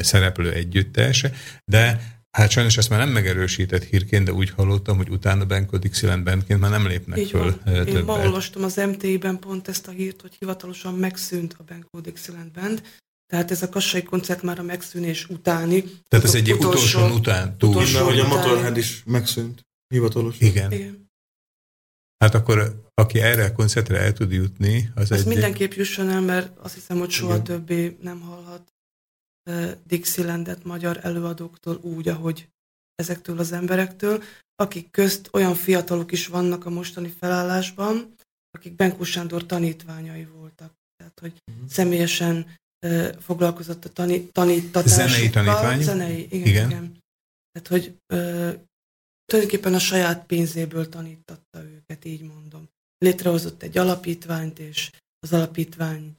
[0.00, 1.26] szereplő együttes,
[1.64, 6.24] de hát sajnos ezt már nem megerősített hírként, de úgy hallottam, hogy utána Benko Dixieland
[6.24, 7.60] bandként már nem lépnek így föl van.
[7.64, 8.24] eh, Én ma többet.
[8.24, 12.82] olvastam az MTI-ben pont ezt a hírt, hogy hivatalosan megszűnt a Benko Dixieland Band,
[13.26, 15.82] tehát ez a kassai koncert már a megszűnés utáni.
[16.08, 17.70] Tehát ez egy utolsó után túl.
[17.70, 18.26] utolsó- Mert hogy a.
[18.26, 19.60] Motorhead is megszűnt,
[19.94, 20.48] hivatalosan.
[20.48, 20.72] Igen.
[20.72, 21.10] Igen.
[22.18, 25.26] Hát akkor aki erre a koncertre el tud jutni, az Ez egy...
[25.26, 27.44] mindenképp jusson el, mert azt hiszem, hogy soha Igen.
[27.44, 28.72] többé nem hallhat
[29.42, 32.48] eh, Dixielandet magyar előadóktól úgy, ahogy
[32.94, 34.22] ezektől az emberektől,
[34.54, 38.14] akik közt olyan fiatalok is vannak a mostani felállásban,
[38.50, 40.72] akik Benkó Sándor tanítványai voltak.
[40.96, 41.66] Tehát, hogy Mhm.
[41.66, 45.08] személyesen eh, foglalkozott a tani, tanítatásokkal.
[45.08, 45.82] Zenei tanítvány?
[45.82, 46.46] Zenei, igen.
[46.46, 46.70] Igen.
[46.70, 46.98] igen.
[47.52, 48.54] Tehát, hogy eh,
[49.24, 52.68] tulajdonképpen a saját pénzéből tanítatta őket, így mondom.
[53.02, 56.16] Létrehozott egy alapítványt, és az alapítványnak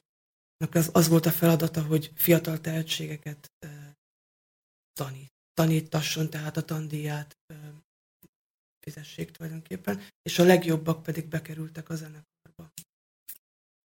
[0.70, 3.92] az, az volt a feladata, hogy fiatal tehetségeket eh,
[4.92, 7.36] tanít, tanítasson, tehát a tandíját
[8.84, 12.72] fizessék tulajdonképpen, és a legjobbak pedig bekerültek a zenekarba.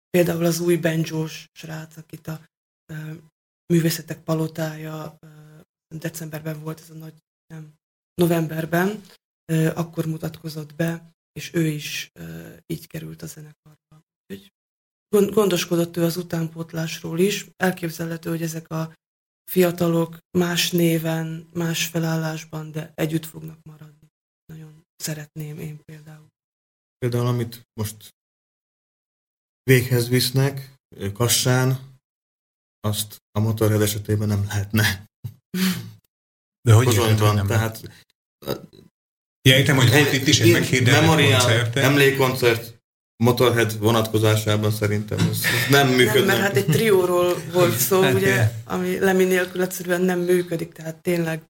[0.09, 2.49] Például az új benjós srác, akit a
[2.85, 3.15] eh,
[3.73, 5.29] művészetek palotája eh,
[5.95, 7.13] decemberben volt ez a nagy,
[7.53, 7.73] nem,
[8.13, 9.01] novemberben,
[9.45, 12.11] eh, akkor mutatkozott be, és ő is
[12.65, 14.01] így került a zenekarba.
[14.27, 14.51] Úgyhogy
[15.09, 17.45] gond- gondoskodott ő az utánpótlásról is.
[17.57, 18.93] Elképzelhető, hogy ezek a
[19.51, 24.07] fiatalok más néven, más felállásban, de együtt fognak maradni.
[24.45, 26.27] Nagyon szeretném én például.
[26.97, 28.15] Például amit most
[29.63, 30.75] véghez visznek
[31.13, 31.89] Kassán,
[32.79, 35.05] azt a Motorhead esetében nem lehetne.
[36.61, 37.47] De hogy Pozsonyban, érted, nem?
[37.47, 38.05] tehát
[39.49, 41.77] Ja, értem, hogy volt itt is egy meghirdetett Memorial koncert.
[41.77, 42.79] emlékkoncert
[43.23, 46.25] Motorhead vonatkozásában szerintem ez, ez nem Nem, működne.
[46.25, 50.95] mert hát egy trióról volt szó, Hát, ugye, ami Lemmy nélkül egyszerűen nem működik, tehát
[50.95, 51.41] tényleg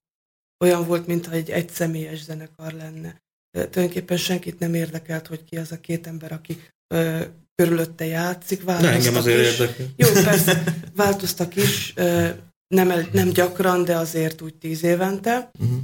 [0.64, 3.22] olyan volt, mintha egy egyszemélyes zenekar lenne.
[3.58, 6.62] Ö, Tulajdonképpen senkit nem érdekelt, hogy ki az a két ember, aki
[6.94, 7.20] ö,
[7.54, 9.46] körülötte játszik, De engem változtak azért is.
[9.58, 9.86] érdekel.
[9.96, 10.62] Jó, persze,
[10.96, 12.28] változtak is, ö,
[12.74, 15.50] nem, el- nem gyakran, de azért úgy tíz évente.
[15.58, 15.78] Uh-huh.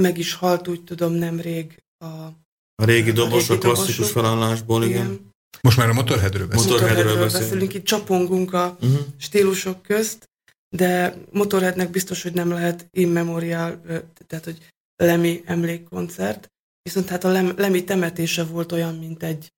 [0.00, 2.06] Meg is halt, úgy tudom, nemrég a
[2.82, 4.14] A régi A dobos, a, régi klasszikus dobosok.
[4.16, 5.04] felállásból, igen.
[5.04, 6.70] igen, Most már a Motorheadről beszélünk.
[6.70, 7.50] Motorheadről Motorheadről beszélünk.
[7.50, 8.98] beszélünk, itt csapongunk a Uh-huh.
[9.16, 10.28] stílusok közt,
[10.76, 16.46] de Motorheadnek biztos, hogy nem lehet in memorial, ö, tehát hogy Lemmy emlékkoncert,
[16.82, 19.48] viszont hát a Lem- Lemmy temetése volt olyan, mint egy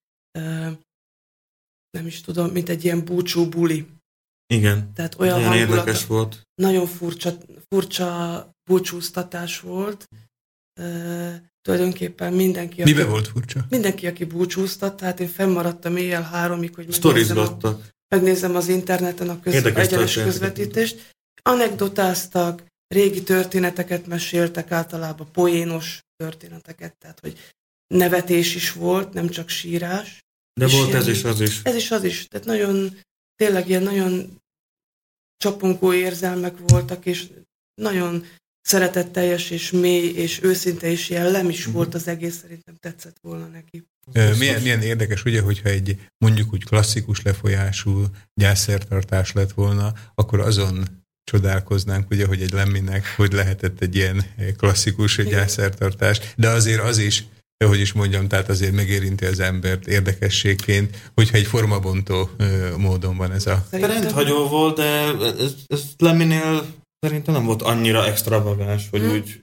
[1.90, 3.86] nem is tudom, mint egy ilyen búcsú buli.
[4.54, 4.92] Igen.
[4.94, 6.42] Tehát olyan hangulat, érdekes volt.
[6.54, 7.38] nagyon furcsa,
[7.68, 10.08] furcsa búcsúztatás volt.
[11.62, 13.66] Tulajdonképpen mindenki, Mibe volt furcsa?
[13.70, 17.58] mindenki, aki búcsúztat, tehát én fennmaradtam éjjel háromig, hogy megnézzem, a,
[18.08, 21.14] megnézem az interneten a köz, egyenes közvetítést.
[21.42, 27.38] Anekdotáztak, régi történeteket meséltek, általában poénos történeteket, tehát hogy
[27.86, 30.20] nevetés is volt, nem csak sírás.
[30.60, 31.60] De És volt ilyen- ez is, az is.
[31.62, 32.98] Ez is az is, tehát nagyon,
[33.36, 34.40] tényleg ilyen nagyon
[35.36, 37.28] csapongó érzelmek voltak, és
[37.74, 38.26] nagyon
[38.62, 41.74] szeretetteljes és mély és őszinte és jellem is Mhm.
[41.74, 43.86] volt az egész, szerintem tetszett volna neki.
[44.12, 50.40] Ö, Milyen, milyen érdekes, ugye, hogyha egy mondjuk úgy klasszikus lefolyású gyászszertartás lett volna, akkor
[50.40, 50.84] azon
[51.24, 54.24] csodálkoznánk, ugye, hogy egy lemminek hogy lehetett egy ilyen
[54.56, 55.30] klasszikus Igen.
[55.30, 57.24] gyászszertartás, de azért az is,
[57.64, 62.30] hogy is mondjam, tehát azért megérinti az embert érdekességként, hogyha egy formabontó
[62.76, 63.66] módon van ez a...
[63.70, 64.84] Rendhagyó volt, de
[65.38, 66.64] ez, ez Leminél
[67.06, 69.10] szerintem nem volt annyira extravagáns, hogy Hmm.
[69.10, 69.40] úgy,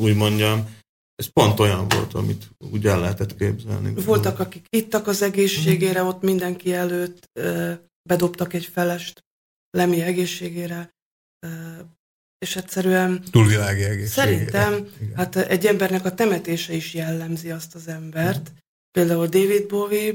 [0.00, 0.78] úgy mondjam.
[1.14, 4.02] Ez pont olyan volt, amit úgy el lehetett képzelni.
[4.04, 7.30] Voltak, akik ittak az egészségére, ott mindenki előtt
[8.08, 9.24] bedobtak egy felest
[9.70, 10.90] Lemi egészségére,
[12.38, 14.12] és egyszerűen túlvilági egészség.
[14.12, 15.16] Szerintem, Igen.
[15.16, 18.52] hát egy embernek a temetése is jellemzi azt az embert.
[18.90, 20.14] Például David Bowie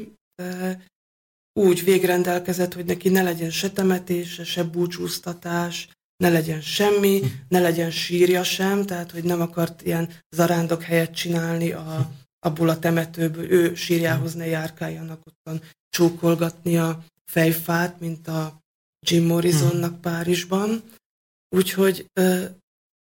[1.60, 7.92] úgy végrendelkezett, hogy neki ne legyen se temetése, se búcsúztatás, ne legyen semmi, ne legyen
[7.92, 13.76] sírja sem, tehát hogy nem akart ilyen zarándok helyet csinálni a, abból a temetőből, ő
[13.76, 18.64] sírjához ne járkáljanak ottan csókolgatni a fejfát, mint a
[19.08, 20.84] Jim Morrisonnak Párizsban.
[21.50, 22.06] Úgyhogy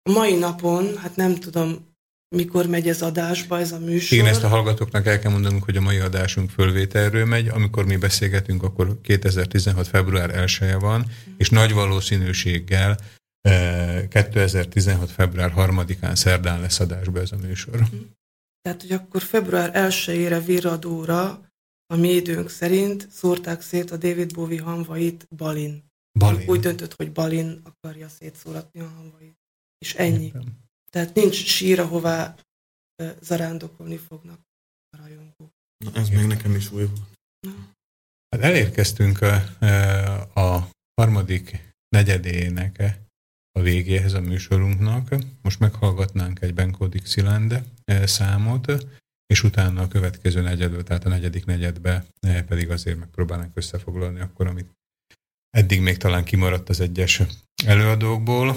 [0.01, 1.92] a mai napon, hát nem tudom,
[2.33, 4.17] mikor megy ez adásba ez a műsor.
[4.17, 7.47] Igen, ezt a hallgatóknak el kell mondanunk, hogy a mai adásunk fölvételről megy.
[7.47, 9.87] Amikor mi beszélgetünk, akkor 2016.
[9.87, 11.05] február 1 -e van,
[11.37, 12.97] és nagy valószínűséggel
[13.41, 15.11] eh, 2016.
[15.11, 17.87] február 3-án szerdán lesz adásba ez a műsor.
[18.61, 21.51] Tehát, hogy akkor február 1-ére virradóra
[21.93, 25.83] a mi időnk szerint szórták szét a David Bowie hamvait Balin.
[26.19, 26.49] Balin.
[26.49, 29.37] Úgy döntött, hogy Balin akarja szétszóratni a hamvait.
[29.77, 30.25] És ennyi.
[30.25, 30.62] Értem.
[30.93, 32.35] Tehát nincs sír, ahová
[33.19, 34.39] zarándokolni fognak
[34.89, 35.51] a rajongók.
[35.85, 37.11] Na, ez még nekem is új volt.
[38.29, 39.35] Hát elérkeztünk a,
[40.39, 40.69] a
[41.01, 42.83] harmadik negyedének
[43.51, 45.15] a végéhez a műsorunknak.
[45.41, 47.63] Most meghallgatnánk egy Benko Dixieland
[48.03, 48.71] számot,
[49.25, 54.71] és utána a következő negyedből, tehát a negyedik negyedbe pedig azért megpróbálnánk összefoglalni akkor, amit
[55.49, 57.21] eddig még talán kimaradt az egyes
[57.65, 58.55] előadókból.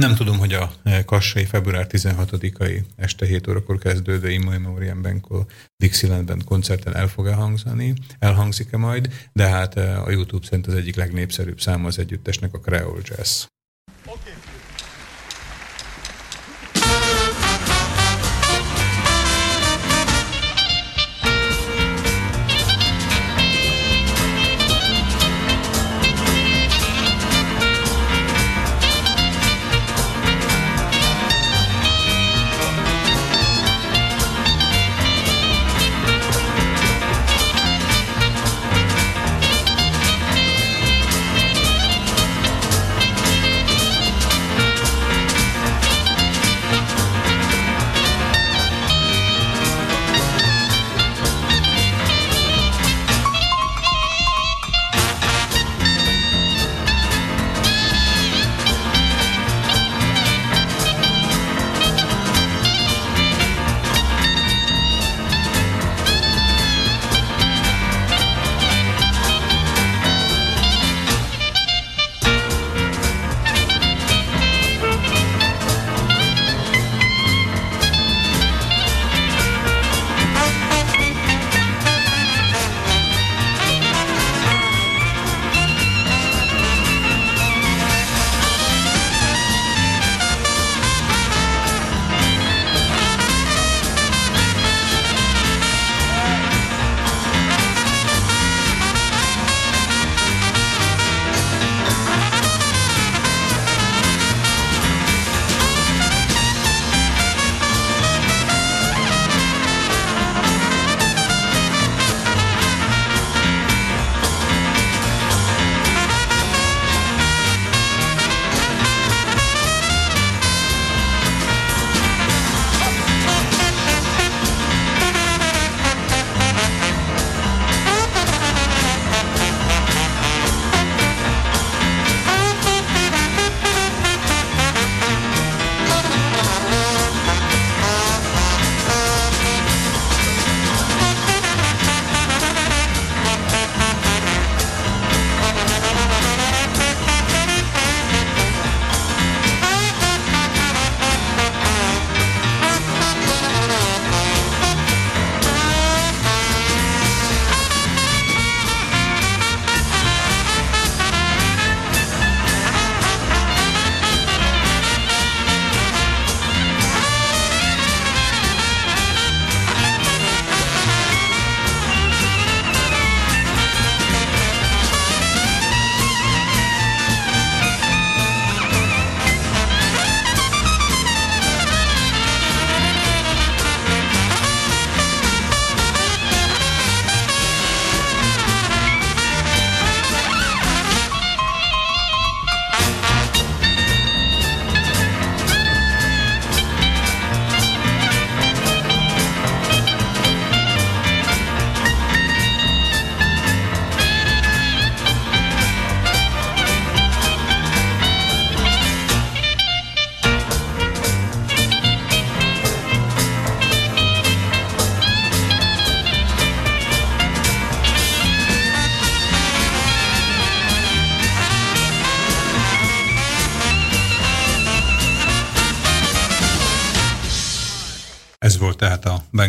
[0.00, 5.44] Nem tudom, hogy a eh, Kassai február 16-ai este 7 órakor kezdődő In Memoriam Benko
[5.76, 10.96] Dixielandben koncerten el fog elhangzani, elhangzik-e majd, de hát eh, a YouTube szerint az egyik
[10.96, 13.44] legnépszerűbb száma az együttesnek a Creole Jazz.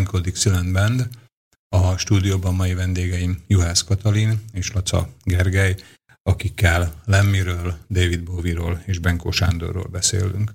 [0.01, 1.07] Banco Dixieland Band.
[1.69, 5.75] A stúdióban mai vendégeim Juhász Katalin és Laca Gergely,
[6.23, 10.53] akikkel Lemmiről, David Bowie-ról és Benko Sándorról beszélünk.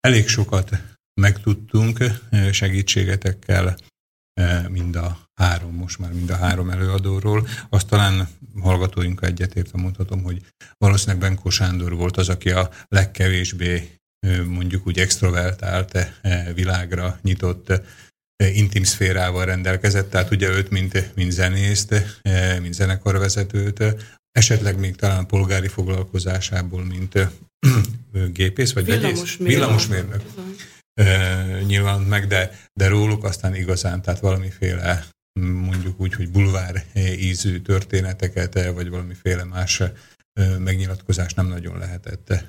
[0.00, 0.70] Elég sokat
[1.20, 3.76] megtudtunk eh, segítségetekkel
[4.32, 7.48] eh, mind a három, most már mind a három előadóról.
[7.68, 8.28] Azt talán
[8.60, 10.46] hallgatóinkkal egyetértve mondhatom, hogy
[10.78, 16.12] valószínűleg Benko Sándor volt az, aki a legkevésbé eh, mondjuk úgy extrovertált
[16.54, 17.72] világra nyitott
[18.36, 21.94] intim szférával rendelkezett, tehát ugye őt, mint, mint zenészt,
[22.60, 23.84] mint zenekarvezetőt,
[24.32, 27.28] esetleg még talán polgári foglalkozásából, mint
[28.32, 29.36] gépész, vagy vegyész?
[29.36, 30.22] Villamosmérnök.
[31.66, 35.06] Nyilvánult meg, de, de róluk aztán igazán, tehát valamiféle
[35.40, 36.84] mondjuk úgy, hogy bulvár
[37.16, 39.82] ízű történeteket, vagy valamiféle más
[40.58, 42.40] megnyilatkozást nem nagyon lehetett eh,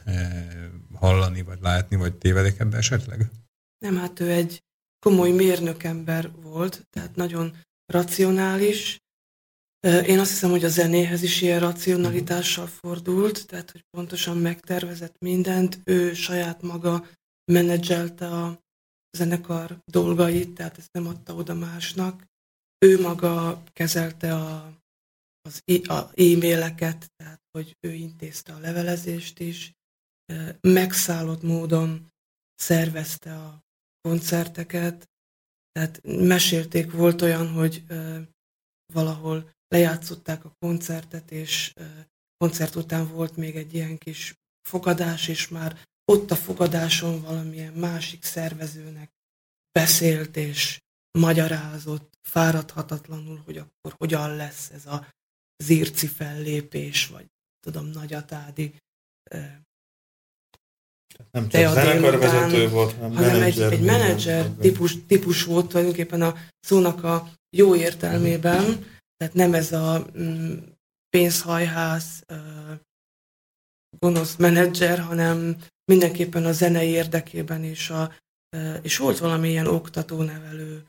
[0.93, 3.29] hallani, vagy látni, vagy tévedek ebbe esetleg?
[3.77, 4.63] Nem, hát ő egy
[5.03, 7.55] komoly mérnökember volt, tehát nagyon
[7.85, 9.01] racionális.
[10.05, 15.79] Én azt hiszem, hogy a zenéhez is ilyen racionalitással fordult, tehát hogy pontosan megtervezett mindent.
[15.83, 17.07] Ő saját maga
[17.51, 18.59] menedzselte a
[19.17, 22.25] zenekar dolgait, tehát ezt nem adta oda másnak.
[22.85, 24.79] Ő maga kezelte a,
[25.41, 25.61] az
[26.15, 29.71] e-maileket, tehát hogy ő intézte a levelezést is.
[30.61, 32.11] Megszállott módon
[32.55, 33.62] szervezte a
[34.07, 35.09] koncerteket,
[35.71, 37.83] tehát mesélték, volt olyan, hogy
[38.93, 41.73] valahol lejátszották a koncertet, és
[42.37, 44.33] koncert után volt még egy ilyen kis
[44.69, 45.81] fogadás, és már
[46.11, 49.11] ott a fogadáson valamilyen másik szervezőnek
[49.71, 50.79] beszélt és
[51.19, 55.07] magyarázott fáradhatatlanul, hogy akkor hogyan lesz ez a
[55.63, 57.25] zirci fellépés, vagy
[57.59, 58.75] tudom, nagyatádi
[61.31, 63.99] Nem csak a zenekarvezető volt, hanem, hanem egy, menedzser, egy minden.
[63.99, 68.85] menedzser típus, típus volt tulajdonképpen a szónak a jó értelmében,
[69.17, 70.53] tehát nem ez a mm,
[71.09, 72.35] pénzhajhász, ö,
[73.99, 78.11] gonosz menedzser, hanem mindenképpen a zenei érdekében is, a,
[78.81, 80.83] és volt valami ilyen oktató-nevelő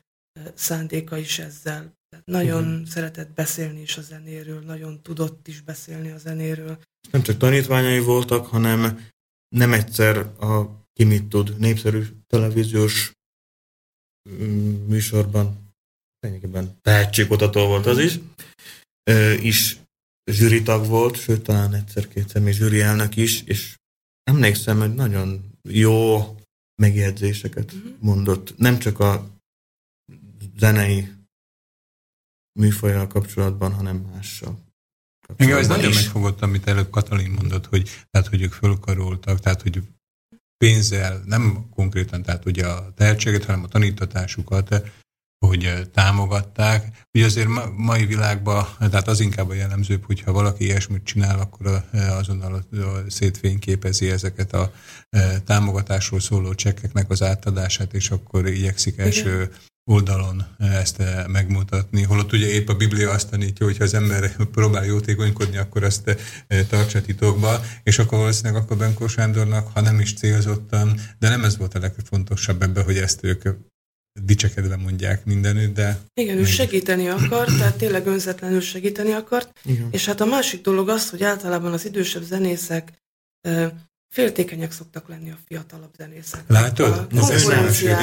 [0.53, 1.93] szándéka is ezzel.
[2.09, 2.87] Tehát nagyon uh-huh.
[2.87, 6.77] szeretett beszélni is a zenéről, nagyon tudott is beszélni a zenéről.
[7.11, 9.07] Nem csak tanítványai voltak, hanem
[9.49, 13.11] nem egyszer a ki mit tud népszerű televíziós
[14.29, 15.73] mm, műsorban,
[16.19, 18.19] lényegében tehetségkutató volt az is,
[19.41, 19.79] is
[20.31, 23.77] zsűritag volt, sőt talán egyszer-kétszer még zsűri elnök is, és
[24.23, 26.35] emlékszem, hogy nagyon jó
[26.81, 27.87] megjegyzéseket Mhm.
[27.99, 29.29] mondott, nem csak a
[30.57, 31.07] zenei
[32.59, 34.64] műfajjal kapcsolatban, hanem mással.
[35.35, 35.95] Engem ez nagyon is.
[35.95, 39.81] megfogott, amit előbb Katalin mondott, hogy, tehát, hogy ők fölkaroltak, tehát, hogy
[40.57, 44.83] pénzzel, nem konkrétan, tehát ugye a tehetséget, hanem a tanítatásukat,
[45.45, 47.05] hogy eh, támogatták.
[47.13, 51.83] Ugye azért ma, mai világban, tehát az inkább a jellemzőbb, hogyha valaki ilyesmit csinál, akkor
[51.91, 52.63] eh, azonnal
[53.07, 54.73] szétfényképezi ezeket a
[55.09, 59.51] eh, támogatásról szóló csekkeknek az átadását, és akkor igyekszik első
[59.85, 62.03] oldalon eh, ezt eh, megmutatni.
[62.03, 66.17] Holott ugye épp a Biblia azt tanítja, hogy ha az ember próbál jótékonykodni, akkor azt
[66.47, 71.43] eh, tartsa titokba, és akkor valószínűleg akkor Benkó Sándornak, ha nem is célzottan, de nem
[71.43, 73.43] ez volt a legfontosabb ebben, hogy ezt ők
[74.21, 79.87] dicsekedve mondják mindenütt, de Igen, ő segíteni akart, tehát tényleg önzetlenül segíteni akart, Igen.
[79.91, 82.93] És hát a másik dolog az, hogy általában az idősebb zenészek
[84.13, 86.43] féltékenyek szoktak lenni a fiatalabb zenészek.
[86.47, 87.07] Látod?
[87.11, 87.45] A Ez Ez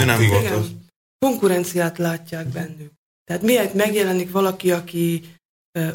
[0.04, 0.70] nem, volt igen, az.
[1.26, 2.92] Konkurenciát látják bennük.
[3.24, 5.22] Tehát miért megjelenik valaki, aki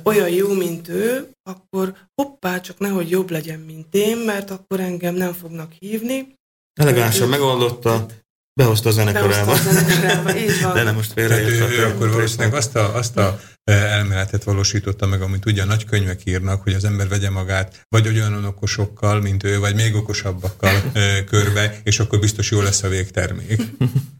[0.03, 5.15] olyan jó, mint ő, akkor hoppá, csak nehogy jobb legyen, mint én, mert akkor engem
[5.15, 6.33] nem fognak hívni.
[6.73, 8.05] Elegánsan megoldotta,
[8.53, 9.51] behozta a Behozta zenekarába.
[9.51, 10.73] a zenekarába, így van.
[10.73, 11.93] De nem most Tehát ő, ő félreérthető.
[11.93, 16.63] akkor valószínűleg azt a, azt a elméletet valósította meg, amit ugye a nagy könyvek írnak,
[16.63, 20.81] hogy az ember vegye magát vagy olyan okosokkal, mint ő, vagy még okosabbakkal
[21.25, 23.61] körbe, és akkor biztos jó lesz a végtermék.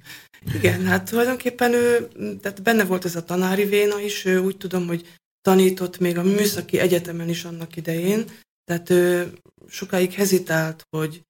[0.53, 2.07] Igen, hát tulajdonképpen ő,
[2.41, 6.23] tehát benne volt ez a tanári véna is, ő úgy tudom, hogy tanított még a
[6.23, 8.25] műszaki egyetemen is annak idején,
[8.63, 9.33] tehát ő
[9.67, 11.21] sokáig hezitált, hogy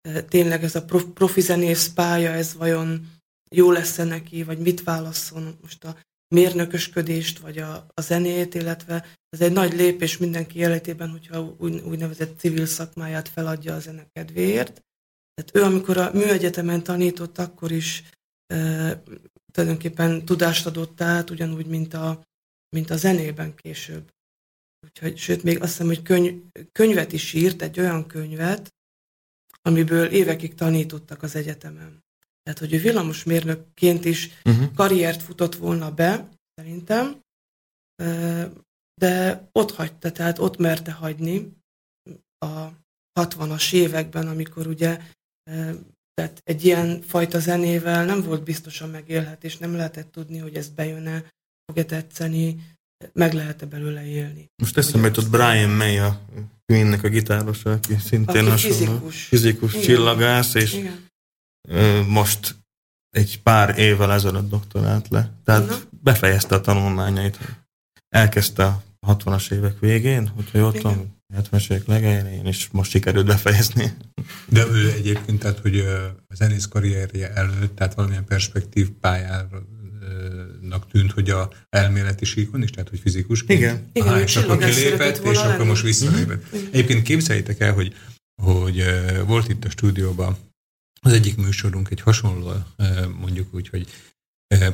[0.00, 3.10] eh, tényleg ez a prof- profi zenész pálya, ez vajon
[3.50, 5.96] jó lesz-e neki, vagy mit válasszon most a
[6.34, 12.38] mérnökösködést, vagy a, a zenét, illetve ez egy nagy lépés mindenki életében, hogyha úgy, úgynevezett
[12.38, 14.82] civil szakmáját feladja a zene kedvéért.
[15.34, 18.15] Tehát ő, amikor a műegyetemen tanított, akkor is e,
[19.52, 22.22] tulajdonképpen tudást adott át, ugyanúgy, mint a,
[22.68, 24.10] mint a zenében később.
[24.86, 26.42] Úgyhogy, sőt, még azt hiszem, hogy könyv,
[26.72, 28.74] könyvet is írt, egy olyan könyvet,
[29.62, 32.04] amiből évekig tanítottak az egyetemen.
[32.42, 34.74] Tehát, hogy ő villamosmérnökként is Uh-huh.
[34.74, 37.20] karriert futott volna be, szerintem,
[39.00, 41.56] de ott hagyta, tehát ott merte hagyni
[42.38, 42.68] a
[43.20, 45.00] 60-as években, amikor ugye
[46.16, 51.24] tehát egy ilyen fajta zenével nem volt biztosan megélhetés, nem lehetett tudni, hogy ez bejön-e,
[51.66, 52.56] fog-e tetszeni,
[53.12, 54.50] meg lehet-e belőle élni.
[54.62, 56.20] Most eszembe jutott Brian May, a
[56.66, 58.76] Queennek a gitárosa, aki szintén Aki hasonló.
[58.76, 59.22] fizikus.
[59.24, 59.84] Fizikus Igen.
[59.84, 61.08] csillagász, és Igen.
[62.08, 62.56] most
[63.10, 65.32] egy pár évvel ezelőtt doktorált le.
[65.44, 65.76] Tehát Na.
[66.02, 67.38] befejezte a tanulmányait.
[68.08, 73.92] Elkezdte a 60-as évek végén, hogyha jól tudom, 70-es évek legelején, és most sikerült befejezni.
[74.48, 75.78] De ő egyébként, tehát, hogy
[76.28, 82.88] a zenész karrierje előtt, tehát valamilyen perspektív pályának tűnt, hogy a elméleti síkon is, tehát
[82.88, 83.60] hogy fizikusként.
[83.60, 83.90] Igen.
[83.92, 85.68] Igen, Aha, és akkor kilépett, és volna akkor lenni.
[85.68, 86.52] most visszalépett.
[86.52, 86.62] Mhm.
[86.72, 87.94] Egyébként képzeljétek el, hogy,
[88.42, 88.84] hogy
[89.26, 90.36] volt itt a stúdióban
[91.00, 92.52] az egyik műsorunk egy hasonló,
[93.20, 93.86] mondjuk úgy, hogy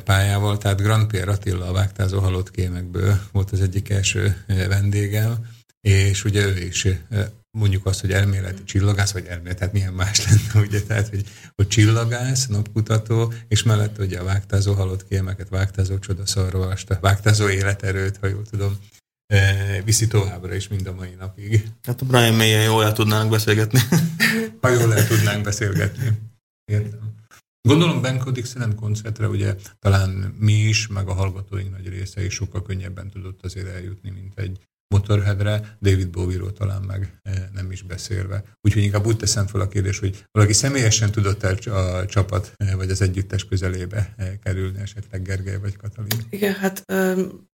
[0.03, 5.45] pályával, tehát Grand Pierre Attila a vágtázó halott kémekből volt az egyik első vendégem,
[5.87, 7.23] és ugye ő is ö,
[7.57, 11.23] mondjuk azt, hogy elméleti csillagász, vagy elmélet, tehát milyen más lenne, ugye, tehát, hogy,
[11.55, 18.27] hogy csillagász, napkutató, és mellett ugye a vágtázó halott kémeket, vágtázó csodaszarvast, vágtázó életerőt, ha
[18.27, 18.77] jól tudom,
[19.25, 21.69] eh, viszi továbbra is mind a mai napig.
[21.83, 23.79] Hát a Brian may jól el tudnának beszélgetni.
[24.61, 26.11] Ha jól el tudnánk beszélgetni.
[26.65, 27.15] Értem.
[27.61, 32.61] Gondolom Benko Dixieland koncertre ugye talán mi is, meg a hallgatóink nagy része is sokkal
[32.61, 34.59] könnyebben tudott azért eljutni, mint egy
[34.93, 38.43] Motorheadre, David Bowie-ról talán meg eh, nem is beszélve.
[38.61, 42.75] Úgyhogy inkább úgy teszem fel a kérdést, hogy valaki személyesen tudott el a csapat eh,
[42.75, 46.19] vagy az együttes közelébe eh, kerülni, esetleg Gergely vagy Katalin.
[46.29, 47.47] Igen, hát öm,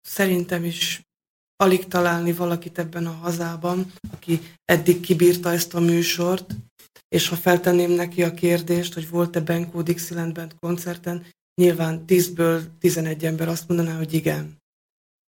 [0.00, 1.00] szerintem is
[1.56, 6.54] alig találni valakit ebben a hazában, aki eddig kibírta ezt a műsort,
[7.08, 11.26] és ha feltenném neki a kérdést, hogy volt-e Benko Dixieland Band koncerten,
[11.60, 14.60] nyilván 10-ből 11 ember azt mondaná, hogy igen.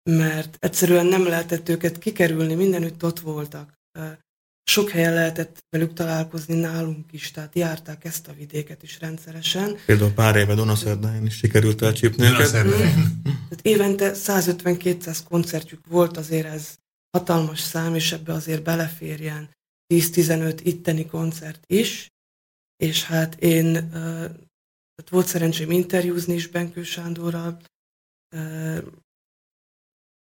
[0.09, 3.73] Mert egyszerűen nem lehetett őket kikerülni, mindenütt ott voltak.
[4.63, 9.77] Sok helyen lehetett velük találkozni nálunk is, tehát járták ezt a vidéket is rendszeresen.
[9.85, 12.51] Például pár éve Dunaszerdáján is sikerült elcsípni őket.
[12.51, 16.75] Tehát évente 150-200 koncertjük volt, azért ez
[17.17, 19.49] hatalmas szám, és ebbe azért beleférjen
[19.93, 22.07] 10-15 itteni koncert is,
[22.75, 23.89] és hát én
[24.95, 27.61] tehát volt szerencsém interjúzni is Benkő Sándorral,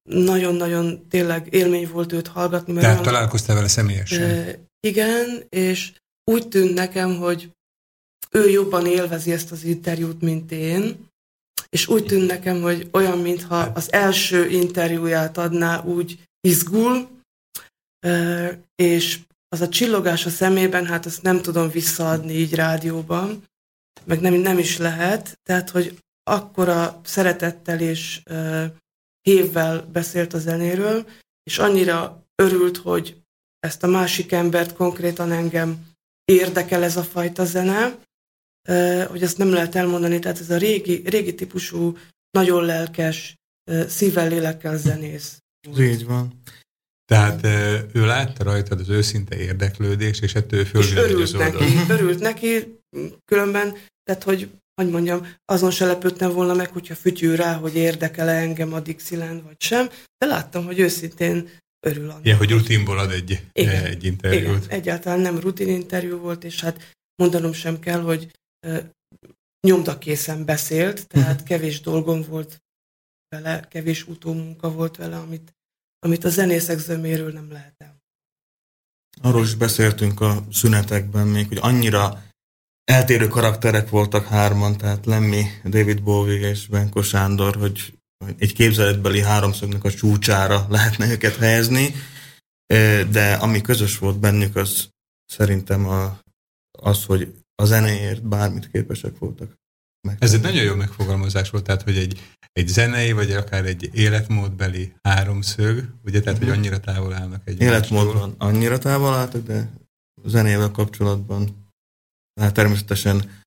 [0.10, 4.56] nagyon-nagyon tényleg élmény volt őt hallgatni, mert Tehát találkoztál vele személyesen?
[4.80, 5.94] Igen, és
[6.32, 7.52] úgy tűnt nekem, hogy
[8.32, 11.08] ő jobban élvezi ezt az interjút, mint én,
[11.70, 17.10] és úgy tűnt nekem, hogy olyan, mintha az első interjúját adná, úgy izgul,
[18.76, 19.20] és
[19.50, 23.44] az a csillogás a szemében, hát azt nem tudom visszaadni így rádióban,
[24.04, 28.22] meg nem, nem is lehet, tehát, hogy akkora szeretettel és
[29.30, 31.06] hévvel beszélt a zenéről,
[31.44, 33.22] és annyira örült, hogy
[33.60, 35.88] ezt a másik embert konkrétan engem
[36.26, 37.98] érdekel ez a fajta zene,
[39.08, 41.98] hogy azt nem lehet elmondani, tehát ez a régi, régi típusú,
[42.32, 43.36] nagyon lelkes,
[43.88, 45.38] szívvel, lélekkel zenész.
[45.78, 46.42] Így van.
[47.06, 47.46] Tehát
[47.94, 51.42] ő látta rajtad az őszinte érdeklődést, és ettől fölvillanyozott.
[51.42, 52.80] örült neki, örült neki,
[53.26, 54.50] különben, tehát hogy,
[54.84, 59.44] hogy mondjam, azon se lepődtem volna meg, hogyha fütyül rá, hogy érdekel-e engem a Dixieland,
[59.44, 61.50] vagy sem, de láttam, hogy őszintén
[61.88, 62.26] örül annak.
[62.26, 63.86] Ilyen, hogy rutinból ad egy, Igen.
[63.86, 64.66] egy interjút.
[64.66, 68.32] Igen, egyáltalán nem rutin interjú volt, és hát mondanom sem kell, hogy
[69.68, 72.64] nyomdakészen beszélt, tehát kevés dolgom volt
[73.36, 75.54] vele, kevés utómunka volt vele, amit,
[76.00, 77.98] amit a zenészek zöméről nem lehet el.
[79.22, 82.24] Arról is beszéltünk a szünetekben még, hogy annyira
[82.90, 87.94] eltérő karakterek voltak hárman, tehát Lemmy, David Bowie és Benko Sándor, hogy
[88.38, 91.94] egy képzeletbeli háromszögnek a csúcsára lehetne őket helyezni,
[93.12, 94.90] de ami közös volt bennük, az
[95.26, 96.20] szerintem a,
[96.80, 99.58] az, hogy a zenéért bármit képesek voltak.
[100.20, 102.20] Ez egy nagyon jó megfogalmazás volt, tehát, hogy egy,
[102.52, 108.36] egy zenei, vagy akár egy életmódbeli háromszög, ugye, tehát, hogy annyira távol állnak egy Életmódban
[108.38, 109.70] annyira távol álltak, de
[110.26, 111.59] zenével kapcsolatban
[112.40, 113.44] hát természetesen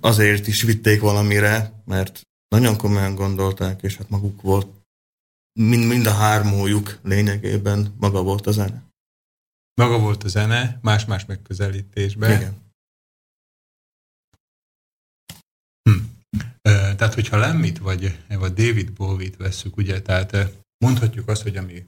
[0.00, 4.68] azért is vitték valamire, mert nagyon komolyan gondolták, és hát maguk volt,
[5.60, 8.90] mind, mind a hármójuk lényegében maga volt a zene.
[9.74, 12.30] Maga volt a zene, más-más megközelítésben.
[12.30, 12.60] Igen.
[15.82, 16.04] Hm.
[16.62, 21.86] Tehát, hogyha Lemmit vagy, vagy David Bowie-t vesszük, ugye, tehát mondhatjuk azt, hogy ami,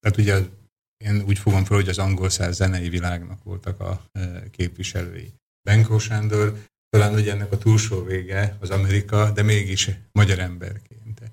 [0.00, 0.48] tehát ugye
[0.96, 5.32] én úgy fogom fel, hogy az angol száz zenei világnak voltak a ö, képviselői.
[5.62, 11.32] Benko Sándor talán ugye ennek a túlsó vége az Amerika, de mégis magyar emberként,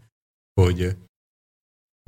[0.61, 0.97] hogy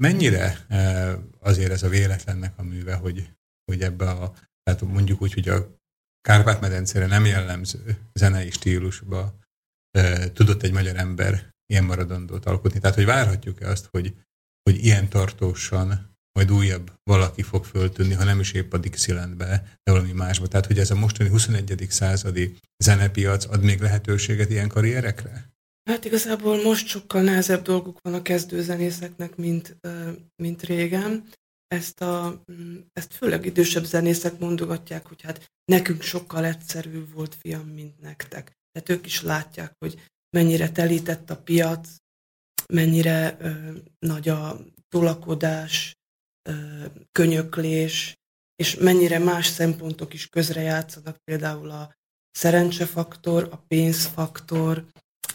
[0.02, 3.34] mennyire eh, azért ez a véletlennek a műve, hogy,
[3.66, 5.82] hogy ebbe a, tehát mondjuk úgy, hogy a
[6.22, 9.40] Kárpát-medencére nem jellemző zenei stílusba
[9.92, 12.80] eh, tudott egy magyar ember ilyen maradandót alkotni.
[12.80, 14.16] Tehát, hogy várhatjuk-e azt, hogy,
[14.64, 19.46] hogy ilyen tartósan majd újabb valaki fog föltűnni, ha nem is épp a Dixielandbe,
[19.84, 20.48] de valami másba.
[20.48, 21.86] Tehát, hogy ez a mostani 21.
[21.90, 25.52] századi zenepiac ad még lehetőséget ilyen karrierekre?
[25.90, 29.78] Hát igazából most sokkal nehezebb dolguk van a kezdőzenészeknek, mint,
[30.36, 31.30] mint régen.
[31.68, 37.68] Ezt, a, mm, ezt főleg idősebb zenészek mondogatják, hogy hát nekünk sokkal egyszerűbb volt fiam,
[37.68, 38.52] mint nektek.
[38.72, 41.90] Tehát ők is látják, hogy mennyire telített a piac,
[42.74, 45.96] mennyire ö, nagy a tolakodás,
[47.12, 48.16] könyöklés,
[48.56, 51.94] és mennyire más szempontok is közrejátszanak, például a
[52.32, 54.86] szerencsefaktor, a pénzfaktor,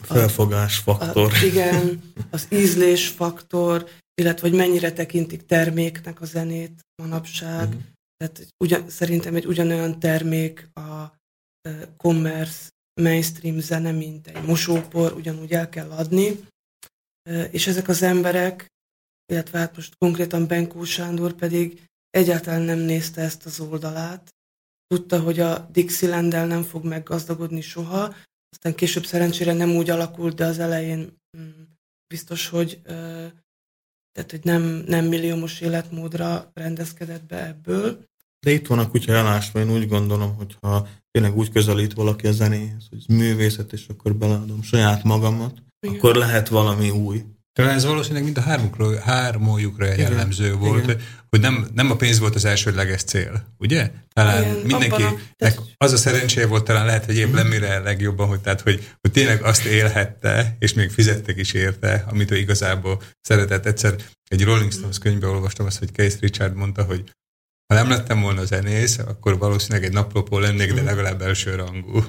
[0.03, 1.33] Felfogás faktor.
[1.33, 7.69] a, igen, az ízlésfaktor, illetve hogy mennyire tekintik terméknek a zenét manapság.
[7.69, 7.79] Mhm.
[8.17, 11.13] Tehát ugyan, szerintem egy ugyanolyan termék a
[11.69, 12.69] ö, commerce,
[13.01, 16.41] mainstream zene, mint egy mosópor, ugyanúgy el kell adni.
[17.31, 18.67] Ö, És ezek az emberek,
[19.33, 24.35] illetve hát most konkrétan Benkó Sándor pedig egyáltalán nem nézte ezt az oldalát.
[24.87, 28.15] Tudta, hogy a dixieland nem fog meggazdagodni soha,
[28.51, 31.63] aztán később szerencsére nem úgy alakult, de az elején mm,
[32.07, 32.81] biztos, hogy,
[34.13, 38.07] tehát, hogy nem, nem milliómos életmódra rendezkedett be ebből.
[38.47, 42.33] De itt van a kutya elásva, én úgy gondolom, hogyha tényleg úgy közelít valaki a
[42.33, 45.97] zenéhez, hogy ez művészet, és akkor beleadom saját magamat, Igen.
[45.97, 47.25] akkor lehet valami új.
[47.59, 51.01] Talán ez valószínűleg mind a hármukra, hármójukra jellemző volt, igen.
[51.31, 53.91] hogy nem, nem a pénz volt az elsődleges cél, ugye?
[54.13, 58.61] Talán Igen, mindenkinek az a szerencséje volt talán lehet, hogy épp lemire legjobban, hogy, tehát,
[58.61, 63.67] hogy, hogy tényleg azt élhette, és még fizettek is érte, amit ő igazából szeretett.
[63.67, 63.95] Egyszer
[64.29, 67.05] egy Rolling Stones könyvben olvastam azt, hogy Keith Richard mondta, hogy
[67.67, 72.03] ha nem lettem volna zenész, akkor valószínűleg egy naplopó lennék, de legalább első rangú.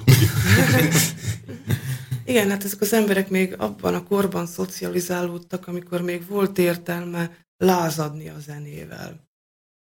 [2.30, 8.28] Igen, hát ezek az emberek még abban a korban szocializálódtak, amikor még volt értelme lázadni
[8.28, 9.28] a zenével.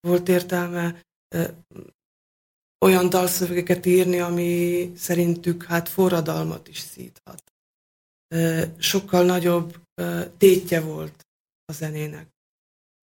[0.01, 1.03] Volt értelme
[1.35, 1.45] ö,
[2.85, 7.43] olyan dalszövegeket írni, ami szerintük hát forradalmat is szíthat.
[8.35, 11.27] Ö, sokkal nagyobb ö, tétje volt
[11.65, 12.29] a zenének.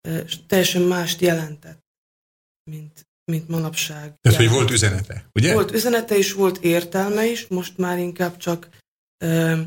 [0.08, 1.82] Ö, teljesen mást jelentett,
[2.70, 4.14] mint, mint manapság.
[4.20, 5.54] Tehát, hogy volt üzenete, ugye?
[5.54, 8.68] Volt üzenete is, volt értelme is, most már inkább csak
[9.24, 9.60] ö,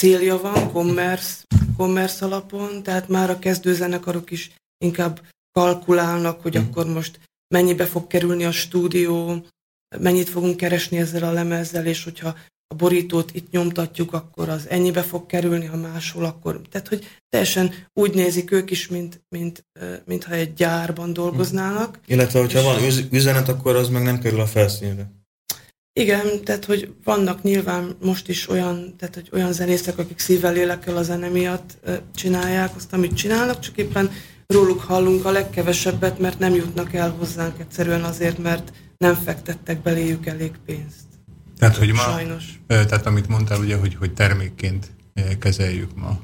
[0.00, 1.44] célja van, commerce,
[1.76, 4.50] commerce alapon, tehát már a kezdőzenekarok is
[4.84, 5.20] inkább
[5.50, 6.64] kalkulálnak, hogy Mhm.
[6.64, 7.20] akkor most
[7.54, 9.46] mennyibe fog kerülni a stúdió,
[9.98, 12.34] mennyit fogunk keresni ezzel a lemezzel, és hogyha
[12.70, 16.60] a borítót itt nyomtatjuk, akkor az ennyibe fog kerülni, ha máshol, akkor...
[16.70, 19.64] Tehát, hogy teljesen úgy nézik ők is, mint, mint,
[20.04, 21.98] mintha egy gyárban dolgoznának.
[22.06, 25.10] Illetve, hogyha És- van üz- üzenet, akkor az meg nem kerül a felszínre.
[25.98, 30.96] Igen, tehát hogy vannak nyilván most is olyan, tehát hogy olyan zenészek, akik szívvel lélekkel
[30.96, 31.78] a zene miatt
[32.14, 34.10] csinálják azt, amit csinálnak, csak éppen
[34.46, 40.26] róluk hallunk a legkevesebbet, mert nem jutnak el hozzánk egyszerűen azért, mert nem fektettek beléjük
[40.26, 41.06] elég pénzt.
[41.58, 42.44] Tehát, hogy ma, Sajnos.
[42.66, 44.90] Tehát amit mondtál ugye, hogy, hogy termékként
[45.38, 46.20] kezeljük ma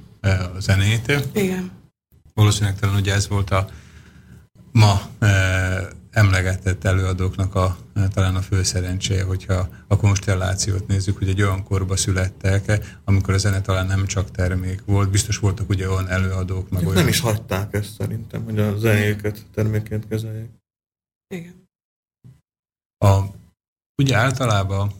[0.55, 1.13] a zenét.
[1.33, 1.71] Igen.
[2.35, 3.69] Valószínűleg talán ugye ez volt a
[4.73, 5.01] ma
[6.15, 7.77] emlegetett előadóknak a,
[8.13, 13.39] talán a fő szerencséje, hogyha a konstellációt nézzük, hogy egy olyan korba születtek, amikor a
[13.39, 16.95] zene talán nem csak termék volt, biztos voltak ugye olyan előadók, meg olyan...
[16.95, 20.51] Nem is hagyták ezt szerintem, hogy a zenéjüket termékként kezeljék.
[21.35, 21.69] Igen.
[22.99, 23.21] A,
[24.03, 24.93] ugye általában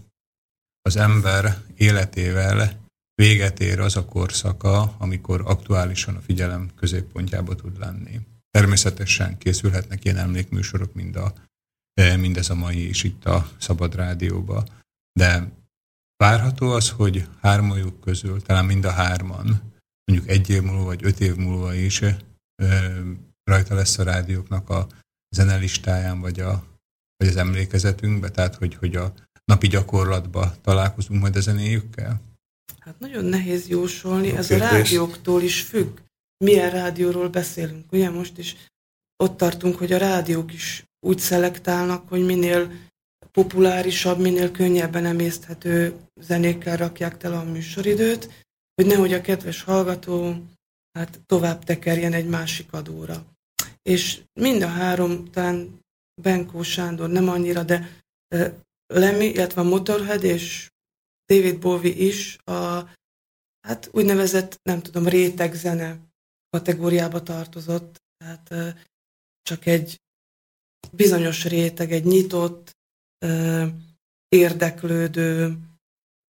[0.83, 2.83] az ember életével
[3.15, 8.21] véget ér az a korszaka, amikor aktuálisan a figyelem középpontjába tud lenni.
[8.55, 11.35] Természetesen készülhetnek ilyen emlékműsorok, mind a,
[11.93, 14.65] eh, mindez a mai is itt a Szabad Rádióba,
[15.13, 15.51] de
[16.17, 19.73] várható az, hogy hármajuk közül, talán mind a hárman,
[20.05, 22.01] mondjuk egy év múlva vagy öt év múlva is
[22.63, 23.01] ö,
[23.45, 24.87] rajta lesz a rádióknak a
[25.37, 26.65] zenelistáján, vagy, a,
[27.17, 29.13] vagy az emlékezetünkbe, tehát hogy, hogy a
[29.45, 32.21] napi gyakorlatba találkozunk majd a zenéjükkel?
[32.79, 34.71] Hát nagyon nehéz jósolni, Jó ez a kérdés.
[34.71, 35.99] rádióktól is függ.
[36.45, 37.93] Milyen rádióról beszélünk?
[37.93, 38.57] Ugye most is
[39.17, 42.71] ott tartunk, hogy a rádiók is úgy szelektálnak, hogy minél
[43.33, 48.45] populárisabb, minél könnyebben emészthető zenékkel rakják tele a műsoridőt,
[48.75, 50.35] hogy nehogy a kedves hallgató
[50.99, 53.25] hát tovább tekerjen egy másik adóra.
[53.83, 55.81] És mind a három, talán
[56.23, 58.03] Benkó Sándor nem annyira, de
[58.87, 60.71] Lemmy, illetve a Motorhead és
[61.33, 62.89] David Bowie is a
[63.67, 65.99] hát úgynevezett, nem tudom, réteg zene
[66.55, 68.03] kategóriába tartozott.
[68.17, 68.75] Tehát
[69.43, 70.01] csak egy
[70.93, 72.77] bizonyos réteg, egy nyitott,
[74.29, 75.59] érdeklődő,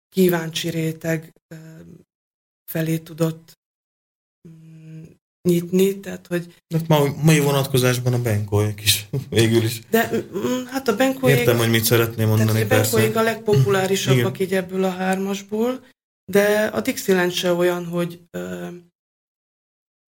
[0.08, 1.32] kíváncsi réteg
[2.70, 3.58] felé tudott
[4.48, 5.02] mm,
[5.48, 9.80] nyitni, tehát hogy Hát ma, mai vonatkozásban a benkolyek is, végül is.
[9.90, 13.20] de mm, hát a Benkóék, Értem, hogy mit szeretném tehát mondani, a Benkóék persze.
[13.20, 15.86] a legpopulárisabbak így ebből a hármasból,
[16.24, 18.20] de a Dixieland se olyan, hogy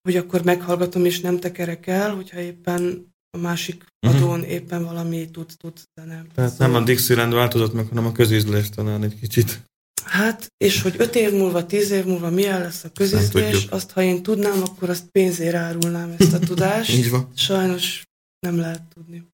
[0.02, 4.16] hogy akkor meghallgatom és nem tekerek el, hogyha éppen a másik Mhm.
[4.16, 6.24] adón éppen valami tud tud zene.
[6.34, 9.62] Tehát nem a Dixieland változott meg, hanem a közízlés talán egy kicsit.
[10.04, 13.72] Hát, és hogy öt év múlva, tíz év múlva milyen lesz a közizlés, tudjuk.
[13.72, 16.90] azt ha én tudnám, akkor azt pénzért árulnám ezt a tudást.
[16.94, 17.28] Így van.
[17.36, 18.02] Sajnos
[18.46, 19.26] nem lehet tudni.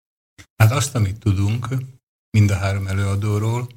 [0.57, 1.67] Hát azt, amit tudunk,
[2.31, 3.69] mind a három előadóról,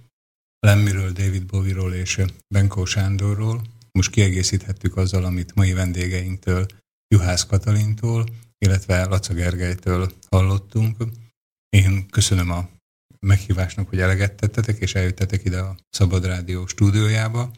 [0.60, 2.20] Lemmiről, David Bowie-ról és
[2.54, 3.62] Benkó Sándorról,
[3.92, 6.66] most kiegészíthettük azzal, amit mai vendégeinktől,
[7.14, 8.26] Juhász Katalintól,
[8.58, 10.98] illetve Laca Gergelytől hallottunk.
[11.70, 12.70] Én köszönöm a
[13.20, 17.52] meghívásnak, hogy eleget tettetek, és eljöttetek ide a Szabad Rádió stúdiójába.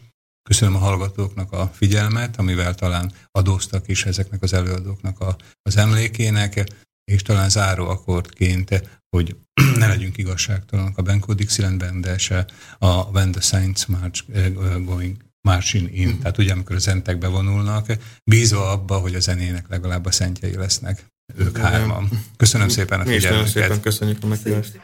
[0.49, 6.63] Köszönöm a hallgatóknak a figyelmet, amivel talán adóztak is ezeknek az előadóknak a, az emlékének,
[7.11, 9.38] és talán záró akkordként, hogy
[9.80, 12.45] ne legyünk igazságtalanok a Benko Dixielandben, de se
[12.77, 14.53] a When the Saints March eh,
[14.84, 15.17] Going
[15.47, 17.85] Marching In, tehát ugye amikor a zentek bevonulnak,
[18.23, 21.05] bízva abba, hogy a zenének legalább a szentjei lesznek
[21.37, 22.09] ők hárman.
[22.37, 24.79] Köszönöm szépen a Mi is nagyon szépen köszönjük a meghívást.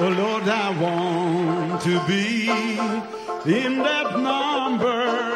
[0.00, 2.24] Oh Lord, I want to be
[3.44, 5.29] in that number.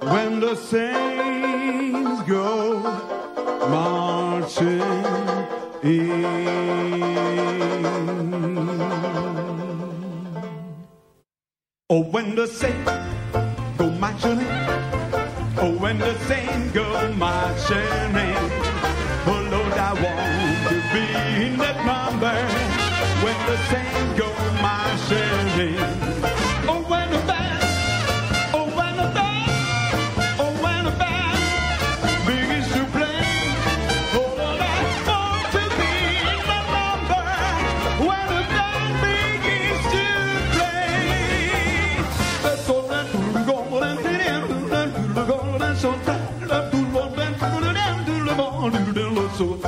[0.00, 2.80] When the saints go
[3.68, 4.80] marching
[5.82, 6.24] in.
[11.88, 12.90] Oh, when the saints
[13.78, 14.46] go marching in.
[15.58, 18.36] Oh, when the saints go marching in.
[19.28, 21.04] Oh, Lord, I want to be
[21.44, 22.36] in that number.
[23.24, 24.28] When the saints go
[24.60, 25.95] marching in.
[49.36, 49.58] so.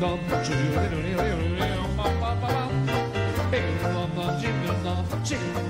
[0.00, 0.72] dum dum, chicken
[3.82, 5.63] dum dum, chicken dum dum, chicken